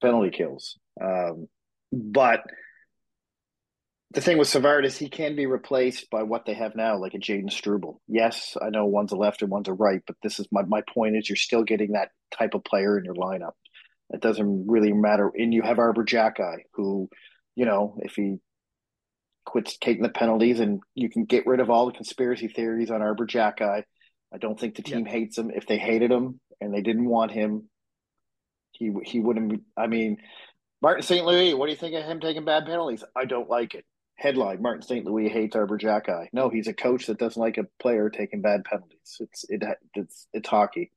penalty 0.00 0.30
kills. 0.30 0.78
Um, 1.00 1.48
but 1.92 2.42
the 4.12 4.20
thing 4.20 4.38
with 4.38 4.48
Savard 4.48 4.84
is 4.84 4.96
he 4.96 5.08
can 5.08 5.36
be 5.36 5.46
replaced 5.46 6.10
by 6.10 6.22
what 6.22 6.44
they 6.44 6.54
have 6.54 6.76
now, 6.76 6.98
like 6.98 7.14
a 7.14 7.18
Jayden 7.18 7.50
Struble. 7.50 8.00
Yes, 8.08 8.56
I 8.60 8.70
know 8.70 8.84
one's 8.84 9.12
a 9.12 9.16
left 9.16 9.42
and 9.42 9.50
one's 9.50 9.68
a 9.68 9.72
right, 9.72 10.02
but 10.06 10.16
this 10.22 10.38
is 10.38 10.46
my, 10.52 10.62
my 10.62 10.82
point 10.92 11.16
is 11.16 11.28
you're 11.28 11.36
still 11.36 11.64
getting 11.64 11.92
that 11.92 12.10
type 12.30 12.54
of 12.54 12.64
player 12.64 12.98
in 12.98 13.04
your 13.04 13.14
lineup. 13.14 13.52
It 14.10 14.20
doesn't 14.20 14.66
really 14.68 14.92
matter. 14.92 15.30
And 15.34 15.54
you 15.54 15.62
have 15.62 15.78
Arber 15.78 16.04
Xhekaj, 16.04 16.58
who, 16.74 17.08
you 17.56 17.64
know, 17.64 17.96
if 18.00 18.14
he 18.14 18.38
quits 19.44 19.78
taking 19.78 20.02
the 20.02 20.08
penalties 20.08 20.60
and 20.60 20.80
you 20.94 21.08
can 21.08 21.24
get 21.24 21.46
rid 21.46 21.60
of 21.60 21.70
all 21.70 21.86
the 21.86 21.92
conspiracy 21.92 22.48
theories 22.48 22.90
on 22.90 23.02
Arber 23.02 23.26
Xhekaj. 23.26 23.84
I 24.32 24.38
don't 24.38 24.58
think 24.58 24.76
the 24.76 24.82
team 24.82 25.04
hates 25.04 25.36
him. 25.36 25.50
If 25.50 25.66
they 25.66 25.78
hated 25.78 26.10
him 26.10 26.40
and 26.60 26.72
they 26.72 26.80
didn't 26.80 27.04
want 27.04 27.32
him, 27.32 27.68
he 28.72 28.92
he 29.04 29.20
wouldn't 29.20 29.50
be. 29.50 29.58
I 29.76 29.86
mean, 29.86 30.18
Martin 30.80 31.02
St. 31.02 31.24
Louis, 31.24 31.54
what 31.54 31.66
do 31.66 31.72
you 31.72 31.78
think 31.78 31.94
of 31.94 32.04
him 32.04 32.20
taking 32.20 32.44
bad 32.44 32.66
penalties? 32.66 33.04
I 33.14 33.24
don't 33.24 33.48
like 33.50 33.74
it. 33.74 33.84
Headline: 34.16 34.62
Martin 34.62 34.82
St. 34.82 35.04
Louis 35.04 35.28
hates 35.28 35.56
Arber 35.56 35.78
Xhekaj. 35.78 36.28
No, 36.32 36.48
he's 36.48 36.68
a 36.68 36.74
coach 36.74 37.06
that 37.06 37.18
doesn't 37.18 37.40
like 37.40 37.58
a 37.58 37.66
player 37.80 38.08
taking 38.08 38.40
bad 38.40 38.64
penalties. 38.64 39.16
It's 39.20 39.44
it 39.48 39.62
it's 39.94 40.26
it's 40.32 40.48
hockey. 40.48 40.92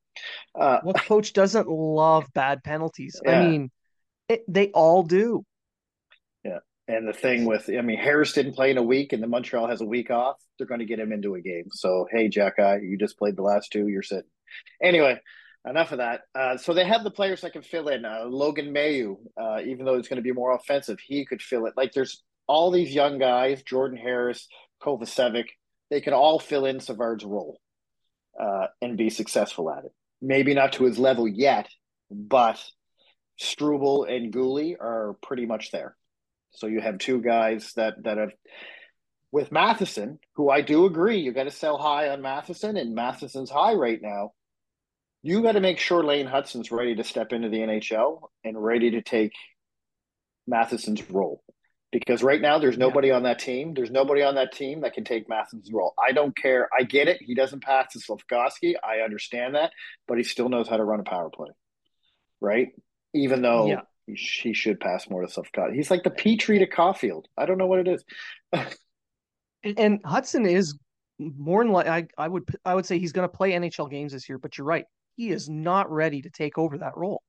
Uh, 0.54 0.80
What 0.82 0.96
coach 1.02 1.32
doesn't 1.32 1.68
love 1.68 2.26
bad 2.34 2.64
penalties? 2.64 3.20
Yeah. 3.24 3.40
I 3.40 3.46
mean, 3.48 3.70
it, 4.28 4.44
they 4.48 4.68
all 4.70 5.02
do. 5.02 5.44
And 6.88 7.08
the 7.08 7.12
thing 7.12 7.46
with, 7.46 7.68
I 7.68 7.80
mean, 7.80 7.98
Harris 7.98 8.32
didn't 8.32 8.54
play 8.54 8.70
in 8.70 8.78
a 8.78 8.82
week, 8.82 9.12
and 9.12 9.20
the 9.22 9.26
Montreal 9.26 9.66
has 9.66 9.80
a 9.80 9.86
week 9.86 10.10
off. 10.10 10.36
They're 10.56 10.68
going 10.68 10.80
to 10.80 10.86
get 10.86 11.00
him 11.00 11.12
into 11.12 11.34
a 11.34 11.40
game. 11.40 11.64
So, 11.72 12.06
hey, 12.10 12.28
Jack, 12.28 12.60
I, 12.60 12.76
you 12.76 12.96
just 12.96 13.18
played 13.18 13.36
the 13.36 13.42
last 13.42 13.72
two. 13.72 13.88
You're 13.88 14.02
sitting. 14.02 14.30
Anyway, 14.80 15.20
enough 15.68 15.92
of 15.92 15.98
that. 15.98 16.22
Uh, 16.34 16.56
so 16.56 16.72
they 16.72 16.86
have 16.86 17.02
the 17.02 17.10
players 17.10 17.40
that 17.40 17.52
can 17.52 17.62
fill 17.62 17.88
in. 17.88 18.04
Uh, 18.04 18.24
Logan 18.26 18.72
Mailloux, 18.72 19.16
uh, 19.40 19.60
even 19.66 19.84
though 19.84 19.94
it's 19.94 20.08
going 20.08 20.18
to 20.18 20.22
be 20.22 20.32
more 20.32 20.54
offensive, 20.54 20.98
he 21.04 21.24
could 21.24 21.42
fill 21.42 21.66
it. 21.66 21.74
Like 21.76 21.92
there's 21.92 22.22
all 22.46 22.70
these 22.70 22.94
young 22.94 23.18
guys, 23.18 23.62
Jordan 23.62 23.98
Harris, 23.98 24.46
Kovacevic. 24.80 25.46
They 25.90 26.00
can 26.00 26.12
all 26.12 26.38
fill 26.38 26.66
in 26.66 26.80
Savard's 26.80 27.24
role 27.24 27.60
uh, 28.40 28.66
and 28.80 28.96
be 28.96 29.10
successful 29.10 29.70
at 29.70 29.84
it. 29.84 29.92
Maybe 30.22 30.54
not 30.54 30.74
to 30.74 30.84
his 30.84 30.98
level 30.98 31.28
yet, 31.28 31.68
but 32.10 32.64
Struble 33.38 34.04
and 34.04 34.32
Guhle 34.32 34.76
are 34.80 35.16
pretty 35.22 35.46
much 35.46 35.70
there. 35.70 35.95
So 36.56 36.66
you 36.66 36.80
have 36.80 36.98
two 36.98 37.20
guys 37.20 37.72
that 37.76 38.02
that 38.04 38.18
have 38.18 38.32
with 39.30 39.52
Matheson, 39.52 40.18
who 40.34 40.50
I 40.50 40.62
do 40.62 40.86
agree 40.86 41.18
you 41.18 41.32
got 41.32 41.44
to 41.44 41.50
sell 41.50 41.78
high 41.78 42.08
on 42.08 42.22
Matheson, 42.22 42.76
and 42.76 42.94
Matheson's 42.94 43.50
high 43.50 43.74
right 43.74 44.00
now. 44.00 44.32
You 45.22 45.42
got 45.42 45.52
to 45.52 45.60
make 45.60 45.78
sure 45.78 46.04
Lane 46.04 46.26
Hutson's 46.26 46.70
ready 46.70 46.94
to 46.94 47.04
step 47.04 47.32
into 47.32 47.48
the 47.48 47.58
NHL 47.58 48.20
and 48.44 48.62
ready 48.62 48.92
to 48.92 49.02
take 49.02 49.32
Matheson's 50.46 51.10
role. 51.10 51.42
Because 51.92 52.22
right 52.22 52.40
now 52.40 52.58
there's 52.58 52.78
nobody 52.78 53.10
on 53.10 53.24
that 53.24 53.38
team. 53.38 53.72
There's 53.74 53.90
nobody 53.90 54.22
on 54.22 54.34
that 54.36 54.52
team 54.52 54.82
that 54.82 54.92
can 54.92 55.04
take 55.04 55.28
Matheson's 55.28 55.72
role. 55.72 55.94
I 55.98 56.12
don't 56.12 56.36
care. 56.36 56.68
I 56.78 56.84
get 56.84 57.08
it. 57.08 57.18
He 57.20 57.34
doesn't 57.34 57.62
pass 57.62 57.92
to 57.92 57.98
Slafkovsky. 57.98 58.74
I 58.82 59.04
understand 59.04 59.54
that, 59.54 59.72
but 60.06 60.18
he 60.18 60.24
still 60.24 60.48
knows 60.48 60.68
how 60.68 60.76
to 60.76 60.84
run 60.84 61.00
a 61.00 61.04
power 61.04 61.30
play. 61.30 61.50
Right? 62.40 62.68
Even 63.14 63.42
though 63.42 63.66
Yeah. 63.66 63.80
He, 64.06 64.14
he 64.14 64.52
should 64.52 64.80
pass 64.80 65.08
more 65.10 65.24
to 65.24 65.28
Slafkovsky. 65.28 65.74
He's 65.74 65.90
like 65.90 66.04
the 66.04 66.10
Petry 66.10 66.58
to 66.58 66.66
Caufield. 66.66 67.24
I 67.36 67.46
don't 67.46 67.58
know 67.58 67.66
what 67.66 67.80
it 67.80 67.88
is. 67.88 68.04
And, 69.64 69.78
and 69.78 70.02
Hutson 70.02 70.48
is 70.48 70.78
more 71.18 71.64
than 71.64 71.72
like 71.72 71.88
I, 71.88 72.06
I 72.16 72.28
would 72.28 72.44
I 72.64 72.74
would 72.74 72.86
say 72.86 72.98
he's 72.98 73.12
going 73.12 73.28
to 73.28 73.36
play 73.36 73.52
NHL 73.52 73.90
games 73.90 74.12
this 74.12 74.28
year. 74.28 74.38
But 74.38 74.56
you're 74.56 74.66
right, 74.66 74.84
he 75.16 75.30
is 75.30 75.48
not 75.48 75.90
ready 75.90 76.22
to 76.22 76.30
take 76.30 76.58
over 76.58 76.78
that 76.78 76.96
role. 76.96 77.22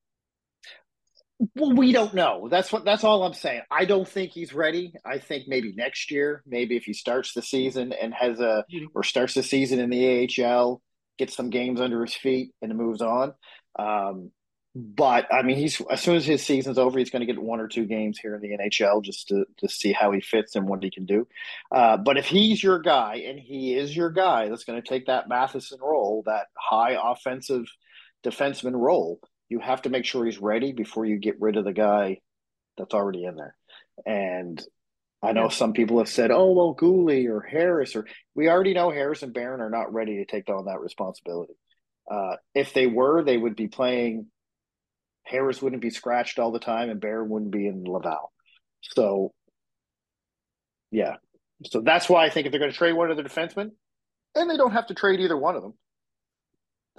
Well, 1.55 1.73
we 1.73 1.91
don't 1.91 2.13
know. 2.15 2.47
That's 2.49 2.71
what. 2.71 2.83
That's 2.83 3.03
all 3.03 3.23
I'm 3.23 3.33
saying. 3.33 3.61
I 3.69 3.85
don't 3.85 4.07
think 4.07 4.31
he's 4.31 4.53
ready. 4.53 4.93
I 5.05 5.19
think 5.19 5.47
maybe 5.47 5.71
next 5.75 6.09
year, 6.09 6.43
maybe 6.47 6.75
if 6.75 6.83
he 6.83 6.93
starts 6.93 7.33
the 7.33 7.43
season 7.43 7.93
and 7.93 8.13
has 8.13 8.39
a 8.39 8.65
or 8.95 9.03
starts 9.03 9.35
the 9.35 9.43
season 9.43 9.79
in 9.79 9.89
the 9.89 10.27
AHL, 10.43 10.81
gets 11.19 11.35
some 11.35 11.51
games 11.51 11.79
under 11.79 12.03
his 12.03 12.15
feet, 12.15 12.51
and 12.61 12.75
moves 12.75 13.01
on. 13.01 13.33
Um, 13.77 14.31
but 14.79 15.33
I 15.33 15.41
mean, 15.43 15.57
he's 15.57 15.81
as 15.89 16.01
soon 16.01 16.15
as 16.15 16.25
his 16.25 16.45
season's 16.45 16.77
over, 16.77 16.99
he's 16.99 17.09
going 17.09 17.25
to 17.25 17.31
get 17.31 17.41
one 17.41 17.59
or 17.59 17.67
two 17.67 17.85
games 17.85 18.19
here 18.19 18.35
in 18.35 18.41
the 18.41 18.57
NHL 18.57 19.03
just 19.03 19.29
to 19.29 19.45
to 19.57 19.69
see 19.69 19.93
how 19.93 20.11
he 20.11 20.21
fits 20.21 20.55
and 20.55 20.67
what 20.67 20.83
he 20.83 20.91
can 20.91 21.05
do. 21.05 21.27
Uh, 21.71 21.97
but 21.97 22.17
if 22.17 22.25
he's 22.25 22.61
your 22.61 22.79
guy, 22.79 23.23
and 23.27 23.39
he 23.39 23.75
is 23.75 23.95
your 23.95 24.09
guy, 24.09 24.49
that's 24.49 24.65
going 24.65 24.81
to 24.81 24.87
take 24.87 25.07
that 25.07 25.29
Matheson 25.29 25.79
role, 25.81 26.23
that 26.25 26.47
high 26.57 26.97
offensive 26.99 27.65
defenseman 28.23 28.73
role 28.73 29.19
you 29.49 29.59
have 29.59 29.81
to 29.83 29.89
make 29.89 30.05
sure 30.05 30.25
he's 30.25 30.39
ready 30.39 30.73
before 30.73 31.05
you 31.05 31.17
get 31.17 31.39
rid 31.39 31.57
of 31.57 31.65
the 31.65 31.73
guy 31.73 32.19
that's 32.77 32.93
already 32.93 33.25
in 33.25 33.35
there. 33.35 33.55
And 34.05 34.61
I 35.21 35.31
know 35.31 35.43
yeah. 35.43 35.49
some 35.49 35.73
people 35.73 35.97
have 35.97 36.09
said, 36.09 36.31
"Oh, 36.31 36.51
well, 36.51 36.75
Guhle 36.75 37.27
or 37.27 37.41
Harris," 37.41 37.95
or 37.95 38.05
we 38.35 38.49
already 38.49 38.73
know 38.73 38.91
Harris 38.91 39.23
and 39.23 39.33
Barron 39.33 39.61
are 39.61 39.69
not 39.69 39.93
ready 39.93 40.17
to 40.17 40.25
take 40.25 40.49
on 40.49 40.65
that 40.65 40.79
responsibility. 40.79 41.53
Uh, 42.09 42.35
if 42.53 42.73
they 42.73 42.87
were, 42.87 43.23
they 43.23 43.37
would 43.37 43.55
be 43.55 43.67
playing. 43.67 44.27
Harris 45.27 45.61
wouldn't 45.61 45.81
be 45.81 45.89
scratched 45.89 46.39
all 46.39 46.51
the 46.51 46.59
time, 46.59 46.89
and 46.89 47.01
Barron 47.01 47.29
wouldn't 47.29 47.51
be 47.51 47.67
in 47.67 47.83
Laval. 47.83 48.31
So, 48.81 49.33
yeah, 50.91 51.15
so 51.65 51.81
that's 51.81 52.07
why 52.07 52.25
I 52.25 52.29
think 52.29 52.45
if 52.45 52.51
they're 52.51 52.59
going 52.59 52.71
to 52.71 52.77
trade 52.77 52.93
one 52.93 53.11
of 53.11 53.17
the 53.17 53.23
defensemen, 53.23 53.71
and 54.35 54.49
they 54.49 54.57
don't 54.57 54.71
have 54.71 54.87
to 54.87 54.93
trade 54.93 55.19
either 55.19 55.37
one 55.37 55.55
of 55.55 55.63
them, 55.63 55.73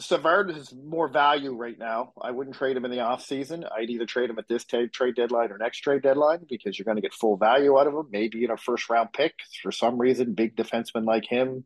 Savard 0.01 0.51
is 0.51 0.73
more 0.73 1.09
value 1.09 1.55
right 1.55 1.79
now. 1.79 2.13
I 2.21 2.31
wouldn't 2.31 2.57
trade 2.57 2.77
him 2.77 2.85
in 2.85 2.91
the 2.91 3.01
off 3.01 3.25
season. 3.25 3.65
I'd 3.77 3.91
either 3.91 4.07
trade 4.07 4.31
him 4.31 4.39
at 4.39 4.47
this 4.49 4.65
t- 4.65 4.87
trade 4.89 5.17
deadline 5.17 5.51
or 5.51 5.59
next 5.59 5.79
trade 5.79 6.03
deadline 6.03 6.47
because 6.49 6.79
you're 6.79 6.85
going 6.85 6.97
to 6.97 7.03
get 7.03 7.13
full 7.13 7.37
value 7.37 7.79
out 7.79 7.89
of 7.89 7.95
him. 7.95 8.07
Maybe 8.11 8.45
in 8.45 8.51
a 8.51 8.57
first 8.57 8.89
round 8.89 9.13
pick 9.13 9.35
for 9.61 9.73
some 9.73 9.99
reason, 9.99 10.35
big 10.35 10.55
defenseman 10.57 11.05
like 11.05 11.25
him, 11.25 11.65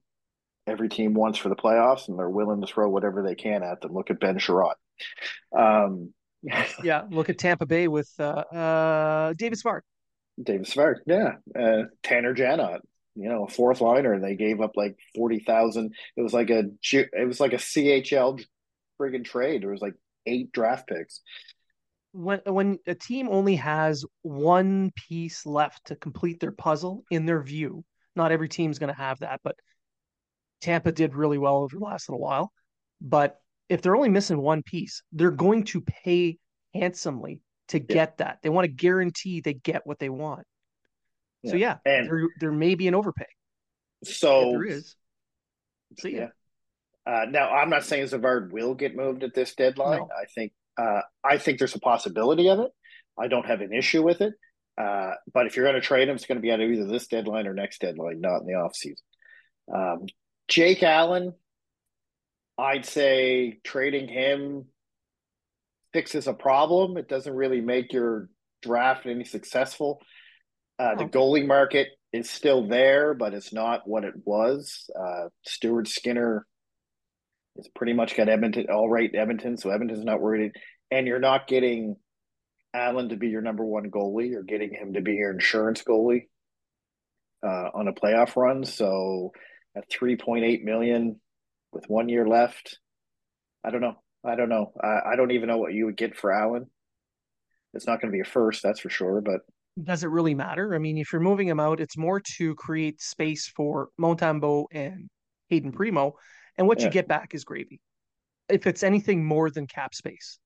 every 0.66 0.88
team 0.88 1.12
wants 1.12 1.38
for 1.38 1.51
the 1.51 1.57
playoffs, 1.57 2.09
and 2.09 2.18
they're 2.18 2.31
willing 2.31 2.62
to 2.62 2.66
throw 2.66 2.88
whatever 2.88 3.22
they 3.22 3.35
can 3.35 3.62
at 3.62 3.83
them. 3.83 3.92
Look 3.92 4.11
at 4.11 4.20
Ben 4.20 4.38
Chiarot. 4.38 4.77
Um, 5.57 6.14
yeah, 6.83 7.03
look 7.11 7.29
at 7.29 7.39
Tampa 7.39 7.67
Bay 7.67 7.89
with 7.89 8.11
uh, 8.19 8.23
uh, 8.23 9.33
David 9.35 9.59
Savard. 9.59 9.85
David 10.43 10.67
Savard, 10.67 11.01
yeah, 11.07 11.35
uh, 11.59 11.85
Tanner 12.03 12.35
Jeannot, 12.35 12.81
you 13.15 13.29
know, 13.29 13.45
a 13.45 13.49
fourth 13.49 13.81
liner. 13.81 14.19
They 14.19 14.35
gave 14.35 14.61
up 14.61 14.73
like 14.77 14.97
forty 15.15 15.41
thousand. 15.41 15.95
It 16.17 16.23
was 16.23 16.33
like 16.33 16.51
a 16.51 16.65
it 16.93 17.27
was 17.27 17.41
like 17.41 17.53
a 17.53 17.57
CHL 17.57 18.43
friggin' 19.01 19.25
trade. 19.25 19.63
There 19.63 19.71
was 19.71 19.83
like 19.83 19.95
eight 20.27 20.53
draft 20.53 20.89
picks. 20.89 21.21
When 22.13 22.41
when 22.47 22.79
a 22.87 22.95
team 22.95 23.29
only 23.31 23.57
has 23.57 24.05
one 24.23 24.91
piece 25.09 25.47
left 25.47 25.87
to 25.87 25.97
complete 25.97 26.41
their 26.41 26.53
puzzle, 26.53 27.05
in 27.11 27.25
their 27.25 27.43
view, 27.43 27.85
not 28.17 28.33
every 28.33 28.49
team's 28.49 28.79
going 28.79 28.93
to 28.93 29.01
have 29.01 29.21
that, 29.21 29.41
but 29.45 29.57
Tampa 30.61 30.93
did 30.93 31.15
really 31.15 31.39
well 31.39 31.59
over 31.59 31.77
the 31.77 31.85
last 31.85 32.09
little 32.09 32.21
while. 32.21 32.53
But 33.01 33.42
if 33.73 33.81
they're 33.81 33.97
only 33.97 34.11
missing 34.11 34.39
one 34.39 34.63
piece, 34.63 35.03
they're 35.13 35.31
going 35.31 35.65
to 35.65 35.81
pay 35.81 36.39
handsomely 36.75 37.41
to 37.69 37.79
get 37.79 38.17
yeah. 38.19 38.27
that. 38.27 38.39
They 38.43 38.51
want 38.51 38.67
to 38.67 38.73
guarantee 38.73 39.41
they 39.41 39.55
get 39.55 39.87
what 39.87 39.99
they 39.99 40.11
want. 40.11 40.47
So 41.47 41.57
yeah, 41.57 41.79
and 41.85 42.07
there 42.07 42.29
there 42.39 42.53
may 42.53 42.77
be 42.77 42.87
an 42.87 42.95
overpay. 42.95 43.27
So 44.05 44.53
there 44.53 44.65
is. 44.65 44.95
So 45.99 46.09
yeah. 46.09 46.29
Uh, 47.05 47.25
now 47.29 47.51
I'm 47.51 47.71
not 47.71 47.85
saying 47.85 48.07
Savard 48.07 48.53
will 48.53 48.75
get 48.75 48.95
moved 48.95 49.25
at 49.25 49.35
this 49.35 49.55
deadline. 49.55 50.01
No. 50.01 50.09
I 50.17 50.27
think 50.27 50.53
uh, 50.77 51.01
I 51.25 51.39
think 51.39 51.59
there's 51.59 51.75
a 51.75 51.81
possibility 51.81 52.49
of 52.49 52.61
it. 52.61 52.71
I 53.19 53.27
don't 53.27 53.47
have 53.47 53.61
an 53.61 53.73
issue 53.73 54.03
with 54.03 54.21
it. 54.21 54.35
Uh, 54.79 55.13
but 55.33 55.47
if 55.47 55.57
you're 55.57 55.67
going 55.67 55.81
to 55.81 55.87
trade 55.87 56.09
him, 56.09 56.15
it's 56.15 56.27
going 56.27 56.37
to 56.37 56.43
be 56.43 56.51
at 56.51 56.61
either 56.61 56.87
this 56.87 57.07
deadline 57.07 57.47
or 57.47 57.55
next 57.55 57.81
deadline, 57.81 58.21
not 58.21 58.43
in 58.43 58.47
the 58.47 58.53
offseason. 58.53 58.95
Um, 59.75 60.07
Jake 60.49 60.83
Allen, 60.83 61.33
I'd 62.59 62.85
say 62.85 63.61
trading 63.65 64.09
him 64.09 64.67
fixes 65.93 66.27
a 66.27 66.33
problem. 66.33 66.97
It 66.97 67.09
doesn't 67.09 67.35
really 67.35 67.61
make 67.61 67.93
your 67.93 68.29
draft 68.62 69.07
any 69.07 69.25
successful. 69.25 70.01
Uh, 70.79 70.95
the 70.97 71.05
goalie 71.05 71.47
market 71.47 71.88
is 72.12 72.29
still 72.29 72.67
there, 72.67 73.15
but 73.15 73.35
it's 73.35 73.53
not 73.53 73.87
what 73.87 74.05
it 74.05 74.15
was. 74.25 74.91
Uh, 74.99 75.29
Stuart 75.47 75.88
Skinner 75.88 76.47
is 77.57 77.69
pretty 77.75 77.93
much 77.93 78.17
got 78.17 78.29
Edmonton 78.29 78.67
all 78.71 78.88
right. 78.88 79.11
Edmonton, 79.15 79.57
so 79.57 79.71
Edmonton's 79.71 80.05
not 80.05 80.21
worried, 80.21 80.53
and 80.91 81.07
you're 81.07 81.19
not 81.19 81.47
getting 81.47 81.97
Allen 82.75 83.11
to 83.11 83.17
be 83.17 83.29
your 83.29 83.43
number 83.43 83.65
one 83.65 83.91
goalie. 83.91 84.31
You're 84.31 84.43
getting 84.43 84.73
him 84.73 84.95
to 84.95 85.03
be 85.03 85.15
your 85.15 85.31
insurance 85.31 85.83
goalie 85.83 86.29
uh, 87.47 87.69
on 87.75 87.88
a 87.88 87.93
playoff 87.93 88.35
run. 88.37 88.65
So 88.65 89.33
at 89.77 89.91
three 89.91 90.17
point 90.17 90.45
eight 90.45 90.65
million 90.65 91.21
with 91.73 91.89
one 91.89 92.09
year 92.09 92.27
left, 92.27 92.79
I 93.65 93.71
don't 93.71 93.81
know. 93.81 93.97
I 94.25 94.37
don't 94.37 94.49
know. 94.49 94.73
I, 94.81 95.13
I 95.13 95.17
don't 95.17 95.33
even 95.33 95.49
know 95.49 95.59
what 95.59 95.73
you 95.73 95.87
would 95.87 95.97
get 95.97 96.17
for 96.17 96.33
Allen. 96.33 96.67
It's 97.75 97.87
not 97.87 98.01
going 98.01 98.13
to 98.13 98.17
be 98.17 98.21
a 98.21 98.25
first, 98.25 98.63
that's 98.63 98.81
for 98.81 98.91
sure. 98.91 99.21
But 99.21 99.41
does 99.83 100.05
it 100.05 100.11
really 100.11 100.35
matter? 100.35 100.75
I 100.75 100.79
mean, 100.79 100.99
if 100.99 101.13
you're 101.13 101.23
moving 101.23 101.49
him 101.49 101.61
out, 101.61 101.81
it's 101.81 101.97
more 101.97 102.21
to 102.37 102.55
create 102.55 103.01
space 103.01 103.49
for 103.49 103.89
Montembeault 104.01 104.67
and 104.71 105.09
Hayden 105.49 105.71
mm-hmm. 105.71 105.77
Primeau, 105.77 106.13
and 106.59 106.67
what 106.69 106.79
yeah. 106.79 106.87
you 106.87 106.91
get 106.91 107.09
back 107.09 107.35
is 107.35 107.45
gravy. 107.45 107.81
If 108.49 108.67
it's 108.67 108.83
anything 108.83 109.25
more 109.25 109.51
than 109.51 109.67
cap 109.67 109.95
space. 109.95 110.39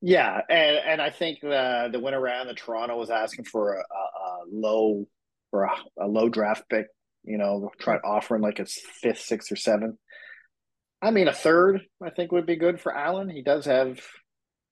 Yeah, 0.00 0.40
and 0.48 0.76
and 0.84 1.02
I 1.02 1.10
think 1.10 1.40
the 1.40 1.88
the 1.92 2.00
win 2.00 2.14
around 2.14 2.48
the 2.48 2.54
Toronto 2.54 2.96
was 2.96 3.10
asking 3.10 3.44
for 3.44 3.74
a, 3.74 3.78
a, 3.78 3.82
a 3.82 4.44
low 4.50 5.06
or 5.52 5.64
a, 5.64 5.76
a, 6.00 6.06
low 6.06 6.28
draft 6.28 6.64
pick. 6.68 6.86
You 7.24 7.38
know, 7.38 7.70
try 7.78 7.96
offering 7.98 8.42
like 8.42 8.58
a 8.58 8.66
fifth, 8.66 9.20
sixth, 9.20 9.52
or 9.52 9.56
seventh. 9.56 9.96
I 11.02 11.10
mean, 11.10 11.26
a 11.26 11.32
third 11.32 11.82
I 12.02 12.10
think 12.10 12.30
would 12.30 12.46
be 12.46 12.56
good 12.56 12.80
for 12.80 12.96
Allen. 12.96 13.28
He 13.28 13.42
does 13.42 13.66
have 13.66 14.00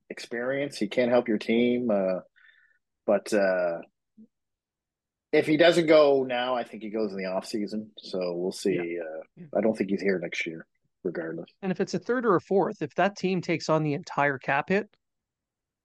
experience. 0.08 0.78
He 0.78 0.88
can 0.88 1.08
help 1.10 1.28
your 1.28 1.38
team. 1.38 1.90
Uh, 1.90 2.20
but 3.04 3.32
uh, 3.32 3.78
if 5.32 5.46
he 5.46 5.56
doesn't 5.56 5.86
go 5.86 6.24
now, 6.24 6.54
I 6.54 6.62
think 6.62 6.82
he 6.82 6.90
goes 6.90 7.10
in 7.10 7.18
the 7.18 7.26
off 7.26 7.46
season. 7.46 7.90
So 7.98 8.34
we'll 8.34 8.52
see. 8.52 8.74
Yeah. 8.74 9.02
Uh, 9.44 9.58
I 9.58 9.60
don't 9.60 9.76
think 9.76 9.90
he's 9.90 10.02
here 10.02 10.18
next 10.20 10.46
year, 10.46 10.66
regardless. 11.02 11.50
And 11.62 11.72
if 11.72 11.80
it's 11.80 11.94
a 11.94 11.98
third 11.98 12.24
or 12.24 12.36
a 12.36 12.40
fourth, 12.40 12.82
if 12.82 12.94
that 12.94 13.16
team 13.16 13.40
takes 13.40 13.68
on 13.68 13.82
the 13.82 13.94
entire 13.94 14.38
cap 14.38 14.68
hit, 14.68 14.88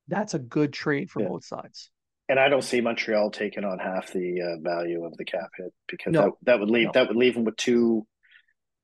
that's 0.07 0.35
a 0.35 0.39
good 0.39 0.73
trade 0.73 1.09
for 1.09 1.21
yeah. 1.21 1.29
both 1.29 1.45
sides. 1.45 1.89
And 2.27 2.39
I 2.39 2.49
don't 2.49 2.63
see 2.63 2.81
Montreal 2.81 3.29
taking 3.31 3.63
on 3.63 3.77
half 3.77 4.11
the 4.11 4.41
uh, 4.41 4.61
value 4.61 5.05
of 5.05 5.15
the 5.17 5.25
cap 5.25 5.49
hit 5.57 5.73
because 5.87 6.13
no. 6.13 6.21
that, 6.21 6.31
that 6.43 6.59
would 6.59 6.71
leave 6.71 6.87
no. 6.87 6.91
that 6.93 7.07
would 7.07 7.17
leave 7.17 7.35
them 7.35 7.43
with 7.43 7.55
two 7.55 8.05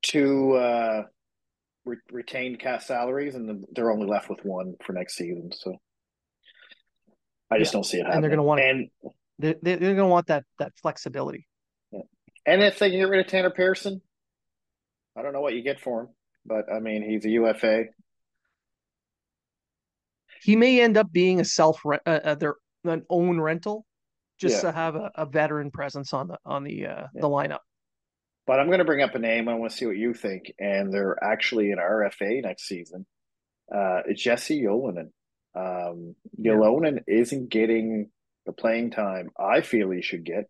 two 0.02 0.52
uh, 0.52 1.02
re- 1.84 1.96
retained 2.10 2.58
cap 2.58 2.82
salaries, 2.82 3.34
and 3.34 3.64
they're 3.72 3.90
only 3.90 4.06
left 4.06 4.28
with 4.28 4.44
one 4.44 4.74
for 4.84 4.92
next 4.92 5.16
season. 5.16 5.50
So 5.52 5.76
I 7.50 7.58
just 7.58 7.72
yeah. 7.72 7.76
don't 7.76 7.84
see 7.84 7.98
it 7.98 8.06
happening. 8.06 8.14
And 8.14 8.24
they're 8.24 8.30
going 8.30 8.38
to 8.38 8.42
want 8.42 8.60
and 8.60 8.88
they're, 9.38 9.56
they're 9.60 9.76
going 9.78 9.96
to 9.96 10.06
want 10.06 10.26
that 10.28 10.44
that 10.58 10.72
flexibility. 10.80 11.46
Yeah. 11.90 12.00
And 12.46 12.62
if 12.62 12.78
they 12.78 12.90
get 12.90 13.08
rid 13.08 13.20
of 13.20 13.26
Tanner 13.26 13.50
Pearson, 13.50 14.00
I 15.16 15.22
don't 15.22 15.32
know 15.32 15.40
what 15.40 15.54
you 15.54 15.62
get 15.62 15.80
for 15.80 16.02
him, 16.02 16.08
but 16.46 16.72
I 16.72 16.80
mean 16.80 17.02
he's 17.02 17.24
a 17.24 17.30
UFA. 17.30 17.84
He 20.42 20.56
may 20.56 20.80
end 20.80 20.96
up 20.96 21.12
being 21.12 21.40
a 21.40 21.44
self 21.44 21.80
uh, 21.86 21.98
uh, 22.06 22.34
their 22.34 22.54
an 22.84 23.04
own 23.08 23.40
rental, 23.40 23.86
just 24.40 24.56
yeah. 24.56 24.70
to 24.70 24.72
have 24.72 24.96
a, 24.96 25.10
a, 25.14 25.26
veteran 25.26 25.70
presence 25.70 26.12
on 26.12 26.28
the 26.28 26.38
on 26.44 26.64
the 26.64 26.86
uh, 26.86 27.06
the 27.14 27.28
lineup. 27.28 27.60
But 28.46 28.58
I'm 28.58 28.66
going 28.66 28.80
to 28.80 28.84
bring 28.84 29.02
up 29.02 29.14
a 29.14 29.18
name. 29.18 29.48
I 29.48 29.54
want 29.54 29.70
to 29.70 29.76
see 29.76 29.86
what 29.86 29.96
you 29.96 30.14
think. 30.14 30.52
And 30.58 30.92
they're 30.92 31.16
actually 31.22 31.70
in 31.70 31.78
RFA 31.78 32.42
next 32.42 32.66
season. 32.66 33.06
Uh, 33.72 34.00
Jesse 34.14 34.62
Ylönen. 34.62 35.10
Um, 35.54 36.16
yeah. 36.38 36.54
isn't 37.06 37.50
getting 37.50 38.10
the 38.46 38.52
playing 38.52 38.90
time 38.90 39.30
I 39.38 39.60
feel 39.60 39.90
he 39.90 40.02
should 40.02 40.24
get. 40.24 40.48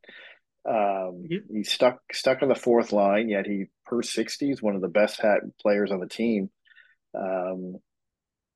Um, 0.68 1.24
yeah. 1.28 1.38
He's 1.52 1.72
stuck 1.72 2.00
stuck 2.12 2.42
on 2.42 2.48
the 2.48 2.54
fourth 2.54 2.92
line, 2.92 3.28
yet 3.28 3.46
he 3.46 3.66
per 3.84 4.02
sixty 4.02 4.50
is 4.50 4.62
one 4.62 4.76
of 4.76 4.80
the 4.80 4.88
best 4.88 5.20
hat 5.20 5.40
players 5.60 5.90
on 5.90 6.00
the 6.00 6.06
team. 6.06 6.50
Um, 7.18 7.76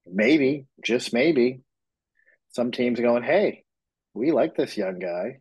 maybe, 0.06 0.66
just 0.84 1.12
maybe, 1.12 1.62
some 2.50 2.70
teams 2.70 3.00
going, 3.00 3.24
"Hey, 3.24 3.64
we 4.14 4.30
like 4.30 4.54
this 4.54 4.76
young 4.76 4.98
guy. 5.00 5.40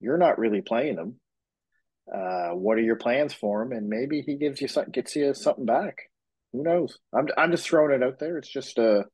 You're 0.00 0.18
not 0.18 0.38
really 0.38 0.60
playing 0.60 0.96
him. 0.96 1.20
Uh, 2.12 2.50
what 2.50 2.78
are 2.78 2.82
your 2.82 2.96
plans 2.96 3.34
for 3.34 3.62
him?" 3.62 3.72
And 3.72 3.88
maybe 3.88 4.22
he 4.22 4.36
gives 4.36 4.60
you 4.60 4.68
something, 4.68 4.92
gets 4.92 5.16
you 5.16 5.34
something 5.34 5.64
back. 5.64 6.10
Who 6.52 6.62
knows? 6.62 6.98
I'm 7.12 7.28
I'm 7.36 7.50
just 7.50 7.66
throwing 7.66 7.92
it 7.92 8.02
out 8.04 8.18
there. 8.18 8.38
It's 8.38 8.48
just 8.48 8.78
a 8.78 9.04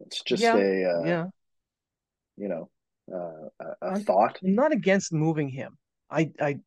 it's 0.00 0.22
just 0.22 0.42
yeah, 0.42 0.56
a 0.56 0.84
uh, 0.84 1.04
yeah, 1.04 1.24
you 2.36 2.48
know, 2.48 2.70
uh, 3.12 3.66
a, 3.82 3.94
a 3.94 3.98
thought. 4.00 4.38
I'm 4.42 4.54
not 4.54 4.72
against 4.72 5.12
moving 5.12 5.48
him. 5.48 5.76
I 6.10 6.30
I 6.40 6.58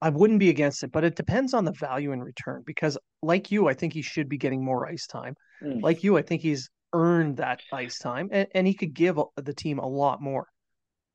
I 0.00 0.10
wouldn't 0.10 0.40
be 0.40 0.50
against 0.50 0.82
it, 0.82 0.92
but 0.92 1.04
it 1.04 1.16
depends 1.16 1.54
on 1.54 1.64
the 1.64 1.72
value 1.72 2.12
in 2.12 2.22
return 2.22 2.62
because, 2.66 2.98
like 3.22 3.50
you, 3.50 3.68
I 3.68 3.74
think 3.74 3.92
he 3.92 4.02
should 4.02 4.28
be 4.28 4.38
getting 4.38 4.64
more 4.64 4.86
ice 4.86 5.06
time. 5.06 5.34
Mm. 5.62 5.82
Like 5.82 6.04
you, 6.04 6.16
I 6.16 6.22
think 6.22 6.42
he's 6.42 6.70
earned 6.92 7.38
that 7.38 7.62
ice 7.72 7.98
time, 7.98 8.28
and, 8.30 8.46
and 8.54 8.66
he 8.66 8.74
could 8.74 8.94
give 8.94 9.18
the 9.36 9.54
team 9.54 9.78
a 9.78 9.88
lot 9.88 10.20
more. 10.20 10.46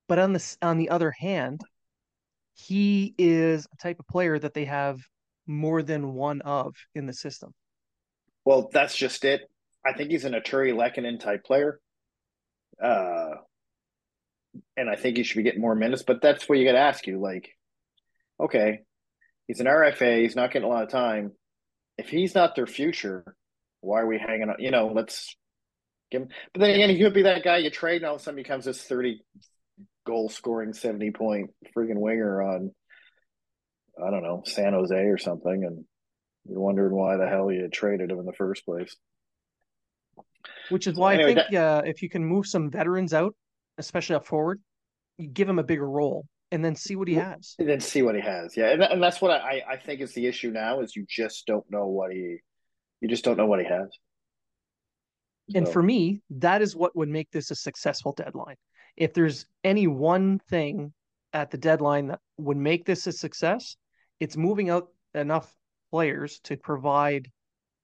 But 0.07 0.19
on 0.19 0.33
the 0.33 0.57
on 0.61 0.77
the 0.77 0.89
other 0.89 1.11
hand, 1.11 1.61
he 2.53 3.13
is 3.17 3.67
a 3.73 3.77
type 3.77 3.99
of 3.99 4.07
player 4.07 4.37
that 4.37 4.53
they 4.53 4.65
have 4.65 4.99
more 5.47 5.81
than 5.81 6.13
one 6.13 6.41
of 6.41 6.75
in 6.95 7.05
the 7.05 7.13
system. 7.13 7.53
Well, 8.45 8.69
that's 8.71 8.95
just 8.95 9.25
it. 9.25 9.41
I 9.85 9.93
think 9.93 10.11
he's 10.11 10.25
an 10.25 10.33
Artturi 10.33 10.73
Lehkonen 10.73 11.19
type 11.19 11.43
player. 11.43 11.79
Uh, 12.81 13.35
and 14.75 14.89
I 14.89 14.95
think 14.95 15.17
he 15.17 15.23
should 15.23 15.37
be 15.37 15.43
getting 15.43 15.61
more 15.61 15.75
minutes, 15.75 16.03
but 16.03 16.21
that's 16.21 16.47
what 16.47 16.57
you 16.57 16.65
got 16.65 16.73
to 16.73 16.79
ask 16.79 17.07
you. 17.07 17.19
Like, 17.19 17.49
okay, 18.39 18.81
he's 19.47 19.59
an 19.59 19.67
RFA, 19.67 20.21
he's 20.21 20.35
not 20.35 20.51
getting 20.51 20.67
a 20.67 20.71
lot 20.71 20.83
of 20.83 20.89
time. 20.89 21.31
If 21.97 22.09
he's 22.09 22.35
not 22.35 22.55
their 22.55 22.67
future, 22.67 23.35
why 23.81 24.01
are 24.01 24.07
we 24.07 24.17
hanging 24.17 24.49
on? 24.49 24.55
You 24.59 24.71
know, 24.71 24.91
let's 24.93 25.35
give 26.09 26.23
him. 26.23 26.29
But 26.53 26.61
then 26.61 26.71
again, 26.71 26.89
he 26.89 26.99
could 26.99 27.13
be 27.13 27.23
that 27.23 27.43
guy 27.43 27.57
you 27.57 27.69
trade, 27.69 27.97
and 27.97 28.05
all 28.05 28.15
of 28.15 28.21
a 28.21 28.23
sudden 28.23 28.35
becomes 28.35 28.65
this 28.65 28.81
30 28.81 29.21
goal 30.05 30.29
scoring, 30.29 30.73
70 30.73 31.11
point 31.11 31.51
freaking 31.75 31.97
winger 31.97 32.41
on, 32.41 32.71
I 34.03 34.09
don't 34.09 34.23
know, 34.23 34.43
San 34.45 34.73
Jose 34.73 34.95
or 34.95 35.17
something. 35.17 35.63
And 35.65 35.85
you're 36.45 36.59
wondering 36.59 36.95
why 36.95 37.17
the 37.17 37.27
hell 37.27 37.51
you 37.51 37.67
traded 37.69 38.11
him 38.11 38.19
in 38.19 38.25
the 38.25 38.33
first 38.33 38.65
place. 38.65 38.95
Which 40.69 40.87
is 40.87 40.95
why 40.95 41.15
anyway, 41.15 41.31
I 41.31 41.35
think 41.35 41.51
that, 41.51 41.61
uh, 41.61 41.81
if 41.85 42.01
you 42.01 42.09
can 42.09 42.25
move 42.25 42.47
some 42.47 42.71
veterans 42.71 43.13
out, 43.13 43.35
especially 43.77 44.15
up 44.15 44.25
forward, 44.25 44.59
you 45.17 45.27
give 45.27 45.47
him 45.47 45.59
a 45.59 45.63
bigger 45.63 45.87
role 45.87 46.25
and 46.51 46.65
then 46.65 46.75
see 46.75 46.95
what 46.95 47.07
he 47.07 47.15
has. 47.15 47.55
And 47.59 47.69
then 47.69 47.79
see 47.79 48.01
what 48.01 48.15
he 48.15 48.21
has. 48.21 48.57
Yeah. 48.57 48.71
And, 48.71 48.83
and 48.83 49.01
that's 49.01 49.21
what 49.21 49.31
I, 49.31 49.61
I 49.69 49.77
think 49.77 50.01
is 50.01 50.13
the 50.13 50.27
issue 50.27 50.51
now 50.51 50.81
is 50.81 50.95
you 50.95 51.05
just 51.07 51.45
don't 51.45 51.65
know 51.69 51.87
what 51.87 52.11
he, 52.11 52.37
you 52.99 53.07
just 53.07 53.23
don't 53.23 53.37
know 53.37 53.45
what 53.45 53.59
he 53.59 53.65
has. 53.65 53.89
And 55.53 55.67
for 55.67 55.83
me, 55.83 56.21
that 56.31 56.61
is 56.61 56.75
what 56.75 56.95
would 56.95 57.09
make 57.09 57.29
this 57.31 57.51
a 57.51 57.55
successful 57.55 58.13
deadline. 58.13 58.55
If 58.97 59.13
there's 59.13 59.45
any 59.63 59.87
one 59.87 60.39
thing 60.49 60.93
at 61.33 61.51
the 61.51 61.57
deadline 61.57 62.07
that 62.07 62.19
would 62.37 62.57
make 62.57 62.85
this 62.85 63.07
a 63.07 63.11
success, 63.11 63.77
it's 64.19 64.37
moving 64.37 64.69
out 64.69 64.87
enough 65.13 65.53
players 65.91 66.39
to 66.43 66.57
provide 66.57 67.29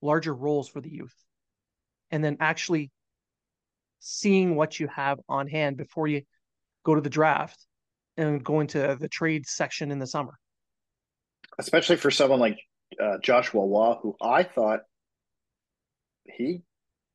larger 0.02 0.34
roles 0.34 0.70
for 0.70 0.82
the 0.82 0.91
youth 0.91 1.15
and 2.12 2.24
then 2.24 2.38
actually 2.39 2.91
seeing 4.00 4.56
what 4.56 4.80
you 4.80 4.88
have 4.88 5.20
on 5.28 5.48
hand 5.48 5.78
before 5.78 6.08
you 6.08 6.22
go 6.84 6.96
to 6.96 7.02
the 7.02 7.10
draft 7.10 7.65
and 8.15 8.43
go 8.43 8.60
into 8.60 8.98
the 9.00 9.10
trade 9.10 9.46
section 9.48 9.91
in 9.91 10.00
the 10.00 10.08
summer. 10.08 10.34
Especially 11.58 11.96
for 11.96 12.12
someone 12.12 12.39
like 12.39 12.60
uh, 13.02 13.17
Joshua 13.22 13.65
Roy, 13.65 13.96
who 14.02 14.15
I 14.22 14.43
thought 14.43 14.82
he 16.26 16.62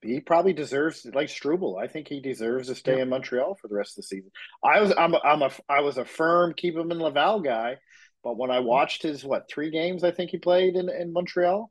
he 0.03 0.21
probably 0.21 0.53
deserves 0.53 1.07
like 1.15 1.29
Struble. 1.29 1.79
I 1.79 1.87
think 1.87 2.09
he 2.09 2.21
deserves 2.21 2.69
to 2.69 2.75
stay 2.75 2.97
yeah. 2.97 3.03
in 3.03 3.09
Montreal 3.09 3.57
for 3.61 3.69
the 3.69 3.75
rest 3.75 3.93
of 3.93 3.97
the 3.97 4.03
season. 4.03 4.31
I 4.65 4.81
was 4.81 4.93
I'm 4.97 5.15
a, 5.15 5.21
I'm 5.25 5.43
a 5.43 5.51
I 5.69 5.81
was 5.81 5.99
a 5.99 6.05
firm 6.05 6.55
keep 6.57 6.77
him 6.77 6.91
in 6.91 6.99
Laval 6.99 7.41
guy, 7.41 7.77
but 8.23 8.37
when 8.37 8.51
I 8.51 8.59
mm-hmm. 8.59 8.67
watched 8.67 9.03
his 9.03 9.25
what 9.25 9.49
three 9.49 9.71
games 9.71 10.05
I 10.05 10.11
think 10.11 10.31
he 10.31 10.39
played 10.39 10.77
in, 10.77 10.89
in 10.89 11.13
Montreal, 11.13 11.71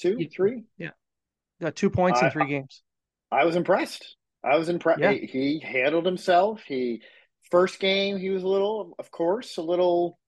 two 0.00 0.28
three 0.34 0.64
yeah, 0.78 0.90
got 1.60 1.76
two 1.76 1.90
points 1.90 2.20
I, 2.22 2.26
in 2.26 2.32
three 2.32 2.48
games. 2.48 2.82
I 3.30 3.44
was 3.44 3.56
impressed. 3.56 4.16
I 4.42 4.56
was 4.56 4.68
impressed. 4.68 5.00
Yeah. 5.00 5.12
He, 5.12 5.26
he 5.26 5.60
handled 5.60 6.06
himself. 6.06 6.62
He 6.66 7.02
first 7.50 7.78
game 7.78 8.18
he 8.18 8.30
was 8.30 8.42
a 8.42 8.48
little, 8.48 8.94
of 8.98 9.10
course, 9.10 9.56
a 9.56 9.62
little 9.62 10.18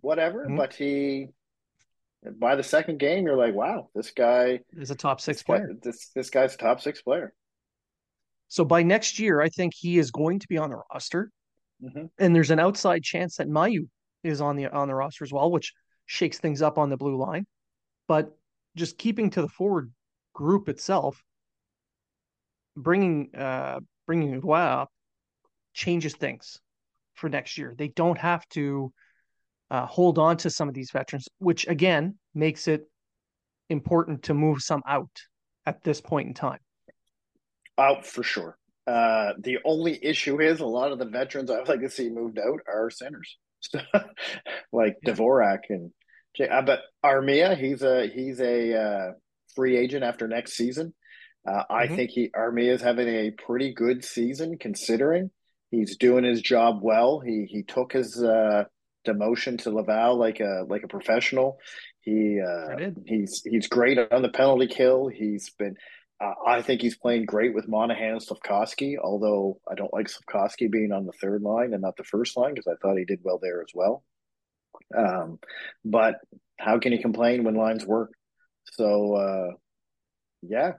whatever, 0.00 0.44
mm-hmm. 0.44 0.56
but 0.56 0.74
he 0.74 1.28
by 2.38 2.56
the 2.56 2.62
second 2.62 2.98
game, 2.98 3.24
you're 3.24 3.36
like, 3.36 3.54
wow, 3.54 3.88
this 3.94 4.10
guy 4.10 4.60
is 4.72 4.90
a 4.90 4.94
top 4.94 5.20
six 5.20 5.42
player. 5.42 5.68
Guy, 5.68 5.78
this 5.82 6.10
this 6.14 6.30
guy's 6.30 6.54
a 6.54 6.58
top 6.58 6.80
six 6.80 7.02
player. 7.02 7.32
So 8.48 8.64
by 8.64 8.82
next 8.82 9.18
year, 9.18 9.40
I 9.40 9.48
think 9.48 9.74
he 9.74 9.98
is 9.98 10.10
going 10.10 10.38
to 10.40 10.48
be 10.48 10.58
on 10.58 10.70
the 10.70 10.80
roster, 10.92 11.30
mm-hmm. 11.82 12.06
and 12.18 12.34
there's 12.34 12.50
an 12.50 12.60
outside 12.60 13.02
chance 13.02 13.36
that 13.36 13.48
Mailloux 13.48 13.88
is 14.22 14.40
on 14.40 14.56
the 14.56 14.68
on 14.68 14.88
the 14.88 14.94
roster 14.94 15.24
as 15.24 15.32
well, 15.32 15.50
which 15.50 15.72
shakes 16.06 16.38
things 16.38 16.62
up 16.62 16.78
on 16.78 16.90
the 16.90 16.96
blue 16.96 17.16
line. 17.16 17.46
But 18.08 18.36
just 18.76 18.98
keeping 18.98 19.30
to 19.30 19.42
the 19.42 19.48
forward 19.48 19.92
group 20.32 20.68
itself, 20.68 21.22
bringing 22.76 23.34
uh 23.34 23.80
bringing 24.06 24.40
Roy 24.40 24.58
up 24.58 24.90
changes 25.72 26.14
things 26.14 26.60
for 27.14 27.28
next 27.28 27.58
year. 27.58 27.74
They 27.76 27.88
don't 27.88 28.18
have 28.18 28.48
to 28.50 28.92
uh, 29.70 29.86
hold 29.86 30.18
on 30.18 30.36
to 30.38 30.50
some 30.50 30.68
of 30.68 30.74
these 30.74 30.90
veterans, 30.90 31.28
which 31.38 31.66
again 31.66 32.16
makes 32.34 32.68
it 32.68 32.88
important 33.68 34.22
to 34.24 34.34
move 34.34 34.60
some 34.60 34.82
out 34.86 35.10
at 35.64 35.82
this 35.82 36.00
point 36.00 36.28
in 36.28 36.34
time. 36.34 36.60
Out 37.78 38.06
for 38.06 38.22
sure. 38.22 38.56
Uh, 38.86 39.32
the 39.40 39.58
only 39.64 39.98
issue 40.02 40.40
is 40.40 40.60
a 40.60 40.66
lot 40.66 40.92
of 40.92 40.98
the 40.98 41.04
veterans 41.04 41.50
I'd 41.50 41.68
like 41.68 41.80
to 41.80 41.90
see 41.90 42.08
moved 42.08 42.38
out 42.38 42.60
are 42.68 42.88
centers, 42.90 43.36
like 44.72 44.96
yeah. 45.02 45.12
Dvorak 45.12 45.60
and. 45.70 45.90
Uh, 46.38 46.60
but 46.60 46.82
Armia, 47.02 47.58
he's 47.58 47.82
a 47.82 48.08
he's 48.08 48.40
a 48.40 48.74
uh, 48.78 49.12
free 49.54 49.74
agent 49.74 50.04
after 50.04 50.28
next 50.28 50.52
season. 50.52 50.92
Uh, 51.48 51.62
I 51.70 51.86
mm-hmm. 51.86 51.96
think 51.96 52.10
he 52.10 52.28
Armia 52.28 52.74
is 52.74 52.82
having 52.82 53.08
a 53.08 53.30
pretty 53.30 53.72
good 53.72 54.04
season 54.04 54.58
considering 54.58 55.30
he's 55.70 55.96
doing 55.96 56.24
his 56.24 56.42
job 56.42 56.80
well. 56.82 57.20
He 57.20 57.46
he 57.48 57.62
took 57.62 57.92
his 57.92 58.22
uh, 58.22 58.64
demotion 59.06 59.62
to 59.62 59.70
Laval 59.70 60.18
like 60.18 60.40
a 60.40 60.64
like 60.68 60.82
a 60.82 60.88
professional. 60.88 61.58
He 62.00 62.40
uh, 62.40 62.90
he's 63.06 63.42
he's 63.44 63.68
great 63.68 63.98
on 63.98 64.22
the 64.22 64.28
penalty 64.28 64.66
kill. 64.66 65.08
He's 65.08 65.50
been. 65.50 65.76
Uh, 66.18 66.32
I 66.46 66.62
think 66.62 66.80
he's 66.80 66.96
playing 66.96 67.26
great 67.26 67.54
with 67.54 67.68
Monahan 67.68 68.12
and 68.12 68.20
Slafkovsky, 68.22 68.96
although 69.02 69.60
I 69.70 69.74
don't 69.74 69.92
like 69.92 70.06
Slafkovsky 70.08 70.70
being 70.70 70.90
on 70.90 71.04
the 71.04 71.12
third 71.12 71.42
line 71.42 71.74
and 71.74 71.82
not 71.82 71.96
the 71.96 72.04
first 72.04 72.38
line 72.38 72.54
because 72.54 72.66
I 72.66 72.76
thought 72.80 72.96
he 72.96 73.04
did 73.04 73.20
well 73.22 73.38
there 73.42 73.60
as 73.60 73.68
well. 73.74 74.02
Um, 74.96 75.38
but 75.84 76.16
how 76.58 76.78
can 76.78 76.92
you 76.92 77.00
complain 77.00 77.44
when 77.44 77.54
lines 77.54 77.84
work? 77.84 78.12
So, 78.72 79.14
uh, 79.14 79.56
yeah, 80.42 80.72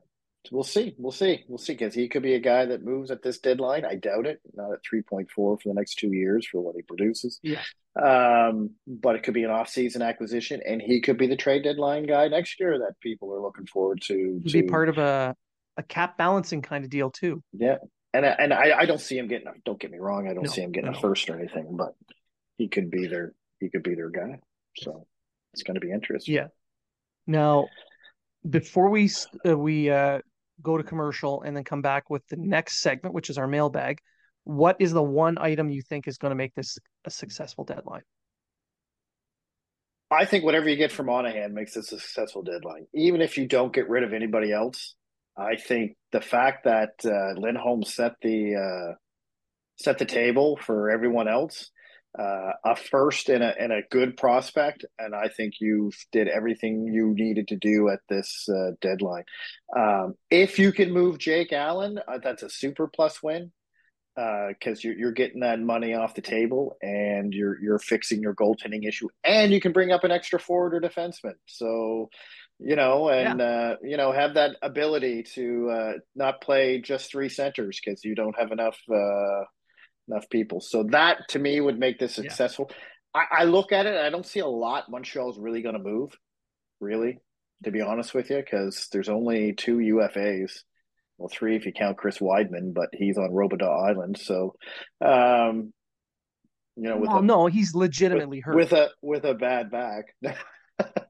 we'll 0.52 0.64
see. 0.64 0.96
We'll 0.98 1.12
see. 1.12 1.44
We'll 1.48 1.58
see 1.58 1.74
because 1.74 1.94
he 1.94 2.08
could 2.08 2.24
be 2.24 2.36
a 2.36 2.40
guy 2.40 2.66
that 2.66 2.84
moves 2.84 3.12
at 3.12 3.22
this 3.24 3.40
deadline. 3.40 3.86
I 3.86 3.96
doubt 3.96 4.26
it. 4.26 4.40
Not 4.54 4.74
at 4.74 4.80
three 4.84 5.02
point 5.02 5.30
four 5.32 5.58
for 5.58 5.70
the 5.70 5.76
next 5.76 5.96
two 5.96 6.14
years 6.14 6.48
for 6.48 6.62
what 6.62 6.76
he 6.76 6.82
produces. 6.82 7.40
Yeah. 7.44 7.62
Um, 8.02 8.72
but 8.86 9.16
it 9.16 9.24
could 9.24 9.34
be 9.34 9.44
an 9.44 9.50
off-season 9.50 10.04
acquisition, 10.04 10.62
and 10.64 10.80
he 10.82 11.02
could 11.02 11.18
be 11.18 11.26
the 11.26 11.36
trade 11.36 11.64
deadline 11.64 12.06
guy 12.06 12.28
next 12.28 12.60
year 12.60 12.78
that 12.78 13.00
people 13.02 13.34
are 13.34 13.42
looking 13.42 13.66
forward 13.66 14.02
to. 14.04 14.40
to... 14.46 14.52
Be 14.52 14.64
part 14.64 14.90
of 14.90 14.98
a 14.98 15.36
a 15.78 15.84
cap 15.84 16.18
balancing 16.18 16.62
kind 16.62 16.84
of 16.84 16.90
deal 16.90 17.10
too. 17.10 17.42
Yeah, 17.54 17.78
and 18.14 18.26
and 18.26 18.54
I, 18.54 18.80
I 18.80 18.86
don't 18.86 19.02
see 19.02 19.18
him 19.18 19.28
getting. 19.28 19.48
Don't 19.66 19.80
get 19.80 19.92
me 19.92 20.00
wrong. 20.00 20.28
I 20.28 20.34
don't 20.34 20.44
no, 20.44 20.50
see 20.50 20.62
him 20.62 20.72
getting 20.72 20.92
no. 20.92 20.98
a 20.98 21.02
first 21.02 21.30
or 21.30 21.38
anything, 21.40 21.76
but 21.76 21.94
he 22.58 22.68
could 22.68 22.92
be 22.92 23.08
their 23.08 23.34
he 23.60 23.70
could 23.70 23.84
be 23.84 23.96
their 23.96 24.10
guy. 24.10 24.40
So 24.78 25.08
it's 25.54 25.64
going 25.64 25.76
to 25.76 25.82
be 25.82 25.92
interesting. 25.92 26.36
Yeah. 26.36 26.48
Now, 27.26 27.68
before 28.48 28.90
we 28.90 29.10
uh, 29.48 29.58
we 29.58 29.90
uh, 29.90 30.20
go 30.62 30.78
to 30.78 30.84
commercial 30.84 31.42
and 31.42 31.56
then 31.56 31.64
come 31.64 31.82
back 31.82 32.10
with 32.10 32.26
the 32.28 32.38
next 32.38 32.80
segment, 32.82 33.14
which 33.14 33.30
is 33.30 33.38
our 33.38 33.48
mailbag. 33.48 34.00
What 34.44 34.78
is 34.80 34.94
the 34.94 35.04
one 35.04 35.38
item 35.38 35.70
you 35.70 35.82
think 35.82 36.08
is 36.08 36.18
going 36.18 36.32
to 36.32 36.36
make 36.36 36.56
this 36.56 36.78
a 37.06 37.10
successful 37.10 37.64
deadline? 37.64 38.04
I 40.10 40.26
think 40.26 40.46
whatever 40.46 40.70
you 40.70 40.78
get 40.78 40.92
from 40.92 41.08
Monahan 41.08 41.54
makes 41.54 41.74
this 41.74 41.92
a 41.92 42.00
successful 42.00 42.42
deadline. 42.42 42.88
Even 42.94 43.22
if 43.22 43.38
you 43.38 43.46
don't 43.46 43.74
get 43.74 43.90
rid 43.90 44.04
of 44.04 44.14
anybody 44.14 44.54
else, 44.54 44.96
I 45.38 45.58
think 45.58 45.98
the 46.12 46.22
fact 46.22 46.64
that 46.64 46.92
uh, 47.04 47.40
Lindholm 47.40 47.84
set 47.84 48.14
the 48.22 48.56
uh, 48.56 48.94
set 49.78 49.98
the 49.98 50.06
table 50.06 50.58
for 50.58 50.90
everyone 50.90 51.28
else 51.28 51.70
uh, 52.18 52.54
a 52.66 52.76
first 52.76 53.30
and 53.30 53.44
a, 53.44 53.54
and 53.60 53.72
a 53.72 53.82
good 53.92 54.18
prospect. 54.18 54.86
And 54.98 55.14
I 55.14 55.28
think 55.28 55.56
you 55.60 55.92
did 56.12 56.28
everything 56.28 56.88
you 56.88 57.14
needed 57.16 57.50
to 57.50 57.56
do 57.56 57.90
at 57.90 58.00
this 58.10 58.48
uh, 58.50 58.72
deadline. 58.82 59.26
Um, 59.76 60.16
if 60.30 60.60
you 60.60 60.72
can 60.72 60.92
move 60.92 61.20
Jake 61.20 61.54
Allen, 61.54 62.00
uh, 62.08 62.20
that's 62.24 62.44
a 62.44 62.50
super 62.50 62.88
plus 62.88 63.22
win 63.22 63.52
because 64.16 64.80
uh, 64.80 64.82
you're, 64.82 64.98
you're 64.98 65.12
getting 65.12 65.42
that 65.42 65.60
money 65.60 65.94
off 65.94 66.16
the 66.16 66.22
table 66.22 66.76
and 66.82 67.34
you're 67.34 67.62
you're 67.62 67.78
fixing 67.78 68.20
your 68.20 68.34
goaltending 68.34 68.88
issue, 68.88 69.08
and 69.24 69.52
you 69.52 69.62
can 69.62 69.74
bring 69.74 69.92
up 69.92 70.04
an 70.04 70.12
extra 70.12 70.40
forward 70.40 70.74
or 70.74 70.82
defenseman. 70.82 71.36
So 71.46 72.10
you 72.60 72.76
know, 72.76 73.10
and 73.10 73.40
yeah. 73.40 73.46
uh, 73.46 73.76
you 73.84 73.98
know, 73.98 74.12
have 74.12 74.34
that 74.34 74.56
ability 74.64 75.24
to 75.36 75.70
uh, 75.70 75.94
not 76.16 76.42
play 76.42 76.82
just 76.82 77.12
three 77.12 77.30
centers 77.30 77.80
because 77.84 78.04
you 78.04 78.16
don't 78.16 78.38
have 78.38 78.52
enough 78.52 78.78
uh, 78.92 79.44
enough 80.08 80.30
people. 80.30 80.62
So 80.62 80.84
that 80.92 81.30
to 81.30 81.40
me 81.40 81.60
would 81.60 81.80
make 81.80 82.00
this 82.00 82.16
successful. 82.16 82.68
Yeah. 82.70 83.22
I, 83.22 83.42
I, 83.42 83.44
look 83.46 83.72
at 83.72 83.86
it, 83.86 83.96
I 83.96 84.10
don't 84.10 84.26
see 84.26 84.40
a 84.40 84.48
lot 84.48 84.90
Montreal's 84.90 85.40
really 85.40 85.62
going 85.62 85.74
to 85.74 85.82
move, 85.82 86.18
really, 86.80 87.20
to 87.64 87.72
be 87.72 87.82
honest 87.82 88.14
with 88.14 88.30
you, 88.30 88.38
because 88.38 88.88
there's 88.92 89.10
only 89.10 89.54
two 89.54 89.78
UFAs. 89.78 90.52
Well, 91.18 91.30
three 91.30 91.56
if 91.56 91.66
you 91.66 91.72
count 91.72 91.98
Chris 91.98 92.20
Wideman, 92.20 92.74
but 92.74 92.90
he's 92.94 93.18
on 93.18 93.32
Robidas 93.32 93.90
Island. 93.90 94.20
So, 94.20 94.54
um, 95.04 95.74
you 96.76 96.84
know, 96.84 96.98
with 96.98 97.10
well, 97.10 97.20
a, 97.20 97.24
no, 97.24 97.48
he's 97.48 97.74
legitimately 97.74 98.38
with, 98.38 98.46
hurt 98.46 98.56
with 98.56 98.74
a 98.74 98.90
with 99.02 99.26
a 99.26 99.34
bad 99.34 99.72
back. 99.72 100.14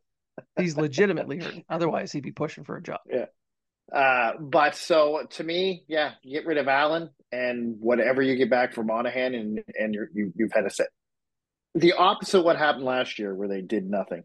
he's 0.58 0.78
legitimately 0.78 1.40
hurt. 1.40 1.56
Otherwise, 1.70 2.14
he'd 2.14 2.24
be 2.24 2.32
pushing 2.32 2.64
for 2.64 2.78
a 2.78 2.82
job. 2.82 3.02
Yeah, 3.12 3.26
Uh, 3.94 4.32
but 4.40 4.76
so 4.76 5.26
to 5.30 5.44
me, 5.44 5.84
yeah, 5.88 6.12
get 6.24 6.46
rid 6.46 6.58
of 6.58 6.68
Allen 6.68 7.10
and 7.32 7.76
whatever 7.80 8.22
you 8.22 8.36
get 8.36 8.50
back 8.50 8.74
for 8.74 8.84
Monahan, 8.84 9.34
and 9.34 9.64
and 9.78 9.94
you're, 9.94 10.10
you 10.14 10.34
you've 10.36 10.52
had 10.52 10.66
a 10.66 10.70
set. 10.70 10.88
The 11.76 11.94
opposite 11.94 12.40
of 12.40 12.46
what 12.46 12.58
happened 12.58 12.86
last 12.86 13.20
year, 13.20 13.34
where 13.34 13.48
they 13.48 13.62
did 13.62 13.90
nothing. 13.90 14.24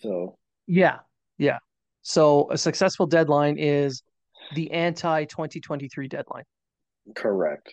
So 0.00 0.36
yeah, 0.66 0.98
yeah. 1.38 1.58
So 2.02 2.50
a 2.50 2.58
successful 2.58 3.06
deadline 3.06 3.56
is 3.58 4.02
the 4.54 4.72
anti 4.72 5.24
2023 5.24 6.08
deadline. 6.08 6.44
Correct. 7.14 7.72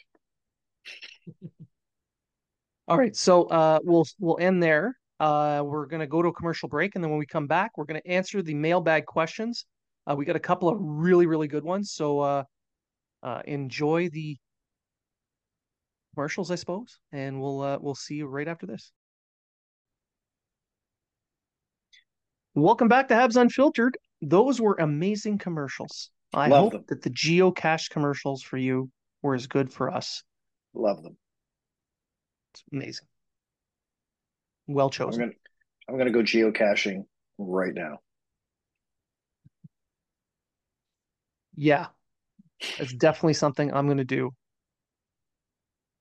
All 2.88 2.98
right, 2.98 3.16
so 3.16 3.44
uh, 3.44 3.80
we'll 3.84 4.06
we'll 4.20 4.38
end 4.40 4.64
there. 4.64 4.98
Uh, 5.20 5.62
we're 5.64 5.86
gonna 5.86 6.08
go 6.08 6.22
to 6.22 6.30
a 6.30 6.34
commercial 6.34 6.70
break, 6.70 6.96
and 6.96 7.04
then 7.04 7.12
when 7.12 7.20
we 7.20 7.26
come 7.26 7.46
back, 7.46 7.78
we're 7.78 7.86
gonna 7.86 8.02
answer 8.06 8.42
the 8.42 8.54
mailbag 8.54 9.06
questions. 9.06 9.66
Uh, 10.10 10.16
we 10.16 10.26
got 10.26 10.36
a 10.36 10.40
couple 10.40 10.68
of 10.70 10.78
really 10.80 11.28
really 11.28 11.48
good 11.48 11.64
ones, 11.64 11.92
so 11.92 12.20
uh, 12.20 12.44
uh, 13.22 13.42
enjoy 13.46 14.10
the 14.10 14.38
commercials, 16.16 16.50
I 16.50 16.56
suppose, 16.56 17.00
and 17.12 17.40
we'll 17.40 17.62
uh, 17.62 17.78
we'll 17.80 17.96
see 17.96 18.16
you 18.16 18.28
right 18.28 18.48
after 18.48 18.66
this. 18.66 18.92
Welcome 22.56 22.88
back 22.88 23.08
to 23.10 23.14
Habs 23.14 23.40
Unfiltered. 23.40 23.98
Those 24.22 24.60
were 24.60 24.76
amazing 24.80 25.38
commercials. 25.38 26.10
I 26.34 26.48
Love 26.48 26.64
hope 26.64 26.72
them. 26.74 26.86
that 26.90 27.02
the 27.04 27.10
geocache 27.12 27.90
commercials 27.90 28.42
for 28.42 28.58
you 28.58 28.90
were 29.22 29.36
as 29.36 29.48
good 29.48 29.72
for 29.72 29.92
us. 29.92 30.24
Love 30.74 31.04
them. 31.04 31.18
It's 32.54 32.64
amazing. 32.74 33.08
Well 34.68 34.88
I'm 34.88 34.92
chosen. 34.92 35.20
gonna 35.22 35.32
I'm 35.88 35.98
gonna 35.98 36.12
go 36.12 36.22
geocaching 36.22 37.06
right 37.38 37.74
now. 37.74 38.00
Yeah, 41.62 41.88
it's 42.78 42.94
definitely 42.94 43.34
something 43.34 43.74
I'm 43.74 43.86
going 43.86 43.98
to 43.98 44.06
do. 44.06 44.32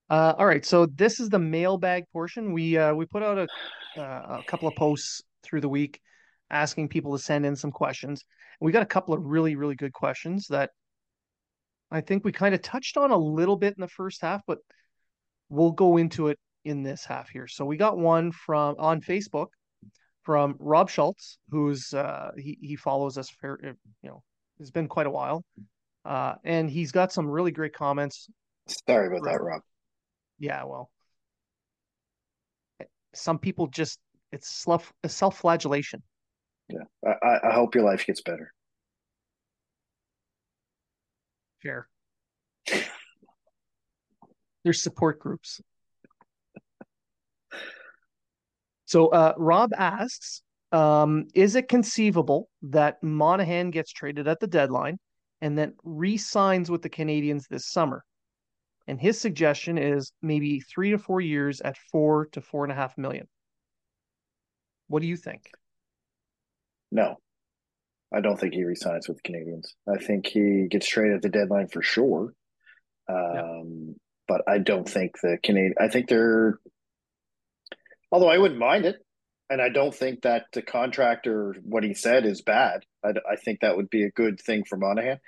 Uh, 0.09 0.33
all 0.39 0.47
right, 0.47 0.65
so 0.65 0.87
this 0.87 1.19
is 1.19 1.31
the 1.31 1.41
mailbag 1.41 2.05
portion. 2.13 2.53
We 2.53 2.79
uh, 2.79 2.95
we 2.95 3.07
put 3.07 3.25
out 3.25 3.39
a 3.39 4.01
uh, 4.01 4.39
a 4.39 4.45
couple 4.47 4.69
of 4.69 4.77
posts 4.77 5.21
through 5.43 5.61
the 5.61 5.69
week 5.69 6.01
asking 6.49 6.91
people 6.91 7.17
to 7.17 7.23
send 7.23 7.45
in 7.45 7.57
some 7.57 7.73
questions. 7.73 8.25
We 8.61 8.71
got 8.71 8.85
a 8.85 8.87
couple 8.87 9.15
of 9.15 9.25
really 9.25 9.57
really 9.57 9.75
good 9.75 9.93
questions 9.93 10.47
that 10.47 10.71
I 11.91 12.03
think 12.03 12.25
we 12.25 12.31
kind 12.31 12.55
of 12.55 12.63
touched 12.63 12.97
on 12.97 13.11
a 13.11 13.19
little 13.19 13.57
bit 13.57 13.75
in 13.77 13.81
the 13.81 13.89
first 13.89 14.23
half, 14.23 14.43
but 14.47 14.59
we'll 15.49 15.73
go 15.73 15.97
into 15.97 16.29
it 16.29 16.39
in 16.65 16.85
this 16.85 17.05
half 17.05 17.31
here. 17.31 17.49
So 17.49 17.65
we 17.65 17.77
got 17.77 17.99
one 17.99 18.31
from 18.31 18.77
on 18.79 19.01
Facebook 19.01 19.49
from 20.23 20.55
Rob 20.61 20.89
Schultz, 20.89 21.39
who's 21.51 21.93
uh, 21.93 22.31
he 22.39 22.59
he 22.61 22.77
follows 22.77 23.19
us 23.19 23.29
for 23.29 23.59
you 23.65 24.09
know 24.09 24.23
it's 24.61 24.71
been 24.71 24.89
quite 24.89 25.07
a 25.07 25.11
while, 25.11 25.45
uh, 26.05 26.35
and 26.45 26.71
he's 26.71 26.93
got 26.93 27.13
some 27.13 27.29
really 27.29 27.51
great 27.51 27.75
comments. 27.75 28.29
Sorry 28.87 29.07
about 29.07 29.25
that, 29.25 29.41
Rob. 29.41 29.63
Yeah, 30.39 30.65
well, 30.65 30.91
some 33.15 33.39
people 33.39 33.67
just 33.67 33.99
it's 34.33 34.49
self 34.49 34.93
self 35.07 35.39
flagellation. 35.39 36.03
Yeah, 36.69 36.85
I, 37.05 37.49
I 37.49 37.53
hope 37.53 37.75
your 37.75 37.85
life 37.85 38.07
gets 38.07 38.21
better. 38.21 38.53
Fair. 41.63 41.89
There's 44.65 44.83
support 44.83 45.19
groups. 45.19 45.61
So 48.85 49.09
uh, 49.09 49.35
Rob 49.37 49.73
asks, 49.77 50.43
um, 50.73 51.27
is 51.35 51.57
it 51.57 51.69
conceivable 51.69 52.49
that 52.63 53.03
Monahan 53.03 53.71
gets 53.71 53.93
traded 53.93 54.29
at 54.29 54.41
the 54.41 54.47
deadline 54.47 54.99
and 55.41 55.57
then 55.57 55.75
re-signs 55.85 56.71
with 56.71 56.83
the 56.83 56.91
Canadiens 56.91 57.49
this 57.49 57.67
summer? 57.67 58.05
And 58.87 59.01
his 59.01 59.21
suggestion 59.21 59.79
is 59.79 60.13
maybe 60.23 60.61
three 60.61 60.91
to 60.91 60.99
four 60.99 61.21
years 61.21 61.61
at 61.61 61.77
four 61.93 62.27
to 62.33 62.41
four 62.41 62.65
and 62.65 62.73
a 62.73 62.75
half 62.75 62.97
million. 62.97 63.29
What 64.89 65.03
do 65.03 65.09
you 65.09 65.17
think? 65.17 65.43
No, 66.91 67.17
I 68.13 68.21
don't 68.21 68.41
think 68.41 68.55
he 68.55 68.65
resigns 68.65 69.07
with 69.07 69.21
the 69.23 69.31
Canadiens. 69.31 69.69
I 69.87 70.03
think 70.03 70.27
he 70.27 70.67
gets 70.69 70.89
traded 70.89 71.17
at 71.17 71.23
the 71.23 71.29
deadline 71.29 71.69
for 71.69 71.83
sure. 71.83 72.33
Um, 73.09 73.89
yeah. 73.89 73.95
But 74.27 74.43
I 74.47 74.59
don't 74.59 74.89
think 74.89 75.13
the 75.23 75.39
Canadian. 75.43 75.75
I 75.79 75.89
think 75.89 76.09
they're. 76.09 76.59
Although 78.11 78.31
I 78.31 78.39
wouldn't 78.39 78.61
mind 78.61 78.87
it, 78.87 78.97
and 79.51 79.63
I 79.63 79.69
don't 79.69 79.95
think 79.95 80.23
that 80.23 80.47
the 80.53 80.63
contractor 80.63 81.57
what 81.63 81.85
he 81.85 81.95
said 81.95 82.27
is 82.27 82.43
bad. 82.43 82.85
I, 83.05 83.11
I 83.31 83.37
think 83.37 83.61
that 83.61 83.77
would 83.77 83.91
be 83.91 84.05
a 84.05 84.11
good 84.11 84.41
thing 84.41 84.65
for 84.65 84.77
Monahan. 84.77 85.19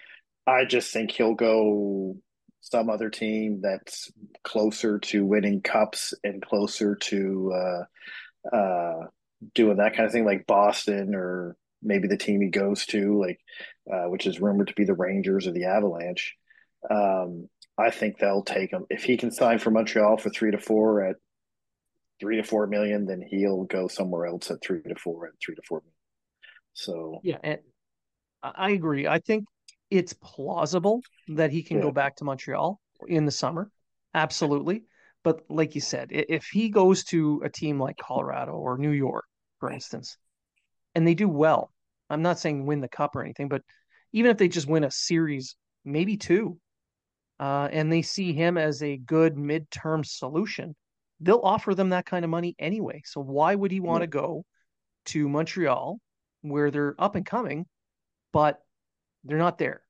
I 0.46 0.64
just 0.64 0.92
think 0.92 1.11
he'll 1.11 1.35
go 1.35 2.16
some 2.61 2.90
other 2.90 3.09
team 3.09 3.61
that's 3.62 4.11
closer 4.44 4.98
to 4.98 5.24
winning 5.24 5.62
cups 5.62 6.12
and 6.22 6.42
closer 6.42 6.96
to 6.96 7.52
uh, 7.54 8.56
uh, 8.56 9.06
doing 9.54 9.78
that 9.78 9.94
kind 9.94 10.06
of 10.06 10.12
thing, 10.12 10.26
like 10.26 10.46
Boston 10.46 11.14
or 11.14 11.56
maybe 11.83 12.09
the 12.09 12.18
team 12.18 12.42
he 12.42 12.48
goes 12.48 12.85
to, 12.87 13.18
like 13.18 13.40
uh, 13.90 14.04
which 14.04 14.26
is 14.26 14.40
rumored 14.40 14.68
to 14.68 14.74
be 14.74 14.85
the 14.85 14.94
Rangers 14.94 15.46
or 15.46 15.52
the 15.52 15.64
Avalanche. 15.64 16.37
Um, 16.90 17.48
I 17.78 17.90
think 17.90 18.18
they'll 18.18 18.42
take 18.42 18.70
him 18.70 18.85
if 18.90 19.04
he 19.04 19.16
can 19.16 19.30
sign 19.30 19.59
for 19.59 19.70
Montreal 19.70 20.18
for 20.18 20.28
three 20.28 20.50
to 20.50 20.59
four 20.59 21.02
at 21.02 21.16
three 22.20 22.37
to 22.37 22.42
four 22.42 22.66
million, 22.66 23.06
then 23.06 23.22
he'll 23.22 23.64
go 23.64 23.88
somewhere 23.88 24.26
else 24.26 24.50
at 24.50 24.62
three 24.62 24.83
to 24.83 24.94
four 24.94 25.26
at 25.26 25.33
three 25.44 25.54
to 25.54 25.62
four 25.66 25.80
million. 25.80 25.94
So 26.72 27.20
yeah, 27.22 27.38
and 27.42 27.59
I 28.42 28.70
agree. 28.70 29.06
I 29.06 29.18
think 29.18 29.44
it's 29.90 30.12
plausible 30.12 31.02
that 31.28 31.50
he 31.50 31.62
can 31.62 31.78
yeah. 31.78 31.85
go 31.85 31.90
back 31.90 32.16
to 32.16 32.24
Montreal 32.24 32.80
in 33.09 33.24
the 33.24 33.33
summer. 33.33 33.70
Absolutely. 34.14 34.85
But 35.22 35.42
like 35.50 35.74
you 35.74 35.80
said, 35.80 36.09
if 36.11 36.46
he 36.46 36.70
goes 36.70 37.04
to 37.04 37.42
a 37.44 37.50
team 37.50 37.78
like 37.78 37.98
Colorado 37.98 38.52
or 38.52 38.78
New 38.78 38.90
York, 38.90 39.24
for 39.59 39.70
instance, 39.70 40.16
and 40.94 41.06
they 41.06 41.14
do 41.14 41.28
well, 41.28 41.72
I'm 42.09 42.22
not 42.22 42.38
saying 42.38 42.64
win 42.64 42.80
the 42.80 42.88
cup 42.88 43.14
or 43.14 43.22
anything, 43.22 43.48
but 43.48 43.62
even 44.12 44.30
if 44.30 44.38
they 44.38 44.48
just 44.48 44.66
win 44.66 44.85
a 44.85 44.90
series, 44.90 45.56
maybe 45.85 46.16
two, 46.16 46.59
uh, 47.38 47.68
and 47.70 47.92
they 47.92 48.02
see 48.02 48.33
him 48.33 48.56
as 48.56 48.83
a 48.83 48.96
good 48.96 49.37
midterm 49.37 50.04
solution, 50.04 50.74
they'll 51.20 51.40
offer 51.42 51.74
them 51.74 51.90
that 51.90 52.06
kind 52.06 52.24
of 52.24 52.30
money 52.30 52.54
anyway. 52.59 53.02
So 53.04 53.20
why 53.20 53.54
would 53.54 53.70
he 53.70 53.80
want 53.80 54.02
to 54.02 54.06
go 54.06 54.44
to 55.06 55.28
Montreal 55.28 55.98
where 56.42 56.70
they're 56.70 56.94
up 56.98 57.14
and 57.14 57.26
coming, 57.26 57.66
but 58.33 58.59
they're 59.24 59.38
not 59.38 59.59
there? 59.59 59.83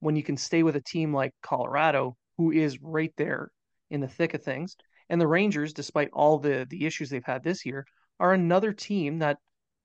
When 0.00 0.16
you 0.16 0.22
can 0.22 0.36
stay 0.36 0.62
with 0.62 0.76
a 0.76 0.80
team 0.80 1.14
like 1.14 1.32
Colorado, 1.42 2.16
who 2.38 2.52
is 2.52 2.80
right 2.80 3.12
there 3.16 3.50
in 3.90 4.00
the 4.00 4.08
thick 4.08 4.34
of 4.34 4.42
things, 4.42 4.76
and 5.08 5.20
the 5.20 5.26
Rangers, 5.26 5.72
despite 5.72 6.10
all 6.12 6.38
the 6.38 6.66
the 6.68 6.84
issues 6.84 7.10
they've 7.10 7.24
had 7.24 7.42
this 7.42 7.64
year, 7.64 7.86
are 8.18 8.32
another 8.32 8.72
team 8.72 9.20
that 9.20 9.38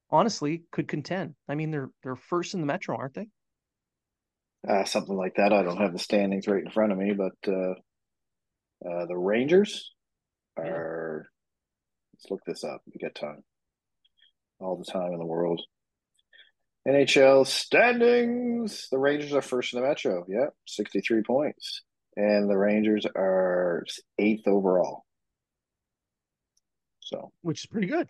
honestly 0.09 0.63
could 0.71 0.87
contend. 0.87 1.35
I 1.47 1.55
mean, 1.55 1.71
they're 1.71 1.89
they're 2.03 2.15
first 2.15 2.53
in 2.53 2.59
the 2.61 2.67
Metro, 2.67 2.97
aren't 2.97 3.13
they? 3.13 3.27
Uh, 4.67 4.83
something 4.83 5.15
like 5.15 5.35
that. 5.35 5.53
I 5.53 5.63
don't 5.63 5.77
have 5.77 5.93
the 5.93 5.99
standings 5.99 6.47
right 6.47 6.63
in 6.63 6.69
front 6.69 6.91
of 6.91 6.97
me, 6.97 7.13
but 7.13 7.33
uh, 7.47 7.73
uh, 8.87 9.05
the 9.05 9.17
Rangers 9.17 9.91
are. 10.57 11.27
Let's 12.13 12.31
look 12.31 12.41
this 12.45 12.63
up. 12.63 12.81
We 12.85 12.99
get 12.99 13.15
time. 13.15 13.43
All 14.59 14.77
the 14.77 14.91
time 14.91 15.13
in 15.13 15.19
the 15.19 15.25
world. 15.25 15.61
NHL 16.87 17.45
standings. 17.45 18.87
The 18.91 18.97
Rangers 18.97 19.33
are 19.33 19.41
first 19.41 19.73
in 19.73 19.81
the 19.81 19.87
Metro. 19.87 20.25
Yep, 20.27 20.53
sixty-three 20.67 21.23
points, 21.23 21.83
and 22.15 22.49
the 22.49 22.57
Rangers 22.57 23.05
are 23.15 23.85
eighth 24.17 24.47
overall. 24.47 25.05
So, 27.01 27.31
which 27.41 27.63
is 27.63 27.67
pretty 27.67 27.87
good. 27.87 28.07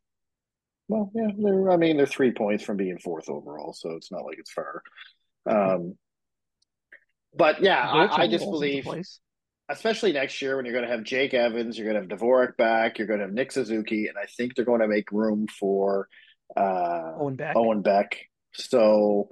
Well, 0.87 1.11
yeah, 1.13 1.27
they're. 1.37 1.71
I 1.71 1.77
mean, 1.77 1.97
they're 1.97 2.05
three 2.05 2.31
points 2.31 2.63
from 2.63 2.77
being 2.77 2.97
fourth 2.97 3.29
overall, 3.29 3.73
so 3.73 3.91
it's 3.91 4.11
not 4.11 4.25
like 4.25 4.37
it's 4.39 4.51
far. 4.51 4.83
Um, 5.45 5.95
but 7.35 7.61
yeah, 7.61 7.79
I, 7.79 8.23
I, 8.23 8.27
just 8.27 8.45
believe, 8.45 8.85
especially 9.71 10.11
next 10.11 10.41
year 10.41 10.55
when 10.55 10.65
you're 10.65 10.73
going 10.73 10.85
to 10.85 10.91
have 10.91 11.03
Jake 11.03 11.33
Evans, 11.33 11.77
you're 11.77 11.91
going 11.91 12.07
to 12.07 12.09
have 12.09 12.19
Dvorak 12.19 12.57
back, 12.57 12.97
you're 12.97 13.07
going 13.07 13.19
to 13.19 13.25
have 13.25 13.33
Nick 13.33 13.51
Suzuki, 13.51 14.07
and 14.07 14.17
I 14.17 14.25
think 14.25 14.55
they're 14.55 14.65
going 14.65 14.81
to 14.81 14.87
make 14.87 15.11
room 15.11 15.47
for 15.47 16.07
uh, 16.55 17.13
Owen 17.17 17.35
Beck. 17.35 17.55
Owen 17.55 17.81
Beck. 17.81 18.17
So 18.53 19.29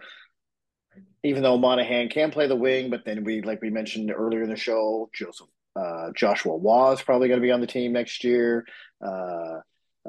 even 1.24 1.44
though 1.44 1.58
Monahan 1.58 2.10
can 2.10 2.32
play 2.32 2.48
the 2.48 2.56
wing, 2.56 2.90
but 2.90 3.06
then 3.06 3.24
we, 3.24 3.42
like 3.42 3.62
we 3.62 3.70
mentioned 3.70 4.12
earlier 4.12 4.44
in 4.44 4.50
the 4.50 4.56
show, 4.56 5.10
Joseph 5.14 5.48
uh, 5.76 6.12
Joshua 6.16 6.58
Roy 6.58 6.94
is 6.94 7.02
probably 7.02 7.28
going 7.28 7.40
to 7.40 7.46
be 7.46 7.52
on 7.52 7.62
the 7.62 7.68
team 7.68 7.94
next 7.94 8.24
year. 8.24 8.66
Uh, 9.06 9.60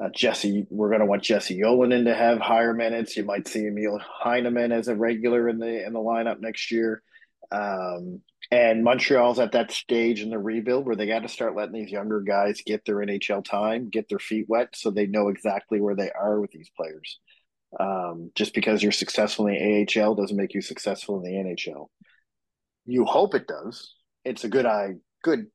uh, 0.01 0.09
Jesse, 0.13 0.65
we're 0.69 0.89
going 0.89 1.01
to 1.01 1.05
want 1.05 1.21
Jesse 1.21 1.59
Ylönen 1.59 2.05
to 2.05 2.15
have 2.15 2.39
higher 2.39 2.73
minutes. 2.73 3.15
You 3.15 3.23
might 3.23 3.47
see 3.47 3.67
Emil 3.67 3.99
Heineman 3.99 4.71
as 4.71 4.87
a 4.87 4.95
regular 4.95 5.47
in 5.49 5.59
the 5.59 5.85
in 5.85 5.93
the 5.93 5.99
lineup 5.99 6.39
next 6.39 6.71
year. 6.71 7.03
Um, 7.51 8.21
and 8.51 8.83
Montreal's 8.83 9.39
at 9.39 9.53
that 9.53 9.71
stage 9.71 10.21
in 10.21 10.29
the 10.29 10.37
rebuild 10.37 10.85
where 10.85 10.97
they 10.97 11.07
got 11.07 11.21
to 11.21 11.29
start 11.29 11.55
letting 11.55 11.73
these 11.73 11.91
younger 11.91 12.19
guys 12.19 12.61
get 12.65 12.83
their 12.85 12.97
NHL 12.97 13.45
time, 13.45 13.89
get 13.89 14.09
their 14.09 14.19
feet 14.19 14.45
wet, 14.49 14.69
so 14.75 14.91
they 14.91 15.07
know 15.07 15.29
exactly 15.29 15.79
where 15.79 15.95
they 15.95 16.11
are 16.11 16.39
with 16.41 16.51
these 16.51 16.69
players. 16.75 17.19
Um, 17.79 18.31
just 18.35 18.53
because 18.53 18.83
you're 18.83 18.91
successful 18.91 19.47
in 19.47 19.85
the 19.87 20.01
AHL 20.01 20.15
doesn't 20.15 20.35
make 20.35 20.53
you 20.53 20.61
successful 20.61 21.17
in 21.17 21.23
the 21.23 21.37
NHL. 21.37 21.87
You 22.85 23.05
hope 23.05 23.33
it 23.35 23.47
does. 23.47 23.95
It's 24.25 24.43
a 24.43 24.49
good 24.49 24.65
eye, 24.65 24.95
good 25.23 25.45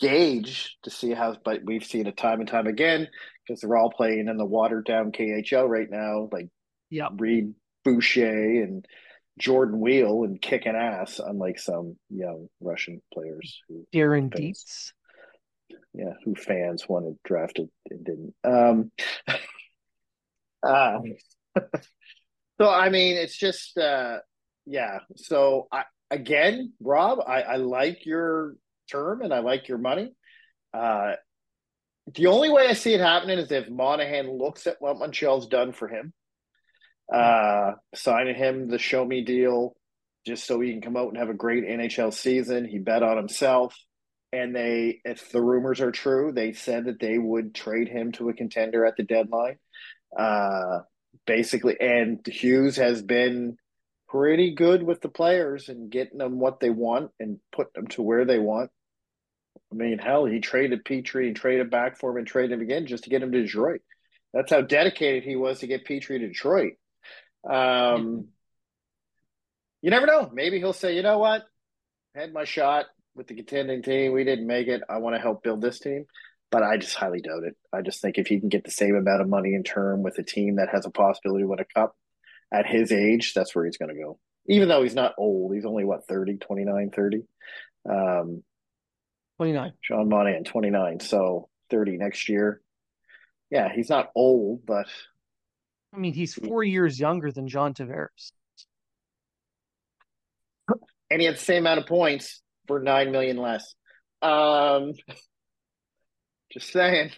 gauge 0.00 0.76
to 0.82 0.90
see 0.90 1.12
how, 1.12 1.36
but 1.44 1.60
we've 1.64 1.84
seen 1.84 2.08
it 2.08 2.16
time 2.16 2.40
and 2.40 2.48
time 2.48 2.66
again 2.66 3.06
because 3.46 3.60
they're 3.60 3.76
all 3.76 3.92
playing 3.92 4.26
in 4.26 4.36
the 4.36 4.44
watered 4.44 4.84
down 4.84 5.12
KHL 5.12 5.68
right 5.68 5.88
now, 5.88 6.28
like 6.32 6.48
yeah, 6.90 7.08
Reed 7.16 7.54
Boucher 7.84 8.62
and 8.62 8.84
Jordan 9.38 9.80
Wheel 9.80 10.24
and 10.24 10.40
kicking 10.40 10.74
ass, 10.74 11.20
unlike 11.24 11.58
some 11.58 11.96
young 12.08 12.48
Russian 12.60 13.02
players 13.12 13.60
who 13.68 13.86
Darren 13.94 14.34
Dietz. 14.34 14.92
Yeah, 15.92 16.12
who 16.24 16.34
fans 16.34 16.88
wanted 16.88 17.16
drafted 17.24 17.68
and 17.90 18.04
didn't. 18.04 18.34
Um, 18.44 18.90
uh, 20.62 20.98
so 22.60 22.68
I 22.68 22.90
mean, 22.90 23.16
it's 23.16 23.36
just 23.36 23.76
uh, 23.78 24.18
yeah. 24.64 25.00
So 25.16 25.68
I 25.72 25.84
again, 26.10 26.72
Rob, 26.80 27.20
I, 27.26 27.42
I 27.42 27.56
like 27.56 28.06
your 28.06 28.54
term 28.90 29.22
and 29.22 29.32
I 29.32 29.40
like 29.40 29.68
your 29.68 29.78
money. 29.78 30.14
Uh, 30.72 31.14
the 32.14 32.26
only 32.28 32.50
way 32.50 32.68
I 32.68 32.74
see 32.74 32.94
it 32.94 33.00
happening 33.00 33.38
is 33.38 33.50
if 33.50 33.68
Monahan 33.68 34.30
looks 34.30 34.66
at 34.66 34.76
what 34.80 34.98
Montreal's 34.98 35.48
done 35.48 35.72
for 35.72 35.88
him, 35.88 36.12
uh, 37.12 37.72
signing 37.94 38.34
him 38.34 38.68
the 38.68 38.78
show 38.78 39.04
me 39.04 39.22
deal 39.22 39.76
just 40.26 40.44
so 40.44 40.60
he 40.60 40.72
can 40.72 40.80
come 40.80 40.96
out 40.96 41.08
and 41.08 41.16
have 41.18 41.28
a 41.28 41.34
great 41.34 41.64
NHL 41.64 42.12
season. 42.12 42.64
He 42.64 42.78
bet 42.78 43.02
on 43.02 43.16
himself. 43.16 43.76
And 44.32 44.54
they, 44.54 45.00
if 45.04 45.30
the 45.30 45.40
rumors 45.40 45.80
are 45.80 45.92
true, 45.92 46.32
they 46.32 46.52
said 46.52 46.86
that 46.86 46.98
they 46.98 47.16
would 47.16 47.54
trade 47.54 47.88
him 47.88 48.12
to 48.12 48.28
a 48.28 48.34
contender 48.34 48.84
at 48.84 48.96
the 48.96 49.04
deadline. 49.04 49.58
Uh, 50.18 50.80
basically, 51.26 51.76
and 51.80 52.26
Hughes 52.26 52.76
has 52.76 53.02
been 53.02 53.56
pretty 54.08 54.54
good 54.54 54.82
with 54.82 55.00
the 55.00 55.08
players 55.08 55.68
and 55.68 55.90
getting 55.90 56.18
them 56.18 56.38
what 56.40 56.58
they 56.58 56.70
want 56.70 57.12
and 57.20 57.38
putting 57.52 57.72
them 57.74 57.86
to 57.88 58.02
where 58.02 58.24
they 58.24 58.38
want. 58.38 58.70
I 59.72 59.74
mean, 59.74 59.98
hell, 59.98 60.26
he 60.26 60.40
traded 60.40 60.84
Petry 60.84 61.28
and 61.28 61.36
traded 61.36 61.70
back 61.70 61.98
for 61.98 62.10
him 62.10 62.18
and 62.18 62.26
traded 62.26 62.52
him 62.52 62.60
again 62.60 62.86
just 62.86 63.04
to 63.04 63.10
get 63.10 63.22
him 63.22 63.32
to 63.32 63.42
Detroit. 63.42 63.80
That's 64.32 64.50
how 64.50 64.60
dedicated 64.60 65.22
he 65.22 65.36
was 65.36 65.60
to 65.60 65.66
get 65.66 65.86
Petry 65.86 66.18
to 66.18 66.28
Detroit. 66.28 66.74
Um, 67.48 68.28
you 69.82 69.90
never 69.90 70.06
know. 70.06 70.30
Maybe 70.32 70.58
he'll 70.58 70.72
say, 70.72 70.96
you 70.96 71.02
know 71.02 71.18
what? 71.18 71.44
I 72.16 72.20
had 72.20 72.32
my 72.32 72.44
shot 72.44 72.86
with 73.14 73.26
the 73.28 73.34
contending 73.34 73.82
team. 73.82 74.12
We 74.12 74.24
didn't 74.24 74.46
make 74.46 74.68
it. 74.68 74.82
I 74.88 74.98
want 74.98 75.16
to 75.16 75.20
help 75.20 75.42
build 75.42 75.60
this 75.60 75.78
team. 75.78 76.06
But 76.50 76.62
I 76.62 76.76
just 76.76 76.94
highly 76.94 77.20
doubt 77.20 77.44
it. 77.44 77.56
I 77.72 77.82
just 77.82 78.00
think 78.00 78.18
if 78.18 78.28
he 78.28 78.38
can 78.38 78.48
get 78.48 78.64
the 78.64 78.70
same 78.70 78.94
amount 78.94 79.20
of 79.20 79.28
money 79.28 79.54
in 79.54 79.64
term 79.64 80.02
with 80.02 80.18
a 80.18 80.22
team 80.22 80.56
that 80.56 80.68
has 80.70 80.86
a 80.86 80.90
possibility 80.90 81.42
to 81.42 81.48
win 81.48 81.58
a 81.58 81.64
cup 81.64 81.96
at 82.52 82.66
his 82.66 82.92
age, 82.92 83.34
that's 83.34 83.54
where 83.54 83.64
he's 83.64 83.78
going 83.78 83.94
to 83.94 84.00
go. 84.00 84.18
Even 84.48 84.68
though 84.68 84.82
he's 84.82 84.94
not 84.94 85.14
old, 85.18 85.54
he's 85.54 85.64
only 85.64 85.84
what, 85.84 86.06
30, 86.06 86.36
29, 86.36 86.90
30? 86.94 87.22
Um, 87.88 88.44
29. 89.38 89.72
Sean 89.80 90.08
Monahan, 90.08 90.44
29. 90.44 91.00
So 91.00 91.48
30 91.70 91.96
next 91.96 92.28
year. 92.28 92.60
Yeah, 93.50 93.68
he's 93.74 93.90
not 93.90 94.10
old, 94.14 94.64
but. 94.64 94.86
I 95.96 95.98
mean, 95.98 96.12
he's 96.12 96.34
four 96.34 96.62
years 96.62 97.00
younger 97.00 97.32
than 97.32 97.48
John 97.48 97.72
Tavares. 97.72 98.32
And 101.10 101.20
he 101.20 101.26
had 101.26 101.36
the 101.36 101.40
same 101.40 101.62
amount 101.62 101.80
of 101.80 101.86
points 101.86 102.42
for 102.66 102.80
9 102.80 103.12
million 103.12 103.36
less. 103.36 103.74
Um, 104.20 104.92
just 106.52 106.72
saying. 106.72 107.12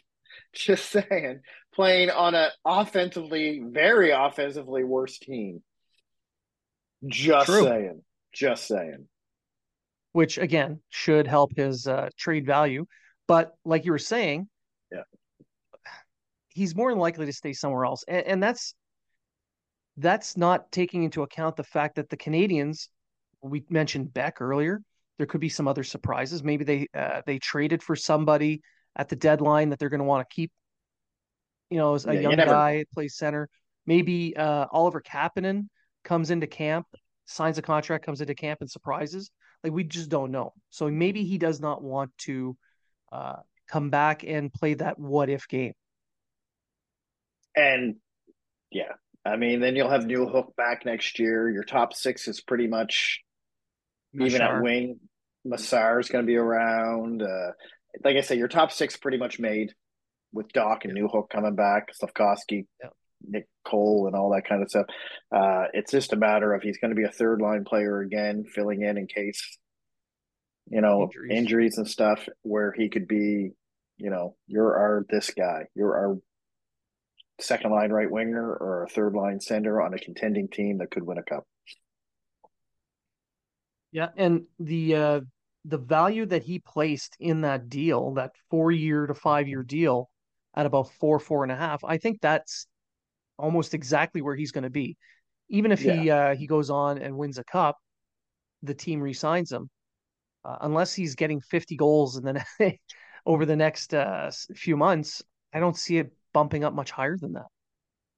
Just 0.54 0.90
saying. 0.90 1.40
Playing 1.74 2.10
on 2.10 2.34
an 2.34 2.50
offensively, 2.64 3.62
very 3.64 4.10
offensively 4.10 4.84
worse 4.84 5.18
team. 5.18 5.62
Just 7.06 7.46
True. 7.46 7.64
saying. 7.64 8.02
Just 8.32 8.66
saying 8.66 9.08
which 10.12 10.38
again 10.38 10.80
should 10.88 11.26
help 11.26 11.54
his 11.56 11.86
uh, 11.86 12.08
trade 12.16 12.46
value. 12.46 12.86
But 13.26 13.54
like 13.64 13.84
you 13.84 13.92
were 13.92 13.98
saying, 13.98 14.48
he's 16.58 16.74
more 16.74 16.90
than 16.90 16.98
likely 16.98 17.26
to 17.26 17.32
stay 17.32 17.52
somewhere 17.52 17.84
else, 17.84 18.04
and, 18.08 18.26
and 18.26 18.42
that's 18.42 18.74
that's 19.96 20.36
not 20.36 20.70
taking 20.70 21.02
into 21.02 21.22
account 21.22 21.56
the 21.56 21.64
fact 21.64 21.96
that 21.96 22.08
the 22.08 22.16
Canadiens, 22.16 22.88
We 23.42 23.64
mentioned 23.68 24.14
Beck 24.14 24.40
earlier. 24.40 24.80
There 25.18 25.26
could 25.26 25.40
be 25.40 25.48
some 25.48 25.66
other 25.68 25.84
surprises. 25.84 26.44
Maybe 26.44 26.64
they 26.64 26.86
uh, 26.94 27.22
they 27.26 27.38
traded 27.38 27.82
for 27.82 27.96
somebody 27.96 28.60
at 28.94 29.08
the 29.08 29.16
deadline 29.16 29.70
that 29.70 29.78
they're 29.78 29.88
going 29.88 30.00
to 30.00 30.04
want 30.04 30.28
to 30.28 30.34
keep. 30.34 30.52
You 31.70 31.78
know, 31.78 31.94
as 31.94 32.06
a 32.06 32.14
yeah, 32.14 32.20
young 32.20 32.36
guy 32.36 32.84
plays 32.94 33.16
center. 33.16 33.48
Maybe 33.86 34.36
uh, 34.36 34.66
Oliver 34.70 35.00
Kapanen 35.02 35.68
comes 36.04 36.30
into 36.30 36.46
camp, 36.46 36.86
signs 37.26 37.58
a 37.58 37.62
contract, 37.62 38.04
comes 38.06 38.20
into 38.20 38.34
camp, 38.34 38.60
and 38.60 38.70
surprises. 38.70 39.30
Like 39.64 39.72
we 39.72 39.84
just 39.84 40.08
don't 40.08 40.30
know. 40.30 40.52
So 40.70 40.88
maybe 40.90 41.24
he 41.24 41.38
does 41.38 41.60
not 41.60 41.82
want 41.82 42.10
to 42.18 42.56
uh, 43.10 43.36
come 43.66 43.90
back 43.90 44.24
and 44.24 44.52
play 44.52 44.74
that 44.74 44.98
what 44.98 45.28
if 45.28 45.48
game. 45.48 45.72
And 47.58 47.96
yeah, 48.70 48.92
I 49.24 49.36
mean, 49.36 49.60
then 49.60 49.74
you'll 49.74 49.90
have 49.90 50.04
Newhook 50.04 50.54
back 50.56 50.84
next 50.84 51.18
year. 51.18 51.50
Your 51.50 51.64
top 51.64 51.92
six 51.92 52.28
is 52.28 52.40
pretty 52.40 52.68
much 52.68 53.20
even 54.14 54.40
at 54.40 54.62
wing. 54.62 55.00
Mesar 55.46 56.00
is 56.00 56.08
going 56.08 56.24
to 56.24 56.26
be 56.26 56.36
around. 56.36 57.22
Uh, 57.22 57.52
like 58.04 58.16
I 58.16 58.20
said, 58.20 58.38
your 58.38 58.48
top 58.48 58.70
six 58.70 58.96
pretty 58.96 59.18
much 59.18 59.38
made 59.40 59.72
with 60.32 60.52
Dach 60.52 60.84
and 60.84 60.96
Newhook 60.96 61.30
coming 61.30 61.54
back, 61.56 61.88
Slafkovsky, 62.00 62.66
yeah. 62.82 62.90
Nick 63.26 63.48
Cole 63.64 64.06
and 64.06 64.14
all 64.14 64.30
that 64.30 64.48
kind 64.48 64.62
of 64.62 64.70
stuff. 64.70 64.86
Uh, 65.34 65.64
it's 65.72 65.90
just 65.90 66.12
a 66.12 66.16
matter 66.16 66.54
of 66.54 66.62
he's 66.62 66.78
going 66.78 66.90
to 66.90 66.96
be 66.96 67.04
a 67.04 67.10
third 67.10 67.40
line 67.40 67.64
player 67.64 68.00
again, 68.00 68.44
filling 68.44 68.82
in 68.82 68.96
in 68.96 69.06
case 69.06 69.58
you 70.70 70.80
know 70.80 71.04
injuries. 71.04 71.30
injuries 71.38 71.78
and 71.78 71.88
stuff, 71.88 72.28
where 72.42 72.72
he 72.72 72.88
could 72.88 73.08
be, 73.08 73.50
you 73.96 74.10
know, 74.10 74.36
you're 74.46 74.76
our 74.76 75.06
this 75.10 75.30
guy, 75.30 75.64
you're 75.74 75.96
our 75.96 76.18
second 77.40 77.70
line 77.70 77.90
right 77.90 78.10
winger 78.10 78.54
or 78.54 78.84
a 78.84 78.88
third 78.88 79.14
line 79.14 79.40
center 79.40 79.80
on 79.80 79.94
a 79.94 79.98
contending 79.98 80.48
team 80.48 80.78
that 80.78 80.90
could 80.90 81.04
win 81.04 81.18
a 81.18 81.22
cup. 81.22 81.44
Yeah, 83.92 84.08
and 84.16 84.42
the 84.58 84.94
uh, 84.94 85.20
the 85.64 85.78
value 85.78 86.26
that 86.26 86.42
he 86.42 86.58
placed 86.58 87.16
in 87.20 87.42
that 87.42 87.68
deal, 87.68 88.14
that 88.14 88.32
four 88.50 88.70
year 88.70 89.06
to 89.06 89.14
five 89.14 89.48
year 89.48 89.62
deal, 89.62 90.10
at 90.54 90.66
about 90.66 90.90
four 90.92 91.18
four 91.18 91.42
and 91.42 91.52
a 91.52 91.56
half, 91.56 91.84
I 91.84 91.98
think 91.98 92.20
that's 92.20 92.66
almost 93.38 93.74
exactly 93.74 94.20
where 94.20 94.34
he's 94.34 94.52
going 94.52 94.64
to 94.64 94.70
be. 94.70 94.96
Even 95.48 95.72
if 95.72 95.82
yeah. 95.82 95.94
he 95.94 96.10
uh, 96.10 96.34
he 96.34 96.46
goes 96.46 96.68
on 96.68 96.98
and 96.98 97.16
wins 97.16 97.38
a 97.38 97.44
cup, 97.44 97.76
the 98.62 98.74
team 98.74 99.00
resigns 99.00 99.50
him. 99.50 99.70
Uh, 100.44 100.56
unless 100.60 100.94
he's 100.94 101.14
getting 101.14 101.40
50 101.40 101.76
goals 101.76 102.16
and 102.16 102.26
then 102.26 102.44
over 103.26 103.44
the 103.44 103.56
next 103.56 103.92
uh, 103.92 104.30
few 104.54 104.76
months, 104.76 105.22
I 105.52 105.60
don't 105.60 105.76
see 105.76 105.98
it 105.98 106.12
bumping 106.38 106.64
up 106.64 106.72
much 106.72 106.90
higher 106.90 107.16
than 107.16 107.34
that. 107.34 107.46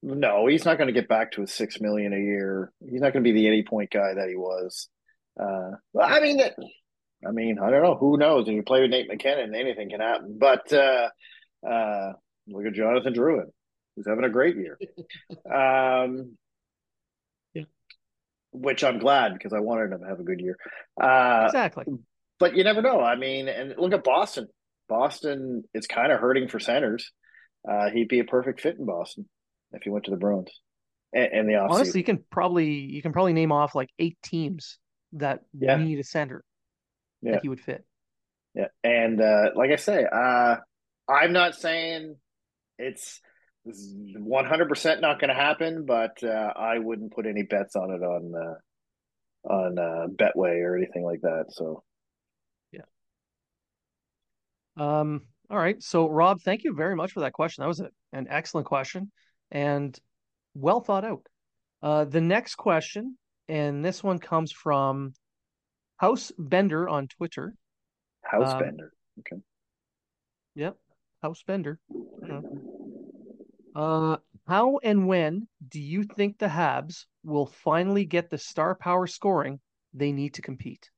No, 0.02 0.46
he's 0.46 0.64
not 0.64 0.78
going 0.78 0.86
to 0.88 0.98
get 0.98 1.08
back 1.08 1.32
to 1.32 1.42
a 1.42 1.46
six 1.46 1.80
million 1.80 2.12
a 2.12 2.18
year. 2.18 2.72
He's 2.80 3.00
not 3.00 3.12
going 3.12 3.24
to 3.24 3.32
be 3.32 3.38
the 3.38 3.48
80 3.48 3.62
point 3.64 3.90
guy 3.90 4.14
that 4.14 4.28
he 4.28 4.36
was. 4.36 4.88
Uh, 5.38 5.72
I 6.00 6.20
mean, 6.20 6.38
that, 6.38 6.54
I 7.26 7.32
mean, 7.32 7.58
I 7.58 7.70
don't 7.70 7.82
know. 7.82 7.96
Who 7.96 8.16
knows? 8.16 8.46
When 8.46 8.56
you 8.56 8.62
play 8.62 8.82
with 8.82 8.90
Nate 8.90 9.08
MacKinnon, 9.08 9.54
anything 9.54 9.90
can 9.90 10.00
happen. 10.00 10.38
But 10.38 10.72
uh, 10.72 11.08
uh, 11.66 12.12
look 12.48 12.66
at 12.66 12.72
Jonathan 12.72 13.14
Drouin 13.14 13.50
who's 14.00 14.06
having 14.06 14.24
a 14.24 14.30
great 14.30 14.56
year. 14.56 14.78
um, 15.52 16.36
yeah. 17.54 17.64
Which 18.52 18.82
I'm 18.82 18.98
glad 18.98 19.34
because 19.34 19.52
I 19.52 19.60
wanted 19.60 19.92
him 19.92 20.00
to 20.00 20.08
have 20.08 20.20
a 20.20 20.24
good 20.24 20.40
year. 20.40 20.56
Uh, 21.00 21.44
exactly. 21.46 21.84
But 22.38 22.56
you 22.56 22.64
never 22.64 22.82
know. 22.82 23.00
I 23.00 23.16
mean, 23.16 23.48
and 23.48 23.74
look 23.76 23.92
at 23.92 24.04
Boston. 24.04 24.48
Boston 24.88 25.64
is 25.74 25.86
kind 25.86 26.10
of 26.10 26.20
hurting 26.20 26.48
for 26.48 26.58
centers. 26.58 27.12
Uh, 27.68 27.90
he'd 27.90 28.08
be 28.08 28.20
a 28.20 28.24
perfect 28.24 28.60
fit 28.60 28.76
in 28.78 28.86
Boston 28.86 29.28
if 29.72 29.82
he 29.82 29.90
went 29.90 30.06
to 30.06 30.10
the 30.10 30.16
Bruins. 30.16 30.50
And, 31.12 31.48
the 31.48 31.54
offseason. 31.54 31.70
honestly, 31.70 32.00
you 32.00 32.04
can 32.04 32.24
probably 32.30 32.70
you 32.70 33.02
can 33.02 33.12
probably 33.12 33.32
name 33.32 33.50
off 33.50 33.74
like 33.74 33.90
eight 33.98 34.16
teams 34.22 34.78
that 35.14 35.40
yeah. 35.58 35.76
need 35.76 35.98
a 35.98 36.04
center 36.04 36.44
yeah. 37.20 37.32
that 37.32 37.42
he 37.42 37.48
would 37.48 37.60
fit. 37.60 37.84
Yeah, 38.54 38.68
and 38.84 39.20
uh, 39.20 39.50
like 39.56 39.70
I 39.70 39.76
say, 39.76 40.04
uh, 40.04 40.56
I'm 41.08 41.32
not 41.32 41.56
saying 41.56 42.16
it's 42.78 43.20
100% 43.66 45.00
not 45.00 45.20
going 45.20 45.28
to 45.28 45.34
happen, 45.34 45.84
but 45.84 46.22
uh, 46.22 46.52
I 46.56 46.78
wouldn't 46.78 47.12
put 47.12 47.26
any 47.26 47.42
bets 47.42 47.76
on 47.76 47.90
it 47.90 48.02
on 48.02 48.32
uh, 48.34 49.52
on 49.52 49.78
uh, 49.78 50.06
Betway 50.08 50.62
or 50.62 50.76
anything 50.76 51.04
like 51.04 51.22
that. 51.22 51.46
So, 51.50 51.82
yeah. 52.72 52.82
Um. 54.76 55.22
All 55.50 55.58
right. 55.58 55.82
So, 55.82 56.08
Rob, 56.08 56.40
thank 56.42 56.62
you 56.62 56.74
very 56.74 56.94
much 56.94 57.12
for 57.12 57.20
that 57.20 57.32
question. 57.32 57.62
That 57.62 57.68
was 57.68 57.80
a, 57.80 57.88
an 58.12 58.26
excellent 58.30 58.66
question 58.66 59.10
and 59.50 59.98
well 60.54 60.80
thought 60.80 61.04
out. 61.04 61.26
Uh, 61.82 62.04
the 62.04 62.20
next 62.20 62.54
question, 62.54 63.16
and 63.48 63.84
this 63.84 64.04
one 64.04 64.18
comes 64.18 64.52
from 64.52 65.14
House 65.96 66.30
Bender 66.38 66.88
on 66.88 67.08
Twitter. 67.08 67.54
House 68.22 68.52
um, 68.52 68.60
Bender. 68.60 68.92
Okay. 69.20 69.42
Yep. 70.54 70.76
House 71.22 71.42
Bender. 71.46 71.80
Uh, 73.74 74.16
how 74.46 74.78
and 74.82 75.06
when 75.06 75.48
do 75.68 75.80
you 75.80 76.04
think 76.04 76.38
the 76.38 76.46
Habs 76.46 77.06
will 77.24 77.46
finally 77.46 78.04
get 78.04 78.30
the 78.30 78.38
star 78.38 78.74
power 78.74 79.06
scoring 79.06 79.60
they 79.94 80.12
need 80.12 80.34
to 80.34 80.42
compete? 80.42 80.90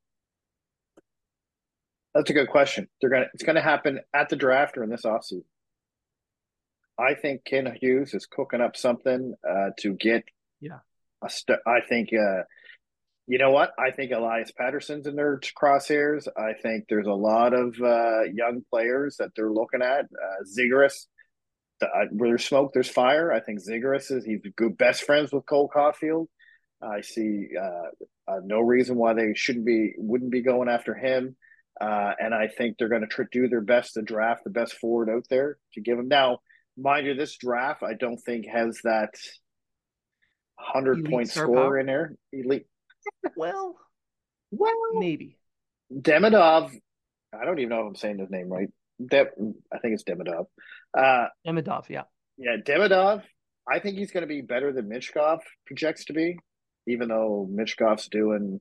That's 2.15 2.31
a 2.31 2.35
good 2.35 2.49
question. 2.49 2.89
They're 3.01 3.11
gonna 3.11 3.27
it's 3.35 3.43
gonna 3.43 3.63
happen 3.63 4.01
at 4.15 4.29
the 4.29 4.37
draft 4.37 4.77
or 4.77 4.85
in 4.85 4.91
this 4.91 5.05
offseason. 5.05 5.45
I 6.99 7.15
think 7.15 7.45
Kent 7.45 7.69
Hughes 7.81 8.13
is 8.15 8.27
cooking 8.27 8.61
up 8.61 8.77
something 8.77 9.35
uh, 9.49 9.71
to 9.81 9.95
get 9.95 10.25
yeah. 10.61 10.79
A 11.25 11.31
st- 11.31 11.61
I 11.67 11.81
think 11.89 12.11
uh, 12.13 12.43
you 13.27 13.39
know 13.39 13.51
what? 13.51 13.73
I 13.79 13.93
think 13.93 14.13
Elias 14.13 14.53
Pettersson's 14.59 15.07
in 15.07 15.17
their 15.17 15.41
crosshairs. 15.41 16.27
I 16.37 16.53
think 16.61 16.85
there's 16.89 17.07
a 17.07 17.13
lot 17.13 17.55
of 17.55 17.75
uh, 17.81 18.25
young 18.25 18.63
players 18.71 19.17
that 19.19 19.31
they're 19.37 19.53
looking 19.53 19.83
at. 19.83 20.05
Uh, 20.05 20.45
Zegras, 20.45 21.07
the, 21.81 21.87
uh, 21.87 22.07
where 22.11 22.31
there's 22.31 22.45
smoke, 22.45 22.73
there's 22.73 22.89
fire. 22.89 23.33
I 23.33 23.41
think 23.41 23.61
Zegras 23.61 24.11
is 24.11 24.25
he's 24.25 24.41
good 24.57 24.77
best 24.77 25.05
friends 25.05 25.33
with 25.33 25.47
Cole 25.47 25.71
Caufield. 25.75 26.27
I 26.83 27.01
see 27.01 27.49
uh, 27.61 28.33
uh, 28.33 28.41
no 28.45 28.61
reason 28.61 28.97
why 28.97 29.15
they 29.15 29.35
shouldn't 29.35 29.65
be 29.67 29.95
wouldn't 29.97 30.33
be 30.33 30.43
going 30.43 30.69
after 30.69 30.95
him. 30.95 31.37
Uh, 31.81 32.13
and 32.19 32.35
I 32.35 32.49
think 32.49 32.77
they're 32.79 32.89
going 32.89 33.03
to 33.03 33.07
tr- 33.07 33.23
do 33.31 33.49
their 33.49 33.61
best 33.61 33.95
to 33.95 34.03
draft 34.03 34.45
the 34.45 34.51
best 34.51 34.75
forward 34.75 35.09
out 35.11 35.25
there 35.31 35.59
to 35.75 35.81
give 35.81 35.97
them. 35.97 36.09
Now, 36.09 36.39
mind 36.77 37.07
you, 37.07 37.15
this 37.15 37.37
draft 37.37 37.83
I 37.83 37.95
don't 37.95 38.19
think 38.19 38.47
has 38.47 38.81
that 38.85 39.15
hundred 40.59 41.05
point 41.09 41.29
score 41.29 41.55
power. 41.57 41.79
in 41.79 41.87
there. 41.87 42.15
Elite. 42.33 42.67
well, 43.37 43.77
well, 44.51 44.73
maybe. 44.93 45.39
Demidov. 45.93 46.71
I 47.35 47.45
don't 47.45 47.59
even 47.59 47.71
know 47.71 47.81
if 47.83 47.87
I'm 47.89 47.97
saying 47.97 48.19
his 48.19 48.31
name 48.31 48.49
right. 48.49 48.69
De- 49.05 49.27
I 49.73 49.79
think 49.79 49.95
it's 49.95 50.05
Demidov. 50.05 50.47
Uh, 50.97 51.27
Demidov, 51.47 51.89
yeah. 51.89 52.03
Yeah, 52.37 52.57
Demidov. 52.65 53.23
I 53.71 53.79
think 53.79 53.97
he's 53.97 54.11
going 54.11 54.23
to 54.23 54.29
be 54.29 54.43
better 54.43 54.73
than 54.73 54.89
Michkov 54.89 55.39
projects 55.67 56.05
to 56.07 56.13
be, 56.13 56.39
even 56.87 57.09
though 57.09 57.49
Michkov's 57.51 58.09
doing 58.09 58.61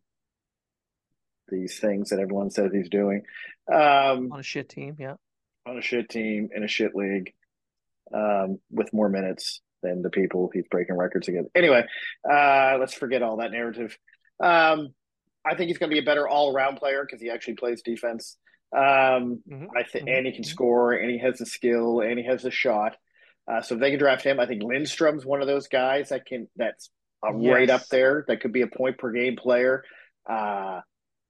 these 1.51 1.79
things 1.79 2.09
that 2.09 2.19
everyone 2.19 2.49
says 2.49 2.71
he's 2.73 2.89
doing. 2.89 3.23
Um, 3.71 4.31
on 4.31 4.39
a 4.39 4.43
shit 4.43 4.69
team, 4.69 4.95
yeah. 4.97 5.15
On 5.67 5.77
a 5.77 5.81
shit 5.81 6.09
team 6.09 6.49
in 6.55 6.63
a 6.63 6.67
shit 6.67 6.95
league 6.95 7.33
um, 8.13 8.59
with 8.71 8.93
more 8.93 9.09
minutes 9.09 9.61
than 9.83 10.01
the 10.01 10.09
people 10.09 10.49
he's 10.53 10.67
breaking 10.69 10.97
records 10.97 11.27
against. 11.27 11.49
Anyway, 11.55 11.85
uh, 12.29 12.77
let's 12.79 12.93
forget 12.93 13.21
all 13.21 13.37
that 13.37 13.51
narrative. 13.51 13.97
Um, 14.41 14.93
I 15.45 15.55
think 15.55 15.69
he's 15.69 15.77
going 15.77 15.89
to 15.89 15.95
be 15.95 15.99
a 15.99 16.05
better 16.05 16.27
all 16.27 16.55
around 16.55 16.77
player 16.77 17.03
because 17.05 17.21
he 17.21 17.29
actually 17.29 17.55
plays 17.55 17.81
defense. 17.81 18.37
Um, 18.75 19.41
mm-hmm. 19.49 19.65
I 19.75 19.83
think, 19.83 20.05
mm-hmm. 20.05 20.17
and 20.17 20.25
he 20.25 20.31
can 20.31 20.43
score, 20.43 20.93
and 20.93 21.11
he 21.11 21.17
has 21.19 21.37
the 21.39 21.45
skill, 21.45 22.01
and 22.01 22.17
he 22.17 22.25
has 22.25 22.43
the 22.43 22.51
shot. 22.51 22.95
Uh, 23.51 23.61
so 23.61 23.75
if 23.75 23.81
they 23.81 23.89
can 23.89 23.99
draft 23.99 24.23
him, 24.23 24.39
I 24.39 24.45
think 24.45 24.61
Lindstrom's 24.61 25.25
one 25.25 25.41
of 25.41 25.47
those 25.47 25.67
guys 25.67 26.09
that 26.09 26.25
can 26.25 26.47
that's 26.55 26.89
uh, 27.25 27.35
yes. 27.37 27.53
right 27.53 27.69
up 27.69 27.87
there. 27.87 28.23
That 28.27 28.41
could 28.41 28.53
be 28.53 28.61
a 28.61 28.67
point 28.67 28.97
per 28.97 29.11
game 29.11 29.35
player. 29.35 29.83
Uh, 30.29 30.81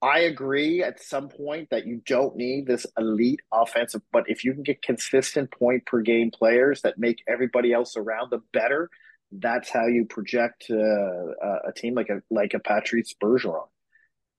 I 0.02 0.20
agree 0.20 0.82
at 0.82 1.00
some 1.00 1.28
point 1.28 1.70
that 1.70 1.86
you 1.86 2.02
don't 2.04 2.34
need 2.34 2.66
this 2.66 2.86
elite 2.98 3.40
offensive, 3.52 4.02
but 4.10 4.24
if 4.26 4.44
you 4.44 4.52
can 4.52 4.64
get 4.64 4.82
consistent 4.82 5.52
point 5.52 5.86
per 5.86 6.00
game 6.00 6.32
players 6.32 6.82
that 6.82 6.98
make 6.98 7.22
everybody 7.28 7.72
else 7.72 7.96
around 7.96 8.30
them 8.30 8.42
better, 8.52 8.90
that's 9.30 9.70
how 9.70 9.86
you 9.86 10.04
project 10.04 10.66
uh, 10.68 10.74
a 10.74 11.72
team 11.74 11.94
like 11.94 12.08
a 12.08 12.20
like 12.30 12.52
a 12.52 12.58
Patrice 12.58 13.14
Bergeron. 13.22 13.68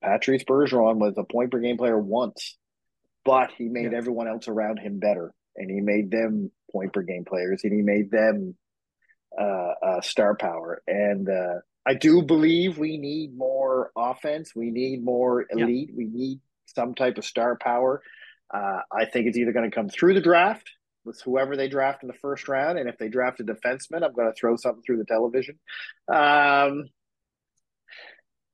Patrice 0.02 0.44
Bergeron 0.44 0.96
was 0.96 1.14
a 1.16 1.24
point 1.24 1.50
per 1.50 1.60
game 1.60 1.78
player 1.78 1.98
once, 1.98 2.58
but 3.24 3.50
he 3.56 3.64
made 3.64 3.92
yeah. 3.92 3.98
everyone 3.98 4.28
else 4.28 4.48
around 4.48 4.78
him 4.78 4.98
better, 4.98 5.32
and 5.56 5.70
he 5.70 5.80
made 5.80 6.10
them 6.10 6.50
point 6.70 6.92
per 6.92 7.00
game 7.00 7.24
players, 7.24 7.62
and 7.64 7.72
he 7.72 7.80
made 7.80 8.10
them 8.10 8.54
uh, 9.40 9.72
uh, 9.82 10.00
star 10.02 10.36
power. 10.36 10.82
And 10.86 11.26
uh, 11.26 11.60
I 11.86 11.94
do 11.94 12.22
believe 12.22 12.78
we 12.78 12.96
need 12.96 13.36
more 13.36 13.90
offense. 13.96 14.54
We 14.54 14.70
need 14.70 15.04
more 15.04 15.46
elite. 15.50 15.90
Yeah. 15.90 15.96
We 15.96 16.06
need 16.06 16.40
some 16.66 16.94
type 16.94 17.18
of 17.18 17.24
star 17.24 17.56
power. 17.56 18.02
Uh, 18.52 18.80
I 18.92 19.04
think 19.04 19.26
it's 19.26 19.36
either 19.36 19.52
going 19.52 19.70
to 19.70 19.74
come 19.74 19.88
through 19.88 20.14
the 20.14 20.20
draft 20.20 20.70
with 21.04 21.20
whoever 21.22 21.56
they 21.56 21.68
draft 21.68 22.02
in 22.02 22.08
the 22.08 22.14
first 22.14 22.48
round, 22.48 22.78
and 22.78 22.88
if 22.88 22.96
they 22.96 23.08
draft 23.08 23.40
a 23.40 23.44
defenseman, 23.44 24.02
I'm 24.02 24.14
going 24.14 24.32
to 24.32 24.38
throw 24.38 24.56
something 24.56 24.82
through 24.82 24.98
the 24.98 25.04
television. 25.04 25.58
Um, 26.08 26.88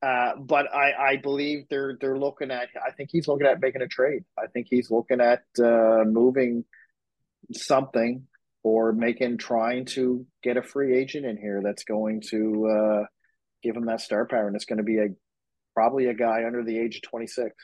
uh, 0.03 0.33
but 0.39 0.67
I, 0.75 0.93
I 1.11 1.17
believe 1.17 1.67
they're 1.69 1.97
they're 2.01 2.19
looking 2.19 2.51
at. 2.51 2.69
I 2.85 2.91
think 2.93 3.11
he's 3.13 3.29
looking 3.29 3.47
at 3.47 3.61
making 3.61 3.83
a 3.83 3.87
trade. 3.87 4.25
I 4.39 4.47
think 4.47 4.67
he's 4.71 4.91
looking 4.91 5.21
at 5.21 5.45
uh, 5.63 6.05
moving 6.07 6.65
something 7.53 8.27
or 8.63 8.93
making 8.93 9.39
trying 9.39 9.85
to 9.85 10.27
get 10.43 10.57
a 10.57 10.63
free 10.63 10.97
agent 10.97 11.27
in 11.27 11.37
here 11.37 11.61
that's 11.63 11.85
going 11.85 12.23
to 12.31 12.67
uh, 12.67 13.05
give 13.63 13.77
him 13.77 13.87
that 13.87 14.01
star 14.01 14.27
power, 14.27 14.47
and 14.47 14.57
it's 14.57 14.65
going 14.65 14.79
to 14.79 14.83
be 14.83 14.99
a 14.99 15.09
probably 15.75 16.07
a 16.07 16.15
guy 16.15 16.45
under 16.47 16.63
the 16.65 16.79
age 16.79 16.97
of 16.97 17.03
26 17.03 17.55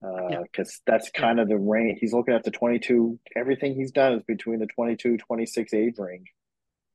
because 0.00 0.20
uh, 0.30 0.42
yeah. 0.52 0.64
that's 0.86 1.10
kind 1.10 1.40
of 1.40 1.48
the 1.48 1.56
range 1.56 1.98
he's 2.00 2.12
looking 2.12 2.34
at 2.34 2.44
the 2.44 2.50
22 2.50 3.18
everything 3.34 3.74
he's 3.74 3.90
done 3.90 4.12
is 4.12 4.22
between 4.24 4.58
the 4.58 4.66
22 4.66 5.16
26 5.16 5.74
age 5.74 5.94
range. 5.98 6.26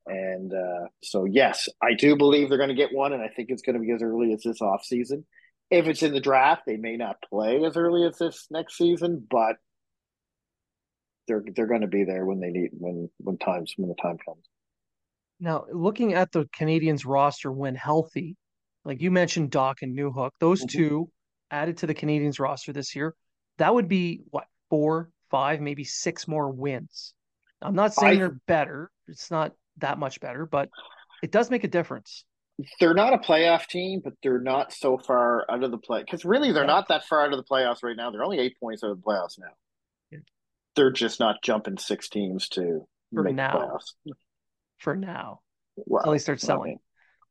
And 0.05 0.53
uh, 0.53 0.87
so 1.03 1.25
yes 1.25 1.67
i 1.81 1.93
do 1.93 2.15
believe 2.15 2.49
they're 2.49 2.57
going 2.57 2.69
to 2.69 2.75
get 2.75 2.93
one 2.93 3.13
and 3.13 3.21
i 3.21 3.27
think 3.27 3.49
it's 3.49 3.61
going 3.61 3.75
to 3.75 3.81
be 3.81 3.91
as 3.91 4.01
early 4.01 4.33
as 4.33 4.43
this 4.43 4.61
off 4.61 4.83
season 4.83 5.25
if 5.69 5.87
it's 5.87 6.03
in 6.03 6.13
the 6.13 6.19
draft 6.19 6.63
they 6.65 6.77
may 6.77 6.97
not 6.97 7.17
play 7.27 7.63
as 7.63 7.77
early 7.77 8.05
as 8.05 8.17
this 8.17 8.47
next 8.49 8.77
season 8.77 9.25
but 9.29 9.57
they're 11.27 11.43
they're 11.55 11.67
going 11.67 11.81
to 11.81 11.87
be 11.87 12.03
there 12.03 12.25
when 12.25 12.39
they 12.39 12.49
need 12.49 12.69
when 12.73 13.09
when 13.19 13.37
times 13.37 13.73
when 13.77 13.89
the 13.89 13.95
time 13.95 14.17
comes 14.25 14.43
now, 15.41 15.65
looking 15.73 16.13
at 16.13 16.31
the 16.31 16.45
Canadiens 16.55 17.03
roster 17.03 17.51
when 17.51 17.73
healthy, 17.73 18.37
like 18.85 19.01
you 19.01 19.09
mentioned, 19.09 19.49
Dach 19.49 19.81
and 19.81 19.97
Newhook, 19.97 20.29
those 20.39 20.59
mm-hmm. 20.59 20.77
two 20.77 21.09
added 21.49 21.77
to 21.77 21.87
the 21.87 21.95
Canadiens 21.95 22.39
roster 22.39 22.71
this 22.71 22.95
year, 22.95 23.15
that 23.57 23.73
would 23.73 23.87
be 23.87 24.21
what 24.29 24.45
four, 24.69 25.09
five, 25.31 25.59
maybe 25.59 25.83
six 25.83 26.27
more 26.27 26.49
wins. 26.51 27.15
I'm 27.59 27.73
not 27.73 27.95
saying 27.95 28.13
I, 28.13 28.17
they're 28.17 28.39
better; 28.47 28.91
it's 29.07 29.31
not 29.31 29.53
that 29.77 29.97
much 29.97 30.19
better, 30.19 30.45
but 30.45 30.69
it 31.23 31.31
does 31.31 31.49
make 31.49 31.63
a 31.63 31.67
difference. 31.67 32.23
They're 32.79 32.93
not 32.93 33.13
a 33.13 33.17
playoff 33.17 33.65
team, 33.65 34.01
but 34.03 34.13
they're 34.21 34.39
not 34.39 34.71
so 34.71 34.99
far 34.99 35.49
out 35.49 35.63
of 35.63 35.71
the 35.71 35.79
play 35.79 36.01
because 36.01 36.23
really 36.23 36.51
they're 36.51 36.63
yeah. 36.63 36.67
not 36.67 36.89
that 36.89 37.05
far 37.05 37.25
out 37.25 37.33
of 37.33 37.37
the 37.37 37.43
playoffs 37.43 37.81
right 37.81 37.97
now. 37.97 38.11
They're 38.11 38.23
only 38.23 38.37
eight 38.37 38.59
points 38.59 38.83
out 38.83 38.91
of 38.91 38.97
the 38.97 39.03
playoffs 39.03 39.39
now. 39.39 39.53
Yeah. 40.11 40.19
They're 40.75 40.91
just 40.91 41.19
not 41.19 41.41
jumping 41.41 41.79
six 41.79 42.09
teams 42.09 42.47
to 42.49 42.85
For 43.11 43.23
make 43.23 43.35
now. 43.35 43.53
the 43.53 43.65
playoffs 43.65 44.15
for 44.81 44.95
now 44.95 45.41
well, 45.75 46.01
until 46.01 46.13
he 46.13 46.19
starts 46.19 46.43
selling. 46.43 46.75
I 46.75 46.81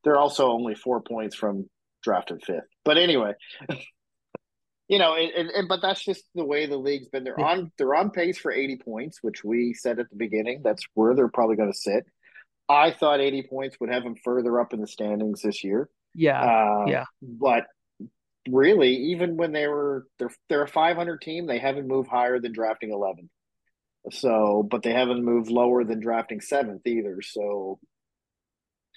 they're 0.05 0.19
also 0.19 0.51
only 0.51 0.75
four 0.75 1.01
points 1.01 1.37
from 1.37 1.69
drafted 2.03 2.43
fifth. 2.45 2.65
But 2.85 2.97
anyway, 2.97 3.35
you 4.89 4.99
know, 4.99 5.15
and, 5.15 5.51
and, 5.51 5.69
but 5.69 5.81
that's 5.83 6.03
just 6.03 6.25
the 6.35 6.45
way 6.45 6.67
the 6.67 6.77
league's 6.77 7.09
been. 7.09 7.25
They're 7.25 7.35
yeah. 7.39 7.47
on 7.47 7.73
they're 7.79 7.95
on 7.95 8.11
pace 8.11 8.39
for 8.39 8.53
eighty 8.53 8.77
points, 8.77 9.19
which 9.23 9.45
we 9.45 9.75
said 9.75 9.99
at 9.99 10.09
the 10.11 10.17
beginning. 10.17 10.63
That's 10.65 10.83
where 10.95 11.15
they're 11.15 11.29
probably 11.29 11.57
going 11.57 11.73
to 11.73 11.79
sit. 11.79 12.05
I 12.69 12.93
thought 12.93 13.21
eighty 13.21 13.43
points 13.43 13.77
would 13.81 13.91
have 13.91 14.05
them 14.05 14.17
further 14.25 14.61
up 14.61 14.73
in 14.73 14.81
the 14.81 14.87
standings 14.87 15.43
this 15.43 15.65
year. 15.65 15.89
Yeah, 16.15 16.41
uh, 16.41 16.85
yeah. 16.89 17.05
But 17.23 17.67
really, 18.49 18.95
even 19.13 19.37
when 19.37 19.53
they 19.53 19.67
were 19.67 20.07
they're 20.19 20.31
they're 20.49 20.63
a 20.63 20.69
five 20.69 20.97
hundred 20.97 21.21
team, 21.21 21.47
they 21.47 21.59
haven't 21.59 21.87
moved 21.87 22.09
higher 22.09 22.41
than 22.41 22.53
drafting 22.53 22.91
eleven. 22.91 23.29
So, 24.11 24.67
but 24.69 24.83
they 24.83 24.93
haven't 24.93 25.25
moved 25.25 25.51
lower 25.51 25.85
than 25.85 26.01
drafting 26.01 26.41
seventh 26.41 26.87
either. 26.87 27.21
So, 27.23 27.79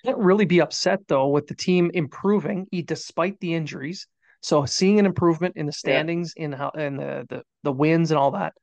can't 0.06 0.18
really 0.18 0.46
be 0.46 0.62
upset 0.62 1.00
though 1.08 1.28
with 1.28 1.48
the 1.48 1.56
team 1.56 1.92
improving 1.94 2.68
despite 2.86 3.40
the 3.40 3.54
injuries. 3.54 4.08
So, 4.42 4.66
seeing 4.66 5.00
an 5.00 5.06
improvement 5.06 5.56
in 5.58 5.66
the 5.66 5.72
standings, 5.72 6.34
yeah. 6.36 6.46
in 6.46 6.52
how 6.54 6.72
and 6.76 7.00
the, 7.00 7.26
the 7.30 7.44
the 7.64 7.72
wins 7.72 8.12
and 8.12 8.18
all 8.18 8.32
that, 8.32 8.54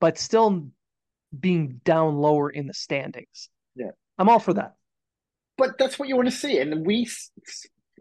but 0.00 0.18
still 0.18 0.68
being 1.38 1.80
down 1.84 2.16
lower 2.16 2.50
in 2.50 2.66
the 2.66 2.74
standings. 2.74 3.48
Yeah, 3.74 3.90
I'm 4.18 4.28
all 4.28 4.38
for 4.38 4.54
that. 4.54 4.74
But 5.58 5.78
that's 5.78 5.98
what 5.98 6.08
you 6.08 6.16
want 6.16 6.28
to 6.28 6.34
see, 6.34 6.58
and 6.58 6.84
we 6.84 7.08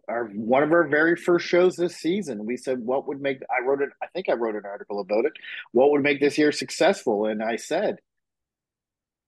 our 0.08 0.26
one 0.26 0.64
of 0.64 0.72
our 0.72 0.88
very 0.88 1.16
first 1.16 1.48
shows 1.48 1.76
this 1.76 1.98
season. 1.98 2.46
We 2.46 2.58
said 2.58 2.80
what 2.80 3.08
would 3.08 3.22
make 3.22 3.40
I 3.50 3.66
wrote 3.66 3.82
it 3.82 3.90
I 4.02 4.08
think 4.08 4.30
I 4.30 4.34
wrote 4.34 4.56
an 4.56 4.66
article 4.66 5.00
about 5.00 5.26
it. 5.26 5.34
What 5.72 5.92
would 5.92 6.04
make 6.04 6.20
this 6.20 6.38
year 6.38 6.52
successful? 6.52 7.26
And 7.26 7.44
I 7.44 7.56
said 7.56 7.98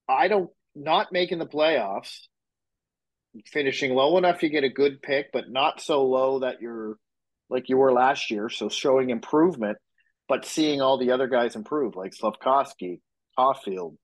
I 0.07 0.27
don't 0.27 0.49
not 0.75 1.11
making 1.11 1.39
the 1.39 1.45
playoffs, 1.45 2.27
finishing 3.45 3.93
low 3.93 4.17
enough 4.17 4.43
you 4.43 4.49
get 4.49 4.63
a 4.63 4.69
good 4.69 5.01
pick, 5.01 5.31
but 5.31 5.49
not 5.49 5.81
so 5.81 6.05
low 6.05 6.39
that 6.39 6.61
you're 6.61 6.97
like 7.49 7.69
you 7.69 7.77
were 7.77 7.93
last 7.93 8.29
year. 8.31 8.49
So 8.49 8.69
showing 8.69 9.09
improvement, 9.09 9.77
but 10.27 10.45
seeing 10.45 10.81
all 10.81 10.97
the 10.97 11.11
other 11.11 11.27
guys 11.27 11.55
improve, 11.55 11.95
like 11.95 12.13
Slafkovsky, 12.13 12.99
Caufield, 13.37 13.95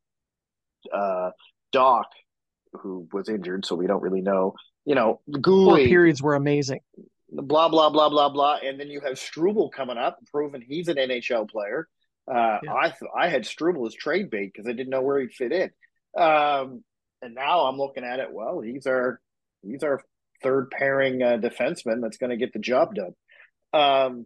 uh, 0.94 1.32
Dach, 1.74 2.06
who 2.74 3.08
was 3.12 3.30
injured, 3.30 3.66
so 3.66 3.76
we 3.76 3.88
don't 3.88 4.02
really 4.02 4.22
know 4.22 4.56
you 4.86 4.96
know, 4.96 5.22
Guhle 5.30 5.88
periods 5.88 6.22
were 6.22 6.36
amazing. 6.36 6.82
Blah 7.32 7.70
blah 7.70 7.90
blah 7.90 8.10
blah 8.10 8.30
blah, 8.30 8.58
and 8.64 8.80
then 8.80 8.90
you 8.90 9.02
have 9.02 9.18
Struble 9.18 9.70
coming 9.70 9.98
up, 9.98 10.20
proving 10.32 10.62
he's 10.62 10.88
an 10.88 10.98
NHL 10.98 11.50
player. 11.50 11.88
Uh, 12.28 12.60
yeah. 12.64 12.74
I 12.74 12.90
th- 12.90 13.12
I 13.18 13.28
had 13.28 13.46
Struble 13.46 13.86
as 13.86 13.96
trade 13.96 14.30
bait 14.30 14.52
because 14.54 14.68
I 14.68 14.74
didn't 14.74 14.90
know 14.90 15.02
where 15.02 15.20
he'd 15.20 15.34
fit 15.34 15.52
in. 15.52 15.72
Um, 16.22 16.84
and 17.22 17.34
now 17.34 17.62
I'm 17.62 17.78
looking 17.78 18.04
at 18.04 18.20
it. 18.20 18.32
Well, 18.32 18.62
he's 18.62 18.86
our 18.86 19.20
he's 19.64 19.84
our 19.84 20.02
third 20.44 20.70
pairing 20.72 21.24
uh, 21.24 21.38
defenseman 21.38 22.02
that's 22.02 22.18
going 22.18 22.30
to 22.30 22.38
get 22.38 22.54
the 22.54 22.60
job 22.60 22.96
done. 22.96 23.14
Um, 23.74 24.26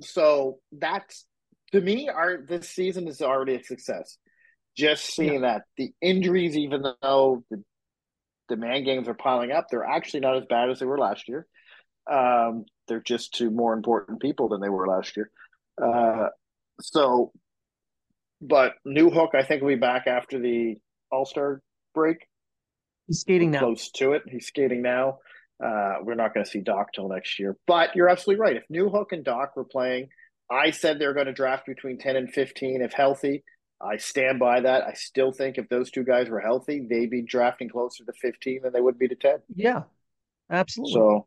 so 0.00 0.58
that's 0.72 1.26
to 1.72 1.80
me, 1.80 2.08
our 2.08 2.38
this 2.46 2.70
season 2.70 3.08
is 3.08 3.20
already 3.20 3.56
a 3.56 3.64
success. 3.64 4.18
Just 4.76 5.04
seeing 5.14 5.42
yeah. 5.42 5.54
that 5.54 5.62
the 5.76 5.92
injuries, 6.00 6.56
even 6.56 6.82
though 7.02 7.44
the 7.50 7.62
demand 8.54 8.84
games 8.84 9.08
are 9.08 9.14
piling 9.14 9.50
up, 9.50 9.66
they're 9.70 9.84
actually 9.84 10.20
not 10.20 10.36
as 10.36 10.44
bad 10.48 10.70
as 10.70 10.78
they 10.78 10.86
were 10.86 10.98
last 10.98 11.28
year. 11.28 11.46
Um, 12.10 12.64
they're 12.88 13.00
just 13.00 13.34
to 13.34 13.50
more 13.50 13.72
important 13.72 14.20
people 14.20 14.48
than 14.48 14.60
they 14.60 14.68
were 14.68 14.86
last 14.86 15.16
year. 15.16 15.30
Uh, 15.82 16.28
so, 16.80 17.32
but 18.40 18.74
Newhook, 18.86 19.34
I 19.34 19.44
think, 19.44 19.62
will 19.62 19.68
be 19.68 19.76
back 19.76 20.06
after 20.06 20.38
the 20.38 20.76
All 21.10 21.24
Star 21.24 21.62
break. 21.94 22.26
He's 23.06 23.20
skating 23.20 23.50
now. 23.50 23.60
Close 23.60 23.90
to 23.92 24.12
it. 24.12 24.22
He's 24.28 24.46
skating 24.46 24.82
now. 24.82 25.18
Uh, 25.64 25.96
we're 26.02 26.14
not 26.14 26.34
going 26.34 26.44
to 26.44 26.50
see 26.50 26.60
Dach 26.60 26.86
till 26.94 27.08
next 27.08 27.38
year. 27.38 27.56
But 27.66 27.94
you're 27.94 28.08
absolutely 28.08 28.40
right. 28.40 28.56
If 28.56 28.64
Newhook 28.72 29.12
and 29.12 29.24
Dach 29.24 29.48
were 29.56 29.64
playing, 29.64 30.08
I 30.50 30.70
said 30.70 30.98
they're 30.98 31.14
going 31.14 31.26
to 31.26 31.32
draft 31.32 31.66
between 31.66 31.98
10 31.98 32.16
and 32.16 32.32
15 32.32 32.82
if 32.82 32.92
healthy. 32.92 33.44
I 33.82 33.96
stand 33.96 34.38
by 34.38 34.60
that. 34.60 34.84
I 34.84 34.92
still 34.92 35.32
think 35.32 35.58
if 35.58 35.68
those 35.68 35.90
two 35.90 36.04
guys 36.04 36.28
were 36.28 36.40
healthy, 36.40 36.86
they'd 36.88 37.10
be 37.10 37.22
drafting 37.22 37.68
closer 37.68 38.04
to 38.04 38.12
15 38.12 38.60
than 38.62 38.72
they 38.72 38.80
would 38.80 38.98
be 38.98 39.08
to 39.08 39.16
10. 39.16 39.38
Yeah, 39.54 39.82
absolutely. 40.50 40.92
So, 40.92 41.26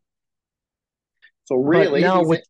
so 1.45 1.55
really, 1.57 2.01
now 2.01 2.19
these, 2.19 2.27
with 2.27 2.41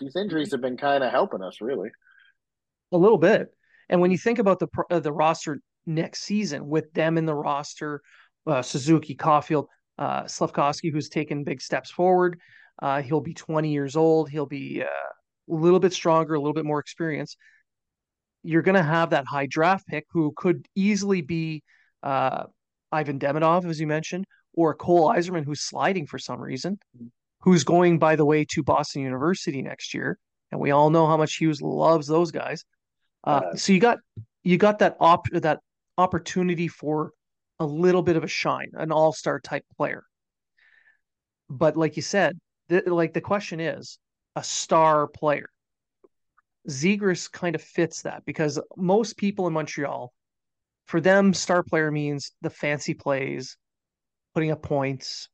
these 0.00 0.16
injuries 0.16 0.50
have 0.50 0.60
been 0.60 0.76
kind 0.76 1.04
of 1.04 1.12
helping 1.12 1.42
us, 1.42 1.60
really. 1.60 1.90
A 2.92 2.96
little 2.96 3.18
bit. 3.18 3.48
And 3.88 4.00
when 4.00 4.10
you 4.10 4.18
think 4.18 4.38
about 4.38 4.58
the 4.58 4.68
uh, 4.90 5.00
the 5.00 5.12
roster 5.12 5.60
next 5.86 6.22
season, 6.22 6.68
with 6.68 6.92
them 6.92 7.18
in 7.18 7.24
the 7.24 7.34
roster, 7.34 8.02
uh, 8.46 8.62
Suzuki, 8.62 9.14
Caufield, 9.14 9.66
uh, 9.98 10.24
Slafkovsky, 10.24 10.92
who's 10.92 11.08
taken 11.08 11.44
big 11.44 11.60
steps 11.62 11.90
forward, 11.90 12.38
uh, 12.82 13.00
he'll 13.02 13.20
be 13.20 13.34
20 13.34 13.70
years 13.70 13.96
old. 13.96 14.28
He'll 14.28 14.46
be 14.46 14.82
uh, 14.82 15.54
a 15.54 15.54
little 15.54 15.80
bit 15.80 15.92
stronger, 15.92 16.34
a 16.34 16.38
little 16.38 16.54
bit 16.54 16.64
more 16.64 16.80
experience. 16.80 17.36
You're 18.42 18.62
going 18.62 18.76
to 18.76 18.82
have 18.82 19.10
that 19.10 19.26
high 19.26 19.46
draft 19.46 19.86
pick 19.86 20.06
who 20.10 20.32
could 20.36 20.66
easily 20.74 21.22
be 21.22 21.62
uh, 22.02 22.44
Ivan 22.92 23.18
Demidov, 23.18 23.68
as 23.68 23.80
you 23.80 23.86
mentioned, 23.86 24.24
or 24.54 24.74
Cole 24.74 25.10
Eiserman, 25.10 25.44
who's 25.44 25.60
sliding 25.60 26.06
for 26.06 26.18
some 26.18 26.40
reason, 26.40 26.78
who's 27.42 27.64
going, 27.64 27.98
by 27.98 28.16
the 28.16 28.24
way, 28.24 28.44
to 28.50 28.62
Boston 28.62 29.02
University 29.02 29.62
next 29.62 29.94
year. 29.94 30.18
And 30.50 30.60
we 30.60 30.70
all 30.70 30.90
know 30.90 31.06
how 31.06 31.16
much 31.16 31.36
Hughes 31.36 31.60
loves 31.60 32.06
those 32.06 32.30
guys. 32.30 32.64
Uh, 33.24 33.30
uh, 33.30 33.56
so 33.56 33.72
you 33.72 33.80
got 33.80 33.98
you 34.42 34.56
got 34.56 34.78
that 34.78 34.96
op 35.00 35.28
that 35.30 35.60
opportunity 35.98 36.68
for 36.68 37.12
a 37.58 37.66
little 37.66 38.02
bit 38.02 38.16
of 38.16 38.24
a 38.24 38.28
shine, 38.28 38.70
an 38.74 38.92
all 38.92 39.12
star 39.12 39.40
type 39.40 39.64
player. 39.76 40.04
But 41.50 41.76
like 41.76 41.96
you 41.96 42.02
said, 42.02 42.38
th- 42.70 42.86
like 42.86 43.12
the 43.12 43.20
question 43.20 43.60
is, 43.60 43.98
a 44.36 44.42
star 44.42 45.08
player. 45.08 45.48
Zegras 46.68 47.30
kind 47.30 47.54
of 47.54 47.62
fits 47.62 48.02
that 48.02 48.24
because 48.26 48.60
most 48.76 49.16
people 49.16 49.46
in 49.46 49.52
Montreal, 49.52 50.12
for 50.86 51.00
them, 51.00 51.34
star 51.34 51.62
player 51.62 51.90
means 51.90 52.32
the 52.42 52.50
fancy 52.50 52.94
plays, 52.94 53.56
putting 54.34 54.50
up 54.50 54.62
points. 54.62 55.28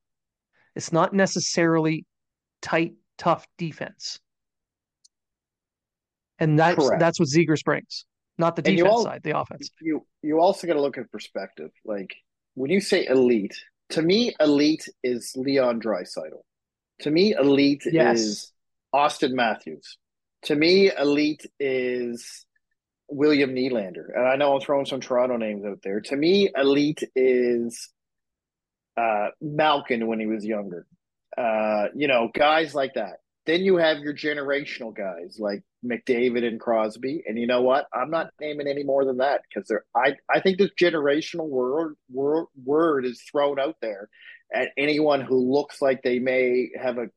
It's 0.75 0.93
not 0.93 1.13
necessarily 1.13 2.07
tight, 2.63 2.95
tough 3.19 3.47
defense. 3.59 4.19
And 6.39 6.59
that's 6.59 6.77
Correct. 6.77 7.01
that's 7.01 7.21
what 7.21 7.29
Zegras 7.29 7.63
brings, 7.65 8.07
not 8.39 8.57
the 8.57 8.63
defense 8.63 8.89
all, 8.91 9.05
side, 9.05 9.23
the 9.23 9.39
offense. 9.39 9.71
You 9.81 10.05
you 10.23 10.41
also 10.41 10.67
got 10.67 10.75
to 10.75 10.81
look 10.81 10.99
at 10.99 11.11
perspective. 11.13 11.71
Like 11.85 12.15
when 12.55 12.71
you 12.71 12.81
say 12.81 13.07
elite, 13.07 13.57
to 13.91 14.03
me, 14.03 14.35
elite 14.41 14.89
is 15.05 15.33
Leon 15.37 15.81
Draisaitl. 15.81 16.43
To 17.01 17.11
me, 17.11 17.35
elite 17.35 17.85
yes. 17.87 18.21
is 18.21 18.53
Auston 18.93 19.33
Matthews. 19.33 19.97
To 20.45 20.55
me, 20.55 20.91
elite 20.91 21.47
is 21.59 22.45
William 23.09 23.55
Nylander. 23.55 24.07
And 24.15 24.27
I 24.27 24.37
know 24.37 24.55
I'm 24.55 24.61
throwing 24.61 24.87
some 24.87 25.01
Toronto 25.01 25.37
names 25.37 25.65
out 25.65 25.81
there. 25.83 26.01
To 26.01 26.17
me, 26.17 26.51
elite 26.55 27.03
is 27.17 27.89
uh, 28.97 29.29
Malkin 29.41 30.07
when 30.07 30.21
he 30.21 30.27
was 30.27 30.45
younger. 30.45 30.87
Uh, 31.37 31.87
you 31.95 32.09
know, 32.09 32.31
guys 32.33 32.75
like 32.75 32.95
that. 32.95 33.21
Then 33.47 33.63
you 33.63 33.77
have 33.77 33.99
your 33.99 34.15
generational 34.15 34.95
guys 34.95 35.37
like 35.39 35.63
McDavid 35.85 36.47
and 36.47 36.59
Crosby. 36.59 37.25
And 37.27 37.39
you 37.39 37.47
know 37.47 37.63
what? 37.63 37.87
I'm 37.93 38.11
not 38.11 38.31
naming 38.41 38.69
any 38.69 38.85
more 38.85 39.05
than 39.05 39.19
that 39.19 39.43
because 39.49 39.69
they're 39.69 39.85
I, 39.95 40.17
I 40.33 40.41
think 40.41 40.59
this 40.59 40.71
generational 40.81 41.49
word, 41.49 41.97
word 42.11 42.47
word 42.65 43.05
is 43.05 43.21
thrown 43.31 43.59
out 43.59 43.77
there 43.83 44.09
at 44.53 44.69
anyone 44.79 45.21
who 45.21 45.53
looks 45.53 45.83
like 45.83 46.03
they 46.03 46.21
may 46.21 46.71
have 46.81 46.97
a 46.97 47.11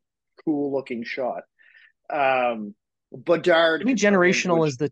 cool 0.43 0.73
looking 0.73 1.03
shot. 1.05 1.43
Um, 2.11 2.75
Bedard. 3.12 3.82
I 3.82 3.86
mean, 3.86 3.97
generational 3.97 4.62
which, 4.62 4.72
is 4.72 4.78
the 4.78 4.91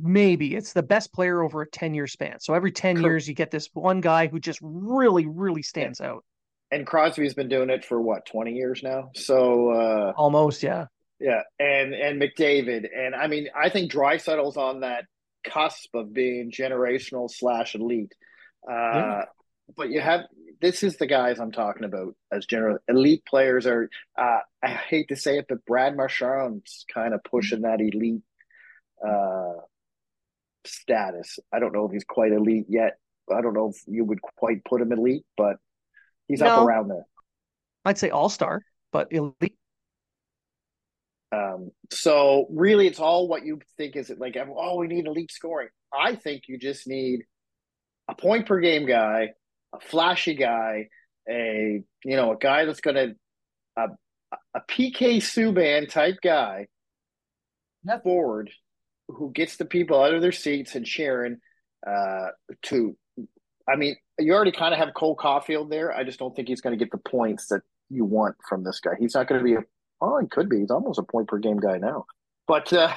maybe 0.00 0.54
it's 0.54 0.72
the 0.72 0.82
best 0.82 1.12
player 1.12 1.42
over 1.42 1.62
a 1.62 1.68
10 1.68 1.94
year 1.94 2.06
span. 2.06 2.40
So 2.40 2.54
every 2.54 2.72
10 2.72 2.96
Cor- 2.96 3.10
years, 3.10 3.28
you 3.28 3.34
get 3.34 3.50
this 3.50 3.68
one 3.72 4.00
guy 4.00 4.26
who 4.26 4.38
just 4.38 4.58
really, 4.62 5.26
really 5.26 5.62
stands 5.62 6.00
out. 6.00 6.24
And 6.70 6.86
Crosby's 6.86 7.34
been 7.34 7.48
doing 7.48 7.68
it 7.68 7.84
for 7.84 8.00
what, 8.00 8.24
20 8.26 8.52
years 8.52 8.82
now? 8.82 9.10
So, 9.14 9.70
uh, 9.70 10.12
almost, 10.16 10.62
yeah. 10.62 10.86
Yeah. 11.20 11.42
And, 11.58 11.92
and 11.92 12.20
McDavid. 12.20 12.88
And 12.96 13.14
I 13.14 13.26
mean, 13.26 13.48
I 13.54 13.68
think 13.68 13.92
Draisaitl's 13.92 14.56
on 14.56 14.80
that 14.80 15.04
cusp 15.44 15.94
of 15.94 16.12
being 16.14 16.50
generational 16.50 17.30
slash 17.30 17.74
elite. 17.74 18.14
Uh, 18.68 18.72
yeah. 18.72 19.24
But 19.76 19.90
you 19.90 20.00
have 20.00 20.22
this 20.62 20.84
is 20.84 20.96
the 20.96 21.06
guys 21.06 21.40
I'm 21.40 21.50
talking 21.50 21.84
about 21.84 22.14
as 22.30 22.46
general 22.46 22.78
elite 22.88 23.26
players 23.26 23.66
are. 23.66 23.90
Uh, 24.16 24.38
I 24.62 24.68
hate 24.68 25.08
to 25.08 25.16
say 25.16 25.38
it, 25.38 25.46
but 25.48 25.66
Brad 25.66 25.96
Marchand's 25.96 26.86
kind 26.92 27.12
of 27.12 27.22
pushing 27.24 27.62
that 27.62 27.80
elite 27.80 28.22
uh, 29.06 29.54
status. 30.64 31.40
I 31.52 31.58
don't 31.58 31.74
know 31.74 31.86
if 31.86 31.92
he's 31.92 32.04
quite 32.04 32.32
elite 32.32 32.66
yet. 32.68 32.98
I 33.30 33.40
don't 33.40 33.54
know 33.54 33.70
if 33.70 33.82
you 33.88 34.04
would 34.04 34.22
quite 34.22 34.64
put 34.64 34.80
him 34.80 34.92
elite, 34.92 35.26
but 35.36 35.56
he's 36.28 36.40
no, 36.40 36.46
up 36.46 36.66
around 36.66 36.88
there. 36.88 37.06
I'd 37.84 37.98
say 37.98 38.10
all 38.10 38.28
star, 38.28 38.62
but 38.92 39.12
elite. 39.12 39.58
Um, 41.32 41.72
so 41.90 42.46
really, 42.50 42.86
it's 42.86 43.00
all 43.00 43.26
what 43.26 43.44
you 43.44 43.60
think 43.76 43.96
is 43.96 44.10
it 44.10 44.20
like. 44.20 44.36
Oh, 44.38 44.76
we 44.76 44.86
need 44.86 45.06
elite 45.06 45.32
scoring. 45.32 45.68
I 45.92 46.14
think 46.14 46.44
you 46.46 46.56
just 46.56 46.86
need 46.86 47.24
a 48.08 48.14
point 48.14 48.46
per 48.46 48.60
game 48.60 48.86
guy 48.86 49.30
a 49.74 49.80
flashy 49.80 50.34
guy, 50.34 50.88
a 51.28 51.82
you 52.04 52.16
know 52.16 52.32
a 52.32 52.36
guy 52.36 52.64
that's 52.64 52.80
going 52.80 52.96
to 52.96 53.14
a, 53.76 53.88
a 54.54 54.60
PK 54.68 55.16
Subban 55.16 55.88
type 55.88 56.16
guy 56.22 56.66
yep. 57.84 58.02
forward 58.02 58.50
who 59.08 59.30
gets 59.32 59.56
the 59.56 59.64
people 59.64 60.02
out 60.02 60.14
of 60.14 60.22
their 60.22 60.32
seats 60.32 60.74
and 60.74 60.86
cheering 60.86 61.38
uh, 61.86 62.28
to. 62.62 62.96
I 63.68 63.76
mean, 63.76 63.96
you 64.18 64.32
already 64.32 64.52
kind 64.52 64.74
of 64.74 64.80
have 64.80 64.94
Cole 64.94 65.16
Caufield 65.16 65.70
there. 65.70 65.92
I 65.92 66.02
just 66.02 66.18
don't 66.18 66.34
think 66.34 66.48
he's 66.48 66.60
going 66.60 66.76
to 66.76 66.84
get 66.84 66.90
the 66.90 67.10
points 67.10 67.46
that 67.48 67.62
you 67.90 68.04
want 68.04 68.34
from 68.48 68.64
this 68.64 68.80
guy. 68.80 68.92
He's 68.98 69.14
not 69.14 69.28
going 69.28 69.40
to 69.40 69.44
be 69.44 69.54
a. 69.54 69.60
Oh, 70.00 70.18
he 70.20 70.26
could 70.26 70.48
be. 70.48 70.60
He's 70.60 70.70
almost 70.70 70.98
a 70.98 71.04
point 71.04 71.28
per 71.28 71.38
game 71.38 71.58
guy 71.58 71.78
now. 71.78 72.06
But 72.48 72.72
uh, 72.72 72.92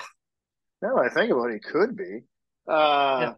now 0.81 0.97
I 0.97 1.09
think 1.09 1.31
about 1.31 1.51
it, 1.51 1.61
he 1.63 1.71
could 1.71 1.95
be. 1.95 2.23
Uh, 2.67 3.19
yeah. 3.21 3.33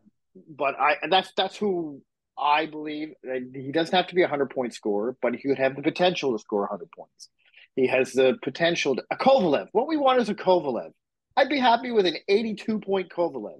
But 0.49 0.79
I 0.79 0.95
that's 1.09 1.31
that's 1.35 1.57
who 1.57 2.01
I 2.37 2.65
believe 2.67 3.13
that 3.23 3.51
he 3.53 3.71
doesn't 3.71 3.95
have 3.95 4.07
to 4.07 4.15
be 4.15 4.21
a 4.21 4.25
100 4.25 4.49
point 4.49 4.73
scorer, 4.73 5.17
but 5.21 5.35
he 5.35 5.47
would 5.47 5.57
have 5.57 5.75
the 5.75 5.81
potential 5.81 6.33
to 6.33 6.39
score 6.39 6.61
100 6.61 6.89
points. 6.91 7.29
He 7.75 7.87
has 7.87 8.11
the 8.11 8.37
potential 8.43 8.95
to, 8.95 9.03
a 9.11 9.15
Kovalev. 9.15 9.67
What 9.71 9.87
we 9.87 9.97
want 9.97 10.19
is 10.19 10.29
a 10.29 10.35
Kovalev. 10.35 10.91
I'd 11.35 11.49
be 11.49 11.59
happy 11.59 11.91
with 11.91 12.05
an 12.05 12.17
82 12.27 12.79
point 12.79 13.09
Kovalev. 13.09 13.59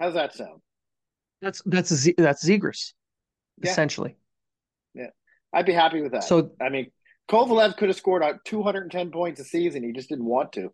How's 0.00 0.14
that 0.14 0.34
sound? 0.34 0.60
That's 1.42 1.62
that's 1.66 1.92
Z, 1.92 2.14
that's 2.16 2.44
Zegras, 2.44 2.92
yeah. 3.62 3.70
essentially. 3.70 4.16
Yeah, 4.94 5.10
I'd 5.52 5.66
be 5.66 5.72
happy 5.72 6.00
with 6.00 6.12
that. 6.12 6.24
So 6.24 6.52
I 6.60 6.70
mean, 6.70 6.90
Kovalev 7.30 7.76
could 7.76 7.88
have 7.88 7.96
scored 7.96 8.22
out 8.22 8.44
210 8.44 9.10
points 9.10 9.40
a 9.40 9.44
season. 9.44 9.82
He 9.82 9.92
just 9.92 10.08
didn't 10.08 10.24
want 10.24 10.52
to. 10.52 10.72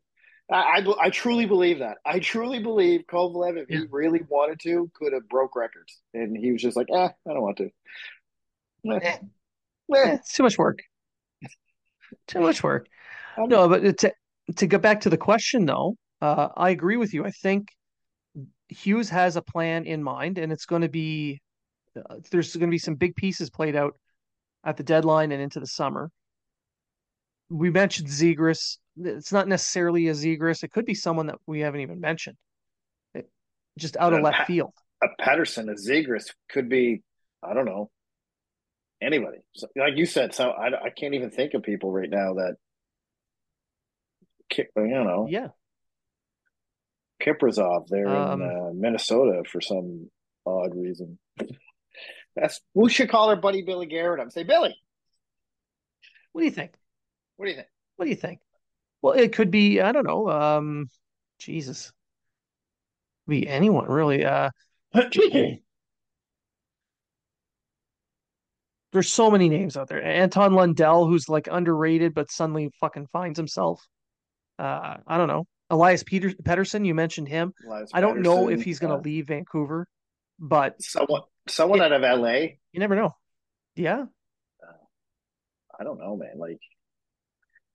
I, 0.53 0.81
I, 0.81 0.95
I, 1.05 1.11
truly 1.11 1.47
believe 1.47 1.79
that. 1.79 1.99
I 2.05 2.19
truly 2.19 2.59
believe 2.59 3.03
Kovalev, 3.11 3.57
if 3.57 3.71
yeah. 3.71 3.81
he 3.81 3.87
really 3.91 4.21
wanted 4.29 4.61
to, 4.61 4.91
could 4.95 5.13
have 5.13 5.29
broke 5.29 5.57
records, 5.57 6.01
and 6.15 6.37
he 6.37 6.53
was 6.53 6.63
just 6.63 6.77
like, 6.77 6.89
"Eh, 6.93 7.09
I 7.09 7.33
don't 7.33 7.43
want 7.43 7.57
to." 7.59 7.71
Eh. 8.91 8.99
Eh. 9.03 9.19
Eh, 9.95 10.15
it's 10.15 10.35
too 10.35 10.43
much 10.43 10.59
work. 10.59 10.81
too 12.27 12.41
much 12.41 12.63
work. 12.63 12.87
Um, 13.37 13.49
no, 13.49 13.69
but 13.69 13.99
to 13.99 14.13
to 14.57 14.67
get 14.67 14.83
back 14.83 15.01
to 15.03 15.11
the 15.11 15.17
question, 15.17 15.67
though, 15.67 15.97
uh, 16.21 16.49
I 16.57 16.71
agree 16.71 16.97
with 16.97 17.15
you. 17.15 17.25
I 17.25 17.31
think 17.31 17.69
Hughes 18.69 19.09
has 19.09 19.37
a 19.37 19.43
plan 19.43 19.85
in 19.85 20.03
mind, 20.03 20.39
and 20.39 20.53
it's 20.53 20.67
going 20.67 20.83
to 20.83 20.89
be 20.89 21.41
uh, 21.97 22.17
there's 22.31 22.55
going 22.55 22.69
to 22.69 22.75
be 22.75 22.79
some 22.79 22.95
big 22.95 23.15
pieces 23.17 23.51
played 23.51 23.77
out 23.77 23.95
at 24.65 24.77
the 24.77 24.83
deadline 24.83 25.33
and 25.33 25.43
into 25.43 25.61
the 25.61 25.67
summer. 25.67 26.11
We 27.53 27.71
mentioned 27.71 28.09
Zegras 28.09 28.79
it's 28.97 29.33
not 29.33 29.49
necessarily 29.49 30.09
a 30.09 30.13
Zegras. 30.13 30.63
It 30.63 30.73
could 30.73 30.85
be 30.85 30.95
someone 30.95 31.27
that 31.27 31.39
we 31.47 31.61
haven't 31.61 31.81
even 31.81 32.01
mentioned. 32.01 32.37
It, 33.15 33.29
just 33.79 33.97
out 33.97 34.13
of 34.13 34.21
left 34.21 34.47
field. 34.47 34.73
A 35.03 35.09
Pettersson, 35.21 35.71
a 35.71 35.75
Zegras 35.75 36.31
could 36.51 36.69
be 36.69 37.03
I 37.43 37.55
don't 37.55 37.65
know 37.65 37.91
anybody. 39.01 39.39
So, 39.55 39.69
like 39.77 39.97
you 39.97 40.07
said, 40.07 40.35
so 40.35 40.51
I, 40.51 40.69
I 40.69 40.91
can't 40.91 41.15
even 41.15 41.31
think 41.31 41.55
of 41.55 41.63
people 41.63 41.91
right 41.91 42.11
now 42.11 42.35
that 42.35 42.57
you 44.57 44.65
know. 44.77 45.27
Yeah. 45.29 45.49
Kaprizov 47.23 47.89
there 47.89 48.09
Um, 48.09 48.43
in 48.43 48.49
uh, 48.49 48.71
Minnesota 48.75 49.43
for 49.51 49.61
some 49.61 50.11
odd 50.45 50.75
reason. 50.75 51.19
That's 52.37 52.61
we 52.75 52.91
should 52.91 53.11
call 53.11 53.29
our 53.29 53.37
buddy 53.37 53.63
Billy 53.63 53.87
Garrett. 53.87 54.21
I'm 54.21 54.31
say 54.31 54.43
Billy. 54.43 54.77
What 56.33 56.41
do 56.41 56.45
you 56.47 56.51
think? 56.51 56.73
What 57.43 57.47
do 57.47 57.51
you 57.51 57.57
think? 57.57 57.69
What 57.97 58.05
do 58.05 58.11
you 58.11 58.17
think? 58.17 58.39
Well, 59.03 59.15
it 59.15 59.33
could 59.33 59.51
be, 59.51 59.81
I 59.81 59.91
don't 59.91 60.07
know. 60.07 60.31
Um, 60.31 60.87
Jesus. 61.41 61.93
Be 63.27 63.49
anyone 63.49 63.89
really. 63.89 64.25
Uh, 64.25 64.51
there's 64.93 65.59
so 69.11 69.29
many 69.29 69.49
names 69.49 69.77
out 69.77 69.89
there. 69.89 70.01
Anton 70.01 70.55
Lundell, 70.55 71.09
who's 71.09 71.29
like 71.29 71.49
underrated, 71.51 72.15
but 72.15 72.31
suddenly 72.31 72.71
fucking 72.79 73.09
finds 73.13 73.41
himself. 73.41 73.85
Uh, 74.57 74.99
I 75.05 75.19
don't 75.19 75.27
know. 75.27 75.49
Elias 75.69 76.05
Peter 76.05 76.31
Pettersson, 76.31 76.87
you 76.87 76.95
mentioned 76.95 77.27
him. 77.27 77.53
Elias 77.67 77.91
I 77.93 78.01
don't 78.01 78.23
know 78.23 78.51
if 78.51 78.63
he's 78.63 78.79
going 78.79 78.93
to 78.93 78.99
uh, 78.99 79.03
leave 79.03 79.27
Vancouver, 79.27 79.89
but 80.39 80.81
someone 80.81 81.23
someone 81.49 81.81
It- 81.81 81.87
out 81.87 81.93
of 82.05 82.21
LA. 82.21 82.35
you 82.71 82.79
never 82.79 82.95
know. 82.95 83.17
Yeah. 83.75 84.05
I 85.81 85.83
don't 85.83 85.99
know, 85.99 86.17
man. 86.17 86.39
Like 86.39 86.61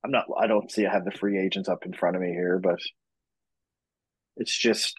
I'm 0.08 0.12
not 0.12 0.26
I 0.40 0.48
don't 0.48 0.72
see 0.72 0.86
I 0.86 0.92
have 0.94 1.04
the 1.04 1.12
free 1.12 1.38
agents 1.38 1.68
up 1.68 1.86
in 1.86 1.92
front 1.92 2.16
of 2.16 2.22
me 2.22 2.30
here, 2.30 2.60
but 2.64 2.80
it's 4.38 4.58
just 4.58 4.96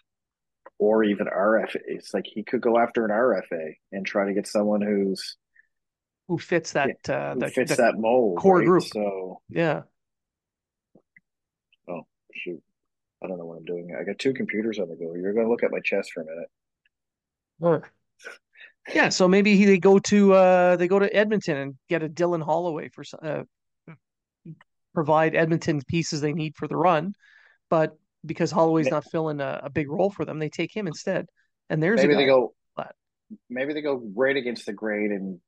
or 0.77 1.03
even 1.03 1.25
RFA. 1.27 1.79
It's 1.87 2.13
like 2.13 2.25
he 2.27 2.43
could 2.43 2.61
go 2.61 2.77
after 2.77 3.03
an 3.05 3.11
RFA 3.11 3.73
and 3.91 4.05
try 4.05 4.27
to 4.27 4.33
get 4.33 4.45
someone 4.47 4.81
who's 4.81 5.35
Who 6.27 6.37
fits 6.37 6.73
that? 6.73 6.91
Uh, 7.09 7.33
who 7.33 7.39
the, 7.39 7.47
fits 7.49 7.71
the- 7.71 7.77
that 7.77 7.95
mold. 7.97 8.37
core 8.37 8.59
right? 8.59 8.67
group. 8.67 8.83
So 8.83 9.41
Yeah. 9.49 9.81
oh 11.89 12.01
shoot. 12.35 12.61
I 13.23 13.27
don't 13.27 13.39
know 13.39 13.45
what 13.45 13.57
I'm 13.57 13.65
doing. 13.65 13.95
I 13.99 14.03
got 14.03 14.19
two 14.19 14.33
computers 14.33 14.77
on 14.77 14.89
the 14.89 14.95
go. 14.95 15.15
You're 15.15 15.33
gonna 15.33 15.49
look 15.49 15.63
at 15.63 15.71
my 15.71 15.79
chest 15.83 16.11
for 16.13 16.21
a 16.21 16.25
minute. 16.25 16.49
Sure. 17.59 17.83
Yeah, 18.93 19.09
so 19.09 19.27
maybe 19.27 19.55
he, 19.57 19.65
they 19.65 19.79
go 19.79 19.97
to 19.99 20.33
uh 20.33 20.75
they 20.75 20.87
go 20.87 20.99
to 20.99 21.13
Edmonton 21.15 21.57
and 21.57 21.75
get 21.89 22.03
a 22.03 22.09
Dylan 22.09 22.43
Holloway 22.43 22.89
for 22.89 23.03
some- 23.03 23.19
uh, 23.23 23.43
provide 24.99 25.33
Edmonton 25.33 25.81
pieces 25.87 26.19
they 26.19 26.33
need 26.33 26.57
for 26.57 26.67
the 26.67 26.75
run, 26.75 27.13
but 27.69 27.97
because 28.25 28.51
Holloway's 28.51 28.91
not 28.91 29.09
filling 29.09 29.39
a, 29.39 29.61
a 29.63 29.69
big 29.69 29.89
role 29.89 30.09
for 30.09 30.25
them, 30.25 30.39
they 30.39 30.49
take 30.49 30.75
him 30.75 30.87
instead. 30.87 31.25
And 31.69 31.81
there's 31.81 32.01
Maybe 32.01 32.15
they 32.15 32.25
go 32.25 32.53
maybe 33.49 33.73
they 33.73 33.81
go 33.81 34.03
right 34.13 34.35
against 34.35 34.65
the 34.65 34.73
grain 34.73 35.13
and 35.13 35.39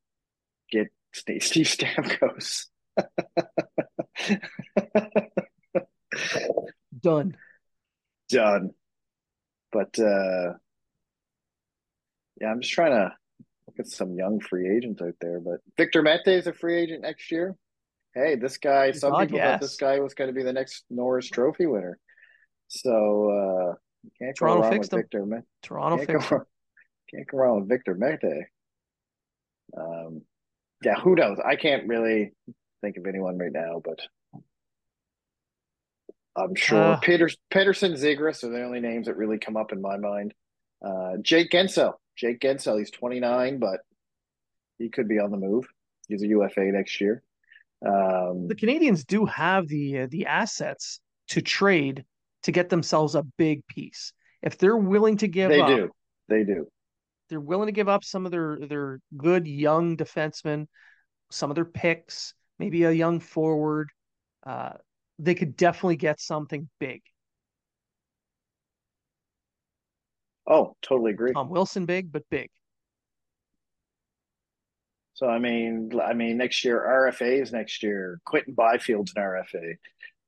get 0.72 0.88
Steve, 1.12 1.44
Steve 1.44 1.66
Stamkos. 1.66 2.68
done. 7.02 7.36
done. 8.30 8.70
But 9.74 10.00
uh 10.00 10.54
yeah, 12.40 12.52
I'm 12.52 12.62
just 12.62 12.72
trying 12.72 12.92
to 12.92 13.14
look 13.68 13.80
at 13.80 13.88
some 13.88 14.16
young 14.16 14.40
free 14.40 14.74
agents 14.74 15.02
out 15.02 15.16
there. 15.20 15.42
But 15.42 15.60
Victor 15.76 16.02
Mete 16.02 16.28
is 16.28 16.48
a 16.48 16.54
free 16.54 16.78
agent 16.78 17.02
next 17.02 17.30
year. 17.34 17.58
Hey, 18.14 18.36
this 18.36 18.58
guy, 18.58 18.92
some 18.92 19.12
God, 19.12 19.20
people 19.22 19.40
thought 19.40 19.62
this 19.62 19.78
guy 19.78 20.00
was 20.00 20.14
going 20.14 20.30
to 20.30 20.34
be 20.34 20.44
the 20.44 20.54
next 20.54 20.84
Norris 20.90 21.28
Trophy 21.30 21.66
winner. 21.66 21.98
So 22.68 22.90
uh 23.72 23.76
you 24.04 24.12
can't 24.20 24.38
go 24.38 24.46
wrong 24.46 24.72
fixed 24.72 24.92
with 24.92 25.00
him. 25.00 25.04
Victor 25.04 25.26
Mete. 25.26 25.44
Toronto 25.62 25.98
Can't 25.98 26.10
fixed 26.10 26.30
go, 26.30 26.36
him. 26.38 26.44
can't 27.14 27.28
go 27.28 27.38
wrong 27.38 27.60
with 27.60 27.70
Victor 27.70 27.96
Mete. 27.96 28.46
Um 29.78 30.22
yeah, 30.84 30.96
who 31.00 31.16
knows? 31.16 31.38
I 31.46 31.56
can't 31.58 31.88
really 31.88 32.34
think 32.82 32.98
of 32.98 33.06
anyone 33.06 33.38
right 33.38 33.52
now, 33.52 33.82
but 33.84 34.00
I'm 36.36 36.56
sure 36.56 36.94
Uh, 36.94 37.00
Peters, 37.00 37.38
Pettersson, 37.54 37.92
Zegras 37.94 38.44
are 38.44 38.50
the 38.50 38.64
only 38.64 38.80
names 38.80 39.08
that 39.08 39.18
really 39.18 39.38
come 39.38 39.58
up 39.58 39.72
in 39.72 39.82
my 39.82 39.98
mind. 39.98 40.34
Uh, 40.84 41.18
Jake 41.22 41.52
Guentzel, 41.52 41.96
Jake 42.16 42.40
Guentzel, 42.40 42.80
he's 42.80 42.90
29, 42.90 43.60
but 43.60 43.82
he 44.80 44.90
could 44.90 45.08
be 45.08 45.20
on 45.20 45.30
the 45.30 45.38
move. 45.38 45.68
He's 46.08 46.24
a 46.24 46.28
UFA 46.28 46.72
next 46.72 47.02
year. 47.02 47.22
Um, 47.86 48.48
The 48.48 48.56
Canadiens 48.56 49.06
do 49.06 49.26
have 49.26 49.68
the 49.68 50.00
uh, 50.00 50.08
the 50.10 50.26
assets 50.28 51.00
to 51.30 51.42
trade 51.42 52.06
to 52.44 52.52
get 52.52 52.70
themselves 52.70 53.16
a 53.16 53.24
big 53.38 53.66
piece. 53.68 54.14
If 54.42 54.58
they're 54.58 54.78
willing 54.78 55.18
to 55.18 55.28
give 55.28 55.50
they 55.50 55.60
up, 55.60 55.68
do, 55.68 55.90
they 56.28 56.44
do. 56.44 56.68
they're 57.30 57.40
willing 57.40 57.68
to 57.68 57.72
give 57.72 57.90
up 57.90 58.04
some 58.04 58.26
of 58.26 58.32
their 58.32 58.58
their 58.60 59.00
good 59.18 59.48
young 59.48 59.98
defensemen, 59.98 60.68
some 61.32 61.50
of 61.52 61.56
their 61.56 61.66
picks, 61.66 62.34
maybe 62.60 62.84
a 62.84 62.92
young 62.92 63.20
forward. 63.20 63.90
Uh, 64.46 64.74
they 65.20 65.36
could 65.36 65.56
definitely 65.56 65.98
get 65.98 66.20
something 66.20 66.70
big. 66.80 67.02
Oh, 70.48 70.76
totally 70.82 71.12
agree. 71.12 71.34
Tom 71.34 71.50
Wilson 71.50 71.86
big, 71.86 72.12
but 72.12 72.24
big. 72.30 72.50
So 75.14 75.28
I 75.28 75.40
mean, 75.40 75.92
I 76.04 76.14
mean, 76.14 76.38
next 76.38 76.64
year 76.64 76.80
RFAs 77.12 77.52
next 77.52 77.84
year. 77.84 78.20
Quinton 78.26 78.56
Byfield's 78.56 79.14
an 79.16 79.22
RFA. 79.22 79.76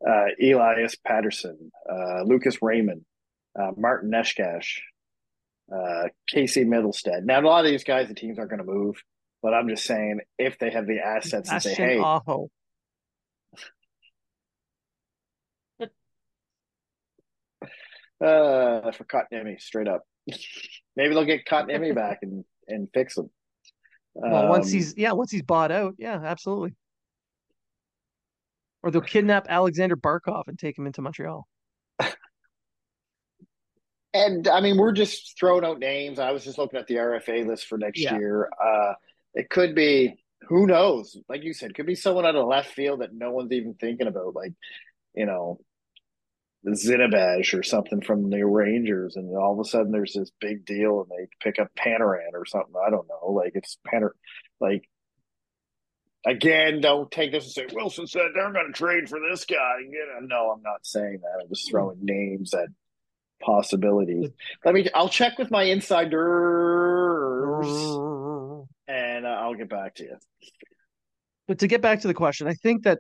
Uh, 0.06 0.26
Elias 0.42 0.98
Pettersson, 1.08 1.56
uh, 1.90 2.24
Lucas 2.24 2.62
Raymond, 2.62 3.06
uh, 3.58 3.72
Martin 3.78 4.12
Nečas, 4.12 4.68
uh, 5.74 6.10
Casey 6.28 6.66
Mittelstadt. 6.66 7.24
Now 7.24 7.40
a 7.40 7.42
lot 7.42 7.66
of 7.66 7.72
these 7.72 7.86
guys, 7.86 8.10
the 8.10 8.14
teams 8.14 8.38
aren't 8.38 8.50
going 8.50 8.60
to 8.60 8.70
move, 8.70 9.02
but 9.42 9.54
I'm 9.54 9.70
just 9.70 9.86
saying 9.86 10.20
if 10.38 10.60
they 10.60 10.72
have 10.72 10.88
the 10.88 11.00
assets 11.00 11.50
and 11.50 11.64
say, 11.64 11.74
hey, 11.74 12.00
Aho. 12.00 12.50
uh, 18.20 18.92
for 18.92 19.06
Kotkaniemi, 19.06 19.62
straight 19.62 19.88
up, 19.88 20.04
maybe 20.96 21.14
they'll 21.14 21.26
get 21.26 21.46
Kotkaniemi 21.46 21.96
back 21.96 22.20
and 22.22 22.44
and 22.68 22.88
fix 22.94 23.16
them. 23.16 23.30
Well, 24.16 24.48
once 24.48 24.68
Um, 24.68 24.72
he's 24.74 24.94
yeah, 24.98 25.12
once 25.14 25.32
he's 25.32 25.42
bought 25.42 25.72
out, 25.72 25.96
yeah, 25.98 26.20
absolutely. 26.24 26.76
Or 28.82 28.92
they'll 28.92 29.02
kidnap 29.16 29.48
Alexander 29.50 29.96
Barkov 29.96 30.44
and 30.48 30.58
take 30.58 30.78
him 30.78 30.86
into 30.88 31.02
Montreal. 31.02 31.48
And 34.14 34.48
I 34.48 34.62
mean, 34.62 34.78
we're 34.78 34.92
just 34.92 35.38
throwing 35.40 35.66
out 35.66 35.80
names. 35.80 36.20
I 36.20 36.32
was 36.32 36.44
just 36.44 36.60
looking 36.60 36.80
at 36.80 36.86
the 36.86 36.96
RFA 36.96 37.48
list 37.48 37.66
for 37.66 37.78
next 37.80 38.00
Yeah. 38.00 38.16
year. 38.18 38.50
Uh, 38.64 38.94
it 39.34 39.50
could 39.50 39.74
be, 39.74 40.24
who 40.48 40.68
knows? 40.68 41.18
Like 41.28 41.44
you 41.44 41.52
said, 41.54 41.74
could 41.74 41.88
be 41.88 41.96
someone 41.96 42.26
out 42.26 42.36
of 42.36 42.48
left 42.48 42.74
field 42.74 43.02
that 43.02 43.14
no 43.14 43.32
one's 43.32 43.52
even 43.52 43.74
thinking 43.74 44.06
about, 44.06 44.36
like, 44.36 44.54
you 45.16 45.26
know, 45.26 45.60
Zibanejad 46.68 47.54
or 47.54 47.64
something 47.64 48.02
from 48.02 48.30
the 48.30 48.46
Rangers. 48.46 49.16
And 49.16 49.36
all 49.38 49.54
of 49.54 49.60
a 49.60 49.70
sudden 49.70 49.92
there's 49.92 50.14
this 50.14 50.32
big 50.40 50.66
deal 50.66 51.02
and 51.02 51.10
they 51.10 51.28
pick 51.42 51.60
up 51.60 51.70
Panarin 51.78 52.34
or 52.34 52.46
something. 52.46 52.74
I 52.86 52.90
don't 52.90 53.08
know. 53.08 53.32
Like, 53.32 53.52
it's 53.56 53.78
Panar, 53.88 54.12
like, 54.60 54.88
again, 56.26 56.80
don't 56.82 57.12
take 57.12 57.32
this 57.32 57.44
and 57.44 57.52
say, 57.54 57.76
Wilson 57.76 58.08
said 58.08 58.28
they're 58.34 58.52
going 58.54 58.68
to 58.68 58.74
trade 58.74 59.10
for 59.10 59.20
this 59.20 59.46
guy. 59.46 59.80
You 59.82 60.08
know, 60.22 60.26
no, 60.26 60.52
I'm 60.52 60.62
not 60.62 60.86
saying 60.86 61.20
that. 61.22 61.42
I'm 61.42 61.50
just 61.50 61.70
throwing 61.70 62.00
names 62.02 62.54
at 62.54 62.70
possibilities. 63.42 64.30
Let 64.64 64.74
me. 64.74 64.88
I'll 64.96 65.10
check 65.10 65.38
with 65.38 65.52
my 65.52 65.64
insiders, 65.64 66.18
and 68.88 69.26
uh, 69.26 69.30
I'll 69.30 69.56
get 69.56 69.70
back 69.70 69.96
to 69.96 70.04
you. 70.04 70.18
But 71.48 71.60
to 71.60 71.68
get 71.68 71.82
back 71.82 72.02
to 72.02 72.08
the 72.08 72.14
question, 72.14 72.48
I 72.48 72.54
think 72.54 72.84
that 72.84 73.00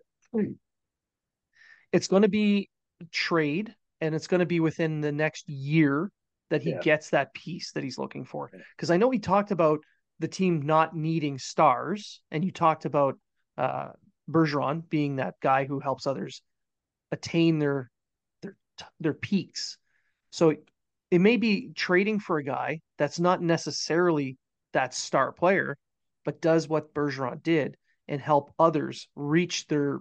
it's 1.93 2.09
going 2.09 2.23
to 2.23 2.29
be 2.29 2.69
trade 3.11 3.75
and 4.01 4.13
it's 4.13 4.27
going 4.27 4.39
to 4.39 4.45
be 4.45 4.59
within 4.59 5.01
the 5.01 5.11
next 5.11 5.47
year 5.49 6.11
that 6.49 6.61
he 6.61 6.71
Yeah. 6.71 6.81
gets 6.81 7.09
that 7.11 7.33
piece 7.33 7.71
that 7.71 7.83
he's 7.83 7.97
looking 7.97 8.25
for. 8.25 8.51
Because 8.75 8.91
I 8.91 8.97
know 8.97 9.07
we 9.07 9.19
talked 9.19 9.51
about 9.51 9.79
the 10.19 10.27
team 10.27 10.61
not 10.61 10.95
needing 10.95 11.39
stars, 11.39 12.21
and 12.31 12.43
you 12.43 12.51
talked 12.51 12.85
about 12.85 13.17
uh, 13.57 13.89
Bergeron 14.29 14.87
being 14.89 15.17
that 15.17 15.35
guy 15.41 15.65
who 15.65 15.79
helps 15.79 16.05
others 16.05 16.41
attain 17.11 17.59
their 17.59 17.89
their 18.41 18.55
their 18.99 19.13
peaks. 19.13 19.77
So 20.31 20.55
it 21.11 21.19
may 21.21 21.37
be 21.37 21.71
trading 21.75 22.19
for 22.19 22.37
a 22.37 22.43
guy 22.43 22.81
that's 22.97 23.19
not 23.19 23.41
necessarily 23.41 24.37
that 24.73 24.93
star 24.93 25.31
player, 25.31 25.77
but 26.25 26.41
does 26.41 26.67
what 26.67 26.93
Bergeron 26.93 27.41
did 27.43 27.77
and 28.07 28.19
help 28.19 28.51
others 28.57 29.07
reach 29.15 29.67
their 29.67 29.99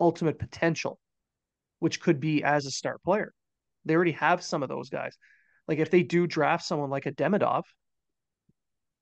ultimate 0.00 0.38
potential, 0.38 0.98
which 1.84 2.00
could 2.00 2.18
be 2.18 2.42
as 2.42 2.64
a 2.64 2.70
star 2.70 2.96
player. 3.04 3.34
They 3.84 3.94
already 3.94 4.12
have 4.12 4.42
some 4.42 4.62
of 4.62 4.70
those 4.70 4.88
guys. 4.88 5.18
Like 5.68 5.80
if 5.80 5.90
they 5.90 6.02
do 6.02 6.26
draft 6.26 6.64
someone 6.64 6.88
like 6.88 7.04
a 7.04 7.12
Demidov, 7.12 7.64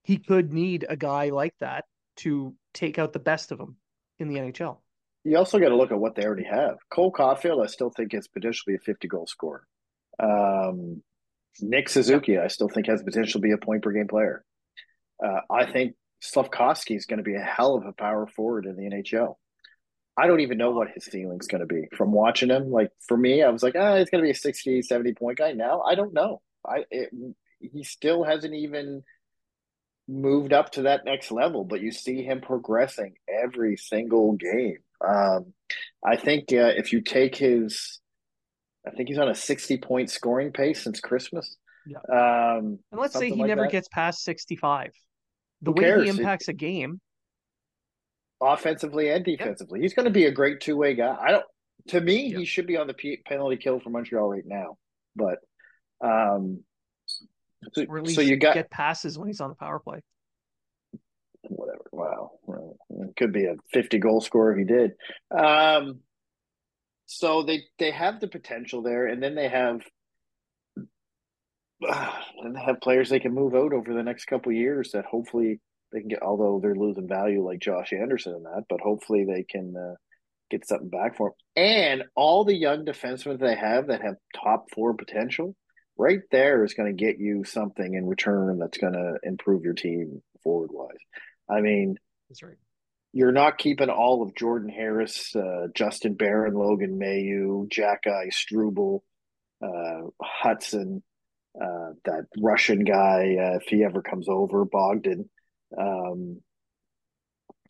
he 0.03 0.17
could 0.17 0.51
need 0.51 0.85
a 0.89 0.97
guy 0.97 1.29
like 1.29 1.53
that 1.61 1.85
to 2.17 2.53
take 2.73 2.99
out 2.99 3.13
the 3.13 3.19
best 3.19 3.53
of 3.53 3.57
them 3.57 3.77
in 4.19 4.27
the 4.27 4.35
NHL. 4.35 4.79
You 5.23 5.37
also 5.37 5.59
got 5.59 5.69
to 5.69 5.77
look 5.77 5.93
at 5.93 5.97
what 5.97 6.15
they 6.15 6.25
already 6.25 6.43
have. 6.43 6.75
Cole 6.91 7.13
Caufield, 7.13 7.63
I 7.63 7.67
still 7.67 7.89
think 7.89 8.13
is 8.13 8.27
potentially 8.27 8.75
a 8.75 8.79
50 8.79 9.07
goal 9.07 9.27
scorer. 9.27 9.65
Um, 10.19 11.01
Nick 11.61 11.87
Suzuki, 11.87 12.37
I 12.37 12.47
still 12.47 12.67
think 12.67 12.87
has 12.87 13.01
potential 13.01 13.39
to 13.39 13.47
be 13.47 13.53
a 13.53 13.57
point 13.57 13.81
per 13.81 13.93
game 13.93 14.09
player. 14.09 14.43
Uh, 15.25 15.39
I 15.49 15.71
think 15.71 15.93
Slafkovsky 16.21 16.97
is 16.97 17.05
going 17.05 17.19
to 17.19 17.23
be 17.23 17.35
a 17.35 17.39
hell 17.39 17.75
of 17.75 17.85
a 17.85 17.93
power 17.93 18.27
forward 18.27 18.65
in 18.65 18.75
the 18.75 18.93
NHL. 18.93 19.35
I 20.17 20.27
don't 20.27 20.41
even 20.41 20.57
know 20.57 20.71
what 20.71 20.91
his 20.93 21.05
ceiling 21.05 21.39
is 21.41 21.47
going 21.47 21.61
to 21.61 21.67
be 21.67 21.87
from 21.95 22.11
watching 22.11 22.49
him. 22.49 22.71
Like 22.71 22.91
for 23.07 23.17
me, 23.17 23.41
I 23.41 23.49
was 23.49 23.63
like, 23.63 23.75
ah, 23.75 23.97
he's 23.97 24.09
going 24.09 24.21
to 24.21 24.27
be 24.27 24.31
a 24.31 24.35
60, 24.35 24.81
70 24.83 25.13
point 25.13 25.37
guy. 25.37 25.53
Now 25.53 25.81
I 25.81 25.95
don't 25.95 26.13
know. 26.13 26.41
I 26.65 26.85
it, 26.91 27.09
he 27.59 27.83
still 27.83 28.23
hasn't 28.23 28.53
even 28.53 29.03
moved 30.07 30.53
up 30.53 30.71
to 30.71 30.83
that 30.83 31.05
next 31.05 31.31
level, 31.31 31.63
but 31.63 31.81
you 31.81 31.91
see 31.91 32.23
him 32.23 32.41
progressing 32.41 33.15
every 33.27 33.77
single 33.77 34.33
game. 34.33 34.77
Um, 35.05 35.53
I 36.05 36.17
think 36.17 36.45
uh, 36.51 36.71
if 36.75 36.93
you 36.93 37.01
take 37.01 37.35
his, 37.35 37.99
I 38.85 38.91
think 38.91 39.09
he's 39.09 39.17
on 39.17 39.29
a 39.29 39.35
60 39.35 39.77
point 39.77 40.09
scoring 40.09 40.51
pace 40.51 40.83
since 40.83 40.99
Christmas. 40.99 41.55
Yeah. 41.85 41.97
Um, 42.09 42.79
and 42.91 42.99
let's 43.01 43.13
say 43.13 43.29
he 43.29 43.41
like 43.41 43.47
never 43.47 43.63
that. 43.63 43.71
gets 43.71 43.87
past 43.89 44.23
65. 44.23 44.91
The 45.61 45.71
Who 45.71 45.75
way 45.75 45.83
cares? 45.83 46.03
he 46.03 46.09
impacts 46.09 46.47
a 46.47 46.53
game, 46.53 46.99
offensively 48.43 49.09
and 49.09 49.23
defensively. 49.23 49.79
He's 49.81 49.93
going 49.93 50.05
to 50.05 50.11
be 50.11 50.25
a 50.25 50.31
great 50.31 50.59
two 50.59 50.75
way 50.77 50.93
guy. 50.95 51.15
I 51.19 51.31
don't. 51.31 51.45
To 51.89 51.99
me, 52.01 52.27
Yep. 52.29 52.39
he 52.39 52.45
should 52.45 52.67
be 52.67 52.77
on 52.77 52.87
the 52.87 52.93
p- 52.93 53.21
penalty 53.25 53.57
kill 53.57 53.79
for 53.79 53.89
Montreal 53.89 54.29
right 54.29 54.45
now. 54.45 54.77
But, 55.15 55.39
um, 56.01 56.63
so, 57.05 57.83
or 57.87 57.97
at 57.97 58.03
least 58.05 58.15
so 58.15 58.21
you 58.21 58.37
got 58.37 58.53
get 58.55 58.71
passes 58.71 59.17
when 59.17 59.27
he's 59.27 59.41
on 59.41 59.49
the 59.49 59.55
power 59.55 59.79
play. 59.79 60.01
whatever. 61.43 61.83
Wow, 61.91 62.31
well, 62.45 62.77
it 62.89 63.15
could 63.17 63.33
be 63.33 63.45
a 63.45 63.55
fifty 63.71 63.97
goal 63.99 64.21
scorer 64.21 64.53
if 64.53 64.59
he 64.59 64.63
did. 64.73 64.91
Um, 65.29 65.99
so 67.05 67.43
they 67.43 67.63
they 67.79 67.91
have 67.91 68.19
the 68.21 68.27
potential 68.27 68.81
there, 68.81 69.07
and 69.07 69.21
then 69.21 69.35
they 69.35 69.49
have. 69.49 69.81
and 71.81 72.55
they 72.55 72.61
have 72.61 72.79
players 72.81 73.09
they 73.09 73.19
can 73.19 73.33
move 73.33 73.55
out 73.55 73.73
over 73.73 73.93
the 73.93 74.03
next 74.03 74.25
couple 74.25 74.51
of 74.51 74.55
years 74.57 74.91
that 74.93 75.03
hopefully 75.05 75.59
they 75.93 75.99
can 75.99 76.09
get. 76.09 76.21
Although 76.21 76.59
they're 76.61 76.75
losing 76.75 77.07
value 77.07 77.45
like 77.45 77.59
Josh 77.59 77.93
Anderson 77.93 78.33
and 78.33 78.45
that, 78.45 78.63
but 78.69 78.81
hopefully 78.81 79.25
they 79.25 79.43
can 79.43 79.75
uh, 79.77 79.95
get 80.49 80.67
something 80.67 80.89
back 80.89 81.15
for 81.17 81.29
them. 81.29 81.63
And 81.63 82.03
all 82.15 82.43
the 82.43 82.55
young 82.55 82.85
defensemen 82.85 83.39
they 83.39 83.55
have 83.55 83.87
that 83.87 84.01
have 84.01 84.15
top 84.35 84.65
four 84.73 84.93
potential, 84.93 85.55
right 85.97 86.21
there 86.31 86.63
is 86.63 86.73
going 86.73 86.95
to 86.95 87.05
get 87.05 87.19
you 87.19 87.43
something 87.43 87.93
in 87.93 88.07
return 88.07 88.59
that's 88.59 88.77
going 88.77 88.93
to 88.93 89.15
improve 89.23 89.63
your 89.63 89.73
team 89.73 90.21
forward 90.43 90.71
wise. 90.73 90.97
I 91.49 91.61
mean, 91.61 91.97
That's 92.29 92.43
right. 92.43 92.57
you're 93.13 93.31
not 93.31 93.57
keeping 93.57 93.89
all 93.89 94.23
of 94.23 94.35
Jordan 94.35 94.69
Harris, 94.69 95.35
uh, 95.35 95.67
Justin 95.75 96.15
Barron, 96.15 96.53
Logan 96.53 96.99
Mailloux, 96.99 97.69
Jack 97.69 98.03
Eye, 98.07 98.29
Struble, 98.29 99.03
uh, 99.63 100.07
Hutson, 100.43 101.01
uh, 101.61 101.93
that 102.05 102.25
Russian 102.39 102.83
guy, 102.83 103.35
uh, 103.39 103.57
if 103.57 103.63
he 103.67 103.83
ever 103.83 104.01
comes 104.01 104.27
over, 104.27 104.65
Bogdan. 104.65 105.29
Um, 105.77 106.41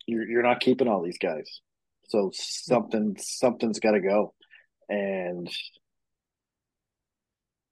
you're, 0.06 0.28
you're 0.28 0.42
not 0.42 0.60
keeping 0.60 0.88
all 0.88 1.02
these 1.02 1.18
guys. 1.18 1.60
So 2.08 2.30
something 2.34 3.16
something's 3.18 3.80
got 3.80 3.92
to 3.92 4.00
go. 4.00 4.34
And 4.88 5.48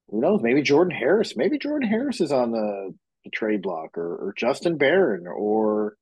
who 0.08 0.20
knows? 0.20 0.40
Maybe 0.42 0.62
Jordan 0.62 0.94
Harris. 0.94 1.36
Maybe 1.36 1.58
Jordan 1.58 1.88
Harris 1.88 2.20
is 2.20 2.32
on 2.32 2.52
the, 2.52 2.94
the 3.24 3.30
trade 3.30 3.62
block 3.62 3.98
or, 3.98 4.14
or 4.16 4.34
Justin 4.36 4.78
Barron 4.78 5.26
or 5.26 5.96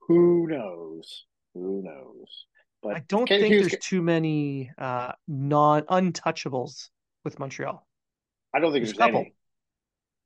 who 0.00 0.46
knows? 0.48 1.24
Who 1.54 1.82
knows? 1.84 2.46
But 2.82 2.96
I 2.96 3.02
don't 3.08 3.28
think 3.28 3.46
Hughes- 3.46 3.68
there's 3.68 3.84
too 3.84 4.02
many 4.02 4.70
uh, 4.78 5.12
non 5.26 5.82
untouchables 5.82 6.88
with 7.24 7.38
Montreal. 7.38 7.86
I 8.54 8.60
don't 8.60 8.72
think 8.72 8.84
There's 8.84 8.96
there's, 8.96 9.08
a 9.08 9.10
couple. 9.10 9.20
any. 9.20 9.34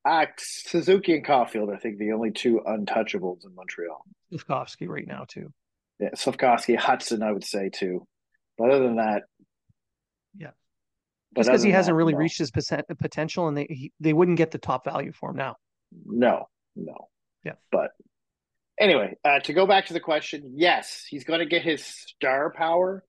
Uh, 0.03 0.25
Suzuki 0.37 1.13
and 1.15 1.25
Caufield, 1.25 1.73
I 1.73 1.77
think, 1.77 1.97
the 1.99 2.11
only 2.13 2.31
two 2.31 2.61
untouchables 2.65 3.45
in 3.45 3.53
Montreal. 3.55 4.03
Slafkovsky 4.33 4.87
right 4.87 5.05
now 5.07 5.25
too. 5.27 5.53
Yeah, 5.99 6.09
Slafkovsky, 6.15 6.77
Hutson, 6.77 7.21
I 7.23 7.31
would 7.31 7.43
say 7.43 7.69
too. 7.69 8.07
But 8.57 8.71
other 8.71 8.83
than 8.85 8.95
that, 8.95 9.23
Yeah. 10.35 10.51
but 11.33 11.41
Just 11.41 11.49
because 11.49 11.63
he 11.63 11.71
hasn't 11.71 11.93
that, 11.93 11.97
really 11.97 12.13
no. 12.13 12.19
reached 12.19 12.39
his 12.39 12.51
potential, 12.51 13.47
and 13.47 13.55
they 13.55 13.67
he, 13.69 13.91
they 13.99 14.13
wouldn't 14.13 14.37
get 14.37 14.51
the 14.51 14.57
top 14.57 14.85
value 14.85 15.11
for 15.11 15.29
him 15.31 15.37
now. 15.37 15.57
No, 16.05 16.47
no. 16.75 17.09
Yeah. 17.43 17.53
But 17.71 17.91
anyway, 18.79 19.17
uh, 19.23 19.39
to 19.41 19.53
go 19.53 19.67
back 19.67 19.87
to 19.87 19.93
the 19.93 19.99
question, 19.99 20.53
yes, 20.55 21.05
he's 21.07 21.23
going 21.23 21.39
to 21.39 21.45
get 21.45 21.61
his 21.61 21.83
star 21.85 22.51
power, 22.51 23.03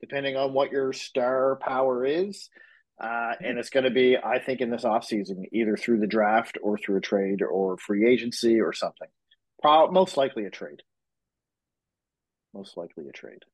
depending 0.00 0.36
on 0.36 0.52
what 0.54 0.70
your 0.70 0.92
star 0.94 1.56
power 1.60 2.04
is. 2.06 2.48
Uh, 3.00 3.32
and 3.42 3.58
it's 3.58 3.70
going 3.70 3.84
to 3.84 3.90
be, 3.90 4.18
I 4.18 4.38
think, 4.38 4.60
in 4.60 4.68
this 4.68 4.84
offseason, 4.84 5.44
either 5.52 5.76
through 5.76 6.00
the 6.00 6.06
draft 6.06 6.58
or 6.62 6.76
through 6.76 6.98
a 6.98 7.00
trade 7.00 7.40
or 7.40 7.78
free 7.78 8.06
agency 8.06 8.60
or 8.60 8.74
something. 8.74 9.08
Pro- 9.62 9.90
most 9.90 10.18
likely 10.18 10.44
a 10.44 10.50
trade. 10.50 10.82
Most 12.52 12.76
likely 12.76 13.08
a 13.08 13.12
trade. 13.12 13.44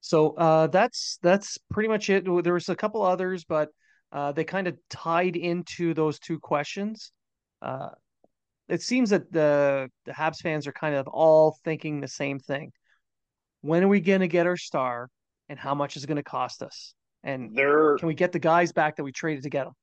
So 0.00 0.34
uh, 0.36 0.66
that's 0.66 1.18
that's 1.22 1.58
pretty 1.70 1.88
much 1.88 2.10
it. 2.10 2.24
There 2.24 2.52
was 2.54 2.68
a 2.68 2.76
couple 2.76 3.02
others, 3.02 3.44
but 3.44 3.70
uh, 4.12 4.32
they 4.32 4.44
kind 4.44 4.68
of 4.68 4.76
tied 4.90 5.36
into 5.36 5.94
those 5.94 6.18
two 6.18 6.38
questions. 6.38 7.12
Uh, 7.62 7.88
it 8.68 8.82
seems 8.82 9.10
that 9.10 9.32
the 9.32 9.88
the 10.04 10.12
Habs 10.12 10.42
fans 10.42 10.66
are 10.66 10.72
kind 10.72 10.94
of 10.94 11.08
all 11.08 11.58
thinking 11.64 12.00
the 12.00 12.08
same 12.08 12.38
thing. 12.38 12.72
When 13.62 13.82
are 13.82 13.88
we 13.88 14.00
going 14.00 14.20
to 14.20 14.28
get 14.28 14.46
our 14.46 14.56
star, 14.56 15.08
and 15.48 15.58
how 15.58 15.74
much 15.74 15.96
is 15.96 16.04
it 16.04 16.06
going 16.06 16.16
to 16.16 16.22
cost 16.22 16.62
us? 16.62 16.94
And 17.26 17.54
They're 17.56 17.98
can 17.98 18.06
we 18.08 18.14
get 18.14 18.30
the 18.32 18.38
guys 18.38 18.72
back 18.72 18.96
that 18.96 19.04
we 19.04 19.12
traded 19.12 19.42
to 19.42 19.50
get 19.50 19.64
them? 19.64 19.74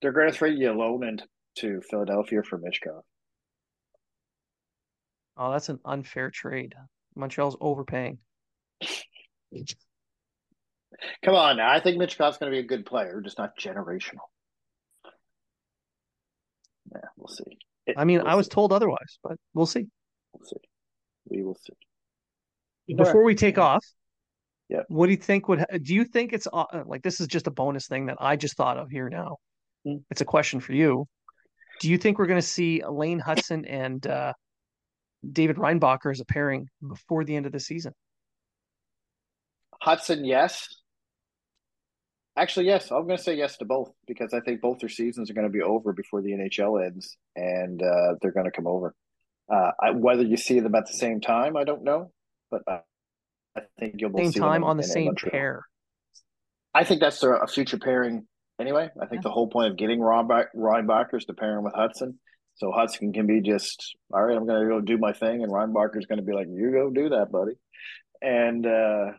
they're 0.00 0.12
going 0.12 0.30
to 0.30 0.36
trade 0.36 0.58
you 0.58 0.70
alone 0.70 1.02
into 1.02 1.80
Philadelphia 1.90 2.42
for 2.42 2.58
Michkov. 2.58 3.00
Oh, 5.36 5.50
that's 5.50 5.70
an 5.70 5.78
unfair 5.84 6.30
trade. 6.30 6.74
Montreal's 7.16 7.56
overpaying. 7.60 8.18
Come 11.24 11.34
on 11.34 11.56
now. 11.56 11.70
I 11.70 11.80
think 11.80 11.98
Michkov's 12.00 12.36
going 12.38 12.52
to 12.52 12.54
be 12.54 12.58
a 12.58 12.66
good 12.66 12.84
player, 12.84 13.20
just 13.24 13.38
not 13.38 13.58
generational. 13.58 14.26
Yeah, 16.92 17.00
we'll 17.16 17.28
see. 17.28 17.58
It- 17.86 17.96
I 17.98 18.04
mean, 18.04 18.18
we'll 18.18 18.28
I 18.28 18.34
was 18.34 18.46
see. 18.46 18.50
told 18.50 18.72
otherwise, 18.72 19.18
but 19.22 19.38
we'll 19.54 19.66
see. 19.66 19.86
We'll 20.32 20.46
see. 20.46 20.56
We 21.30 21.42
will 21.42 21.56
see. 21.56 22.94
Before 22.94 23.24
we 23.24 23.34
take 23.34 23.56
off, 23.58 23.84
Yeah. 24.70 24.80
what 24.88 25.06
do 25.06 25.12
you 25.12 25.18
think 25.18 25.46
would 25.48 25.64
do 25.82 25.94
you 25.94 26.04
think 26.04 26.32
it's 26.32 26.48
uh, 26.50 26.64
like 26.86 27.02
this 27.02 27.20
is 27.20 27.26
just 27.26 27.46
a 27.46 27.50
bonus 27.50 27.86
thing 27.86 28.06
that 28.06 28.16
I 28.18 28.36
just 28.36 28.56
thought 28.56 28.78
of 28.78 28.90
here 28.90 29.08
now? 29.08 29.36
Hmm. 29.84 29.96
It's 30.10 30.20
a 30.20 30.24
question 30.24 30.60
for 30.60 30.72
you. 30.72 31.06
Do 31.80 31.90
you 31.90 31.98
think 31.98 32.18
we're 32.18 32.26
going 32.26 32.40
to 32.40 32.46
see 32.46 32.82
Lane 32.88 33.20
Hutson 33.20 33.64
and 33.68 34.06
uh, 34.06 34.32
David 35.30 35.56
Reinbacher 35.56 36.10
as 36.10 36.20
a 36.20 36.24
pairing 36.24 36.68
before 36.86 37.24
the 37.24 37.36
end 37.36 37.46
of 37.46 37.52
the 37.52 37.60
season? 37.60 37.92
Hutson, 39.82 40.26
yes. 40.26 40.68
Actually, 42.36 42.66
yes. 42.66 42.90
I'm 42.90 43.06
going 43.06 43.16
to 43.16 43.22
say 43.22 43.34
yes 43.34 43.56
to 43.58 43.64
both 43.64 43.92
because 44.06 44.32
I 44.32 44.40
think 44.40 44.60
both 44.60 44.78
their 44.80 44.88
seasons 44.88 45.30
are 45.30 45.34
going 45.34 45.46
to 45.46 45.52
be 45.52 45.62
over 45.62 45.92
before 45.92 46.22
the 46.22 46.32
NHL 46.32 46.84
ends, 46.84 47.16
and 47.36 47.82
uh, 47.82 48.14
they're 48.20 48.32
going 48.32 48.46
to 48.46 48.52
come 48.52 48.66
over. 48.66 48.94
Uh, 49.52 49.70
I, 49.80 49.90
whether 49.90 50.22
you 50.22 50.36
see 50.36 50.60
them 50.60 50.74
at 50.74 50.86
the 50.86 50.94
same 50.94 51.20
time, 51.20 51.56
I 51.56 51.64
don't 51.64 51.84
know, 51.84 52.10
but 52.50 52.62
I, 53.56 53.62
think 53.78 53.94
you'll 53.98 54.10
both 54.10 54.22
Same 54.22 54.32
see 54.32 54.40
them 54.40 54.48
time 54.48 54.64
on 54.64 54.76
the 54.76 54.82
same 54.82 55.14
pair. 55.14 55.66
I 56.74 56.84
think 56.84 57.00
that's 57.00 57.22
a, 57.22 57.30
a 57.30 57.46
future 57.46 57.78
pairing 57.78 58.26
anyway. 58.60 58.90
I 59.00 59.06
think 59.06 59.20
Yeah. 59.20 59.28
the 59.28 59.30
whole 59.30 59.48
point 59.48 59.70
of 59.70 59.76
getting 59.76 60.00
Reinbach, 60.00 60.48
Reinbacher 60.54 61.14
is 61.14 61.24
to 61.26 61.34
pair 61.34 61.56
him 61.56 61.64
with 61.64 61.74
Hutson. 61.74 62.14
So 62.56 62.70
Hutson 62.70 63.12
can 63.12 63.26
be 63.26 63.40
just, 63.40 63.96
all 64.12 64.22
right, 64.22 64.36
I'm 64.36 64.46
going 64.46 64.62
to 64.62 64.68
go 64.68 64.80
do 64.80 64.98
my 64.98 65.12
thing. 65.12 65.42
And 65.42 65.52
Reinbacher's 65.52 66.06
going 66.06 66.18
to 66.18 66.24
be 66.24 66.32
like, 66.32 66.46
you 66.48 66.70
go 66.70 66.90
do 66.90 67.10
that, 67.10 67.30
buddy. 67.32 67.52
And 68.22 68.66
uh, 68.66 69.12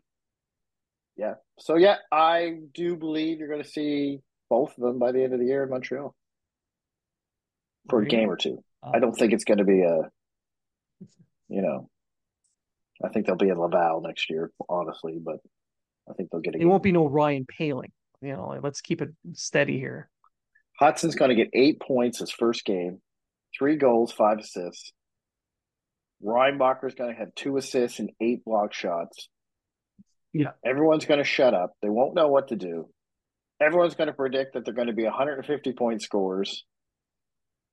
yeah. 1.17 1.35
So, 1.59 1.75
yeah, 1.75 1.97
I 2.11 2.59
do 2.73 2.95
believe 2.95 3.39
you're 3.39 3.49
going 3.49 3.63
to 3.63 3.69
see 3.69 4.19
both 4.49 4.77
of 4.77 4.83
them 4.83 4.99
by 4.99 5.11
the 5.11 5.23
end 5.23 5.33
of 5.33 5.39
the 5.39 5.45
year 5.45 5.63
in 5.63 5.69
Montreal 5.69 6.15
for 7.89 8.01
a 8.01 8.05
game 8.05 8.29
or 8.29 8.37
two. 8.37 8.63
Uh, 8.83 8.91
I 8.93 8.99
don't 8.99 9.13
think 9.13 9.33
it's 9.33 9.43
going 9.43 9.57
to 9.59 9.63
be 9.63 9.81
a, 9.81 10.09
you 11.49 11.61
know, 11.61 11.89
I 13.03 13.09
think 13.09 13.25
they'll 13.25 13.35
be 13.35 13.49
in 13.49 13.57
Laval 13.57 14.01
next 14.01 14.29
year, 14.29 14.51
honestly, 14.69 15.19
but 15.23 15.37
I 16.09 16.13
think 16.13 16.29
they'll 16.31 16.41
get 16.41 16.55
a 16.55 16.59
It 16.59 16.65
won't 16.65 16.83
be 16.83 16.91
no 16.91 17.07
Ryan 17.07 17.45
Poehling. 17.45 17.91
You 18.21 18.33
know, 18.33 18.57
let's 18.63 18.81
keep 18.81 19.01
it 19.01 19.09
steady 19.33 19.77
here. 19.77 20.09
Hutson's 20.79 21.15
going 21.15 21.29
to 21.29 21.35
get 21.35 21.49
eight 21.53 21.79
points 21.79 22.19
his 22.19 22.31
first 22.31 22.65
game, 22.65 23.01
three 23.57 23.75
goals, 23.75 24.11
five 24.11 24.39
assists. 24.39 24.93
Reinbacher's 26.23 26.95
going 26.95 27.13
to 27.13 27.19
have 27.19 27.35
two 27.35 27.57
assists 27.57 27.99
and 27.99 28.11
eight 28.21 28.43
block 28.45 28.73
shots. 28.73 29.29
Yeah. 30.33 30.51
Everyone's 30.65 31.05
going 31.05 31.19
to 31.19 31.23
shut 31.23 31.53
up. 31.53 31.73
They 31.81 31.89
won't 31.89 32.15
know 32.15 32.27
what 32.27 32.49
to 32.49 32.55
do. 32.55 32.89
Everyone's 33.61 33.95
going 33.95 34.07
to 34.07 34.13
predict 34.13 34.53
that 34.53 34.65
they're 34.65 34.73
going 34.73 34.87
to 34.87 34.93
be 34.93 35.05
150 35.05 35.73
point 35.73 36.01
scorers. 36.01 36.65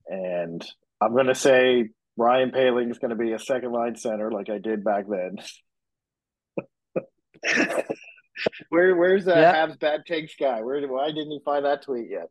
And 0.07 0.64
I'm 1.01 1.12
going 1.12 1.27
to 1.27 1.35
say 1.35 1.89
Ryan 2.17 2.51
Poehling 2.51 2.91
is 2.91 2.99
going 2.99 3.11
to 3.11 3.17
be 3.17 3.33
a 3.33 3.39
second 3.39 3.73
line 3.73 3.97
center 3.97 4.31
like 4.31 4.51
I 4.51 4.59
did 4.59 4.85
back 4.85 5.07
then. 5.09 5.39
Where 8.71 8.97
where's 8.97 9.27
that 9.27 9.37
Yeah. 9.39 9.67
Habs 9.67 9.79
bad 9.79 10.07
takes 10.07 10.35
guy? 10.37 10.63
Where 10.63 10.87
why 10.89 11.09
didn't 11.09 11.31
he 11.31 11.41
find 11.45 11.65
that 11.65 11.83
tweet 11.83 12.11
yet? 12.11 12.29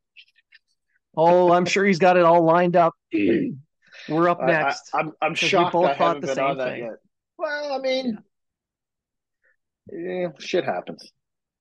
Oh, 1.15 1.51
I'm 1.51 1.65
sure 1.65 1.85
he's 1.85 1.99
got 1.99 2.17
it 2.17 2.23
all 2.23 2.43
lined 2.43 2.75
up. 2.75 2.93
We're 4.09 4.29
up 4.29 4.41
next. 4.41 4.89
I, 4.93 5.01
am 5.01 5.11
I'm 5.21 5.35
shocked 5.35 5.75
I 5.75 5.93
haven't 5.93 6.21
been 6.21 6.29
the 6.29 6.35
same 6.35 6.57
thing. 6.57 6.83
yet. 6.83 6.93
Well, 7.37 7.73
I 7.73 7.79
mean, 7.79 8.17
yeah. 9.91 10.11
yeah, 10.11 10.27
shit 10.39 10.63
happens. 10.63 11.11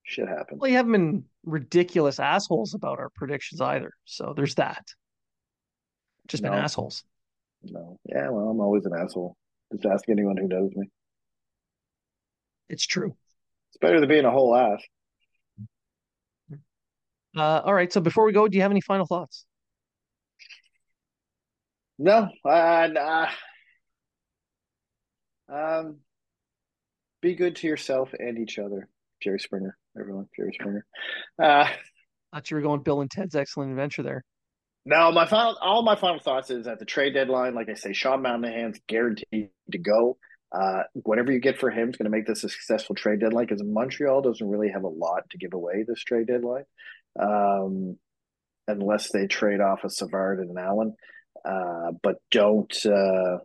Shit 0.05 0.29
happens. 0.29 0.61
Well, 0.61 0.71
you 0.71 0.77
haven't 0.77 0.93
been 0.93 1.25
ridiculous 1.45 2.21
assholes 2.21 2.75
about 2.75 2.99
our 2.99 3.11
predictions 3.11 3.61
either. 3.61 3.93
So 4.05 4.33
there's 4.37 4.55
that. 4.57 4.87
Just 6.29 6.43
no. 6.43 6.51
been 6.51 6.59
assholes. 6.59 7.05
No. 7.63 7.99
Yeah, 8.05 8.29
well, 8.31 8.49
I'm 8.49 8.61
always 8.61 8.87
an 8.87 8.93
asshole. 8.95 9.37
Just 9.73 9.87
ask 9.87 10.09
anyone 10.09 10.37
who 10.37 10.49
knows 10.49 10.71
me. 10.75 10.89
It's 12.69 12.87
true. 12.87 13.17
It's 13.71 13.79
better 13.81 14.01
than 14.01 14.09
being 14.09 14.25
a 14.25 14.31
whole 14.31 14.57
ass. 14.57 14.83
Uh, 17.37 17.61
all 17.65 17.75
right. 17.75 17.93
So 17.93 18.01
before 18.01 18.25
we 18.25 18.33
go, 18.33 18.49
do 18.49 18.57
you 18.57 18.63
have 18.63 18.71
any 18.71 18.81
final 18.81 19.07
thoughts? 19.07 19.45
No. 21.99 22.29
Uh, 22.45 23.27
um, 25.53 25.99
be 27.21 27.35
good 27.35 27.57
to 27.57 27.67
yourself 27.67 28.15
and 28.19 28.39
each 28.39 28.59
other. 28.59 28.89
Jerry 29.23 29.39
Springer, 29.39 29.77
everyone. 29.99 30.27
Jerry 30.35 30.53
Springer. 30.55 30.87
Uh, 31.41 31.69
thought 32.33 32.51
you 32.51 32.57
were 32.57 32.63
going 32.63 32.83
Bill 32.83 33.01
and 33.01 33.11
Ted's 33.11 33.35
Excellent 33.35 33.71
Adventure 33.71 34.03
there. 34.03 34.25
No, 34.91 35.12
my 35.12 35.24
final, 35.24 35.57
all 35.62 35.84
my 35.84 35.95
final 35.95 36.18
thoughts 36.18 36.51
is 36.51 36.66
at 36.66 36.80
the 36.80 36.84
trade 36.84 37.14
deadline. 37.14 37.55
Like 37.55 37.68
I 37.68 37.74
say, 37.74 37.93
Sean 37.93 38.22
Monahan's 38.22 38.80
guaranteed 38.88 39.51
to 39.70 39.78
go. 39.78 40.18
Uh, 40.51 40.82
whatever 40.95 41.30
you 41.30 41.38
get 41.38 41.61
for 41.61 41.70
him 41.70 41.91
is 41.91 41.97
going 41.97 42.11
to 42.11 42.16
make 42.16 42.26
this 42.26 42.43
a 42.43 42.49
successful 42.49 42.97
trade 42.97 43.20
deadline 43.20 43.47
because 43.47 43.62
Montreal 43.62 44.20
doesn't 44.20 44.49
really 44.49 44.70
have 44.70 44.82
a 44.82 44.88
lot 44.88 45.30
to 45.30 45.38
give 45.38 45.55
away 45.55 45.84
this 45.86 46.03
trade 46.03 46.26
deadline, 46.26 46.64
um, 47.20 47.99
unless 48.66 49.12
they 49.12 49.28
trade 49.28 49.61
off 49.61 49.84
a 49.84 49.91
Savard 49.91 50.41
and 50.41 50.51
an 50.51 50.59
Allen. 50.59 50.97
Uh, 51.45 51.93
but 52.03 52.16
don't. 52.32 52.74
Uh, 52.84 53.38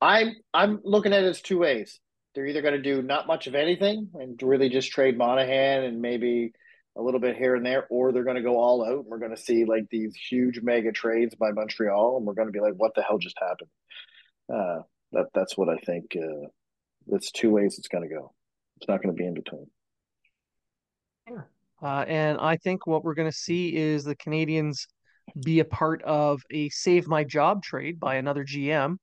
I'm 0.00 0.34
I'm 0.54 0.80
looking 0.82 1.12
at 1.12 1.24
it 1.24 1.28
as 1.28 1.42
two 1.42 1.58
ways. 1.58 2.00
They're 2.34 2.46
either 2.46 2.62
going 2.62 2.72
to 2.72 2.80
do 2.80 3.02
not 3.02 3.26
much 3.26 3.48
of 3.48 3.54
anything 3.54 4.08
and 4.14 4.42
really 4.42 4.70
just 4.70 4.92
trade 4.92 5.18
Monahan 5.18 5.84
and 5.84 6.00
maybe 6.00 6.52
a 6.96 7.02
little 7.02 7.20
bit 7.20 7.36
here 7.36 7.54
and 7.54 7.64
there, 7.64 7.86
or 7.90 8.12
they're 8.12 8.24
going 8.24 8.36
to 8.36 8.42
go 8.42 8.58
all 8.58 8.84
out 8.84 9.00
and 9.00 9.06
we're 9.06 9.18
going 9.18 9.34
to 9.34 9.40
see 9.40 9.64
like 9.64 9.86
these 9.90 10.14
huge 10.14 10.60
mega 10.62 10.92
trades 10.92 11.34
by 11.34 11.52
Montreal, 11.52 12.16
and 12.16 12.26
we're 12.26 12.34
going 12.34 12.48
to 12.48 12.52
be 12.52 12.60
like, 12.60 12.74
"What 12.74 12.94
the 12.94 13.02
hell 13.02 13.18
just 13.18 13.38
happened?" 13.38 13.70
Uh, 14.52 14.82
that 15.12 15.26
that's 15.34 15.56
what 15.56 15.68
I 15.68 15.76
think. 15.78 16.16
Uh, 16.16 16.48
that's 17.06 17.30
two 17.30 17.50
ways 17.50 17.78
it's 17.78 17.88
going 17.88 18.08
to 18.08 18.14
go. 18.14 18.32
It's 18.78 18.88
not 18.88 19.02
going 19.02 19.14
to 19.14 19.18
be 19.18 19.26
in 19.26 19.34
between. 19.34 19.66
Uh, 21.82 22.04
and 22.08 22.38
I 22.38 22.56
think 22.56 22.86
what 22.86 23.04
we're 23.04 23.14
going 23.14 23.30
to 23.30 23.36
see 23.36 23.76
is 23.76 24.04
the 24.04 24.16
Canadiens 24.16 24.86
be 25.44 25.60
a 25.60 25.64
part 25.64 26.02
of 26.02 26.40
a 26.50 26.68
save 26.70 27.06
my 27.06 27.24
job 27.24 27.62
trade 27.62 28.00
by 28.00 28.16
another 28.16 28.44
GM, 28.44 28.96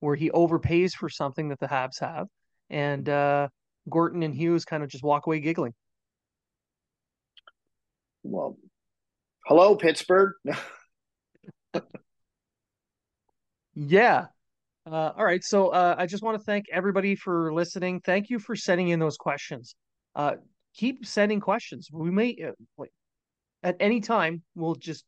where 0.00 0.14
he 0.14 0.30
overpays 0.30 0.92
for 0.92 1.08
something 1.08 1.48
that 1.48 1.58
the 1.58 1.66
Habs 1.66 2.00
have, 2.00 2.28
and 2.70 3.08
uh, 3.08 3.48
Gorton 3.90 4.22
and 4.22 4.34
Hughes 4.34 4.64
kind 4.64 4.82
of 4.82 4.90
just 4.90 5.02
walk 5.02 5.26
away 5.26 5.40
giggling. 5.40 5.74
Well, 8.28 8.58
hello, 9.46 9.76
Pittsburgh. 9.76 10.32
yeah. 13.74 14.26
Uh, 14.84 15.12
all 15.16 15.24
right. 15.24 15.44
So 15.44 15.68
uh, 15.68 15.94
I 15.96 16.06
just 16.06 16.22
want 16.22 16.38
to 16.38 16.44
thank 16.44 16.66
everybody 16.72 17.14
for 17.14 17.54
listening. 17.54 18.00
Thank 18.00 18.30
you 18.30 18.38
for 18.38 18.56
sending 18.56 18.88
in 18.88 18.98
those 18.98 19.16
questions. 19.16 19.76
Uh, 20.14 20.34
keep 20.74 21.06
sending 21.06 21.40
questions. 21.40 21.88
We 21.92 22.10
may, 22.10 22.36
uh, 22.48 22.84
at 23.62 23.76
any 23.78 24.00
time, 24.00 24.42
we'll 24.56 24.74
just 24.74 25.04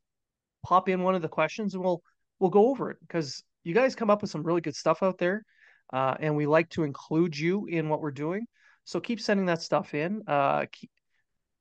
pop 0.65 0.89
in 0.89 1.03
one 1.03 1.15
of 1.15 1.23
the 1.23 1.29
questions 1.29 1.75
and 1.75 1.83
we'll 1.83 2.03
we'll 2.39 2.51
go 2.51 2.69
over 2.69 2.91
it 2.91 2.99
because 3.01 3.43
you 3.65 3.75
guys 3.75 3.97
come 3.97 4.11
up 4.11 4.23
with 4.23 4.31
some 4.31 4.45
really 4.45 4.61
good 4.61 4.77
stuff 4.77 5.03
out 5.03 5.19
there, 5.19 5.45
uh, 5.93 6.15
and 6.21 6.37
we 6.37 6.47
like 6.47 6.69
to 6.71 6.85
include 6.85 7.37
you 7.37 7.67
in 7.67 7.89
what 7.89 8.01
we're 8.01 8.13
doing. 8.13 8.47
So 8.85 9.01
keep 9.01 9.21
sending 9.21 9.47
that 9.47 9.61
stuff 9.61 9.93
in. 9.95 10.23
Uh, 10.27 10.67
keep, 10.73 10.91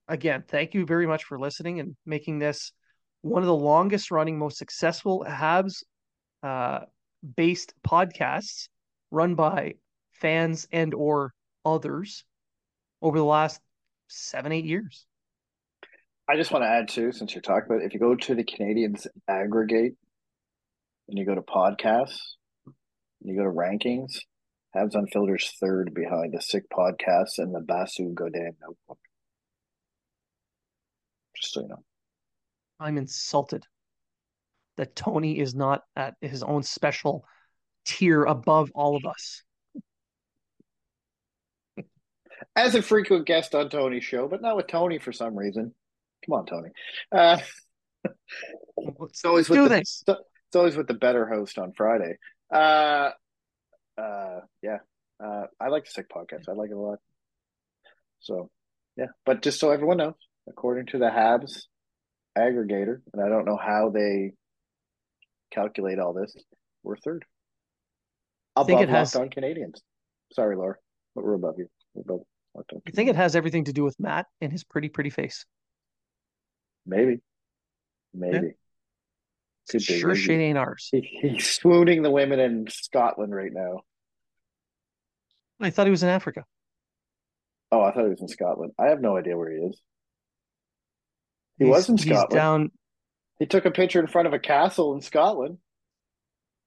again, 0.08 0.44
thank 0.48 0.74
you 0.74 0.86
very 0.86 1.08
much 1.08 1.24
for 1.24 1.40
listening 1.40 1.80
and 1.80 1.96
making 2.06 2.40
this 2.40 2.72
one 3.22 3.42
of 3.42 3.48
the 3.48 3.56
longest 3.56 4.12
running, 4.12 4.38
most 4.38 4.58
successful 4.58 5.26
Habs 5.28 5.84
uh, 6.44 6.82
based 7.36 7.74
podcasts 7.86 8.70
run 9.12 9.36
by 9.36 9.74
fans 10.14 10.68
and 10.72 10.94
or 10.94 11.34
others 11.66 12.24
over 13.02 13.18
the 13.18 13.26
last 13.26 13.60
seven, 14.08 14.52
eight 14.52 14.66
years. 14.66 15.06
I 16.30 16.36
just 16.36 16.52
want 16.52 16.64
to 16.64 16.70
add 16.70 16.90
too, 16.90 17.12
since 17.12 17.34
you're 17.34 17.42
talking 17.42 17.68
about 17.68 17.82
it, 17.82 17.86
if 17.86 17.94
you 17.94 18.00
go 18.00 18.16
to 18.16 18.36
the 18.36 18.44
Canadiens 18.44 19.08
aggregate 19.28 19.96
and 21.08 21.18
you 21.18 21.26
go 21.26 21.36
to 21.36 21.42
podcasts, 21.42 22.20
and 22.66 23.32
you 23.32 23.38
go 23.38 23.44
to 23.44 23.50
rankings, 23.50 24.20
Habs 24.76 24.94
Unfiltered's 24.94 25.52
third 25.60 25.94
behind 25.94 26.34
the 26.34 26.42
Sick 26.42 26.66
Podcasts 26.70 27.38
and 27.38 27.56
the 27.56 27.62
Basu 27.62 28.14
Godin 28.14 28.56
Notebook. 28.62 29.00
Just 31.42 31.54
so 31.54 31.62
you 31.62 31.68
know. 31.68 31.84
I'm 32.80 32.98
insulted 32.98 33.66
that 34.78 34.96
Tony 34.96 35.40
is 35.40 35.56
not 35.56 35.84
at 35.96 36.16
his 36.22 36.44
own 36.44 36.64
special 36.64 37.26
tier 37.86 38.24
above 38.24 38.72
all 38.76 38.96
of 38.96 39.06
us. 39.06 39.44
As 42.56 42.76
a 42.76 42.82
frequent 42.82 43.26
guest 43.26 43.56
on 43.56 43.70
Tony's 43.70 44.04
show, 44.04 44.28
but 44.28 44.42
not 44.42 44.56
with 44.56 44.68
Tony 44.68 45.00
for 45.00 45.12
some 45.12 45.36
reason. 45.36 45.74
Come 46.26 46.34
on, 46.34 46.46
Tony. 46.46 46.70
Uh, 47.12 47.40
it's 48.06 49.26
always 49.26 49.50
with 49.50 49.70
the, 49.70 49.78
It's 50.48 50.56
always 50.56 50.76
with 50.76 50.88
the 50.88 50.94
better 50.94 51.28
host 51.28 51.58
on 51.58 51.74
Friday. 51.74 52.18
Uh, 52.54 53.12
uh, 53.98 54.40
yeah, 54.62 54.78
uh, 55.24 55.46
I 55.60 55.70
like 55.70 55.86
the 55.86 55.92
Sick 55.92 56.10
podcast. 56.10 56.48
I 56.48 56.54
like 56.54 56.70
it 56.70 56.76
a 56.76 56.80
lot. 56.80 57.00
So, 58.20 58.50
yeah, 58.96 59.08
but 59.26 59.42
just 59.42 59.60
so 59.60 59.72
everyone 59.72 59.98
knows, 59.98 60.14
according 60.48 60.88
to 60.88 60.98
the 60.98 61.06
Habs 61.06 61.64
aggregator, 62.38 63.02
and 63.14 63.24
I 63.24 63.30
don't 63.30 63.46
know 63.46 63.58
how 63.58 63.90
they 63.90 64.34
calculate 65.52 66.00
all 66.00 66.14
this, 66.14 66.36
we're 66.84 66.98
third. 66.98 67.26
Above 68.56 68.66
I 68.66 68.68
think 68.68 68.82
it 68.82 68.90
has 68.90 69.16
on 69.16 69.30
Canadiens. 69.30 69.80
Sorry, 70.34 70.56
Laura, 70.56 70.76
but 71.16 71.24
we're 71.24 71.36
above 71.36 71.56
you. 71.58 71.68
We're 71.94 72.02
above 72.02 72.26
I 72.58 72.92
think 72.92 73.10
it 73.10 73.16
has 73.16 73.36
everything 73.36 73.66
to 73.66 73.74
do 73.74 73.84
with 73.84 74.00
Matt 74.00 74.26
and 74.42 74.52
his 74.52 74.64
pretty, 74.64 74.90
pretty 74.90 75.12
face. 75.12 75.46
Maybe, 76.88 77.20
maybe. 78.14 78.48
Yeah. 79.74 79.80
Sure, 79.80 80.16
shit 80.16 80.40
ain't 80.40 80.58
ours. 80.58 80.88
He, 80.92 81.02
he's 81.22 81.46
swooning 81.46 82.02
the 82.02 82.10
women 82.10 82.40
in 82.40 82.68
Scotland 82.70 83.36
right 83.36 83.52
now. 83.54 83.82
I 85.60 85.70
thought 85.70 85.88
he 85.88 85.92
was 85.92 86.04
in 86.04 86.10
Africa. 86.10 86.46
Oh, 87.72 87.82
I 87.82 87.92
thought 87.92 88.04
he 88.04 88.10
was 88.10 88.22
in 88.22 88.30
Scotland. 88.30 88.72
I 88.80 88.88
have 88.88 89.02
no 89.02 89.18
idea 89.18 89.38
where 89.38 89.52
he 89.52 89.58
is. 89.58 89.82
He 91.58 91.66
he's, 91.66 91.72
was 91.72 91.90
in 91.90 91.98
Scotland. 91.98 92.30
down. 92.32 92.72
He 93.40 93.46
took 93.46 93.66
a 93.66 93.72
picture 93.72 94.00
in 94.00 94.08
front 94.08 94.28
of 94.28 94.34
a 94.34 94.40
castle 94.40 94.94
in 94.94 95.02
Scotland. 95.02 95.58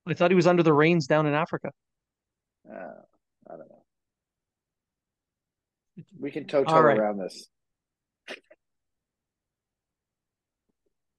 I 0.07 0.14
thought 0.14 0.30
he 0.30 0.34
was 0.34 0.47
under 0.47 0.62
the 0.62 0.72
rains 0.72 1.07
down 1.07 1.26
in 1.26 1.34
Africa. 1.34 1.70
Uh, 2.68 2.74
I 3.49 3.57
don't 3.57 3.68
know. 3.68 3.82
We 6.18 6.30
can 6.30 6.47
toe 6.47 6.62
right. 6.62 6.97
around 6.97 7.18
this. 7.18 7.49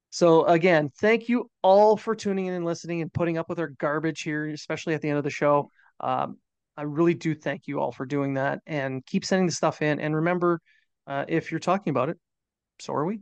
So 0.09 0.45
again, 0.45 0.89
thank 0.99 1.29
you 1.29 1.49
all 1.61 1.95
for 1.95 2.15
tuning 2.15 2.47
in 2.47 2.53
and 2.53 2.65
listening 2.65 3.01
and 3.01 3.11
putting 3.11 3.37
up 3.37 3.47
with 3.47 3.59
our 3.59 3.69
garbage 3.69 4.21
here, 4.21 4.47
especially 4.47 4.93
at 4.93 5.01
the 5.01 5.09
end 5.09 5.17
of 5.17 5.23
the 5.23 5.29
show. 5.29 5.71
Um, 6.01 6.37
I 6.75 6.83
really 6.83 7.13
do 7.13 7.33
thank 7.33 7.67
you 7.67 7.79
all 7.79 7.91
for 7.91 8.05
doing 8.05 8.33
that 8.33 8.59
and 8.65 9.05
keep 9.05 9.23
sending 9.23 9.45
the 9.45 9.53
stuff 9.53 9.81
in. 9.81 9.99
And 9.99 10.15
remember, 10.15 10.59
uh, 11.07 11.25
if 11.27 11.49
you're 11.51 11.59
talking 11.59 11.91
about 11.91 12.09
it, 12.09 12.17
so 12.79 12.93
are 12.93 13.05
we. 13.05 13.21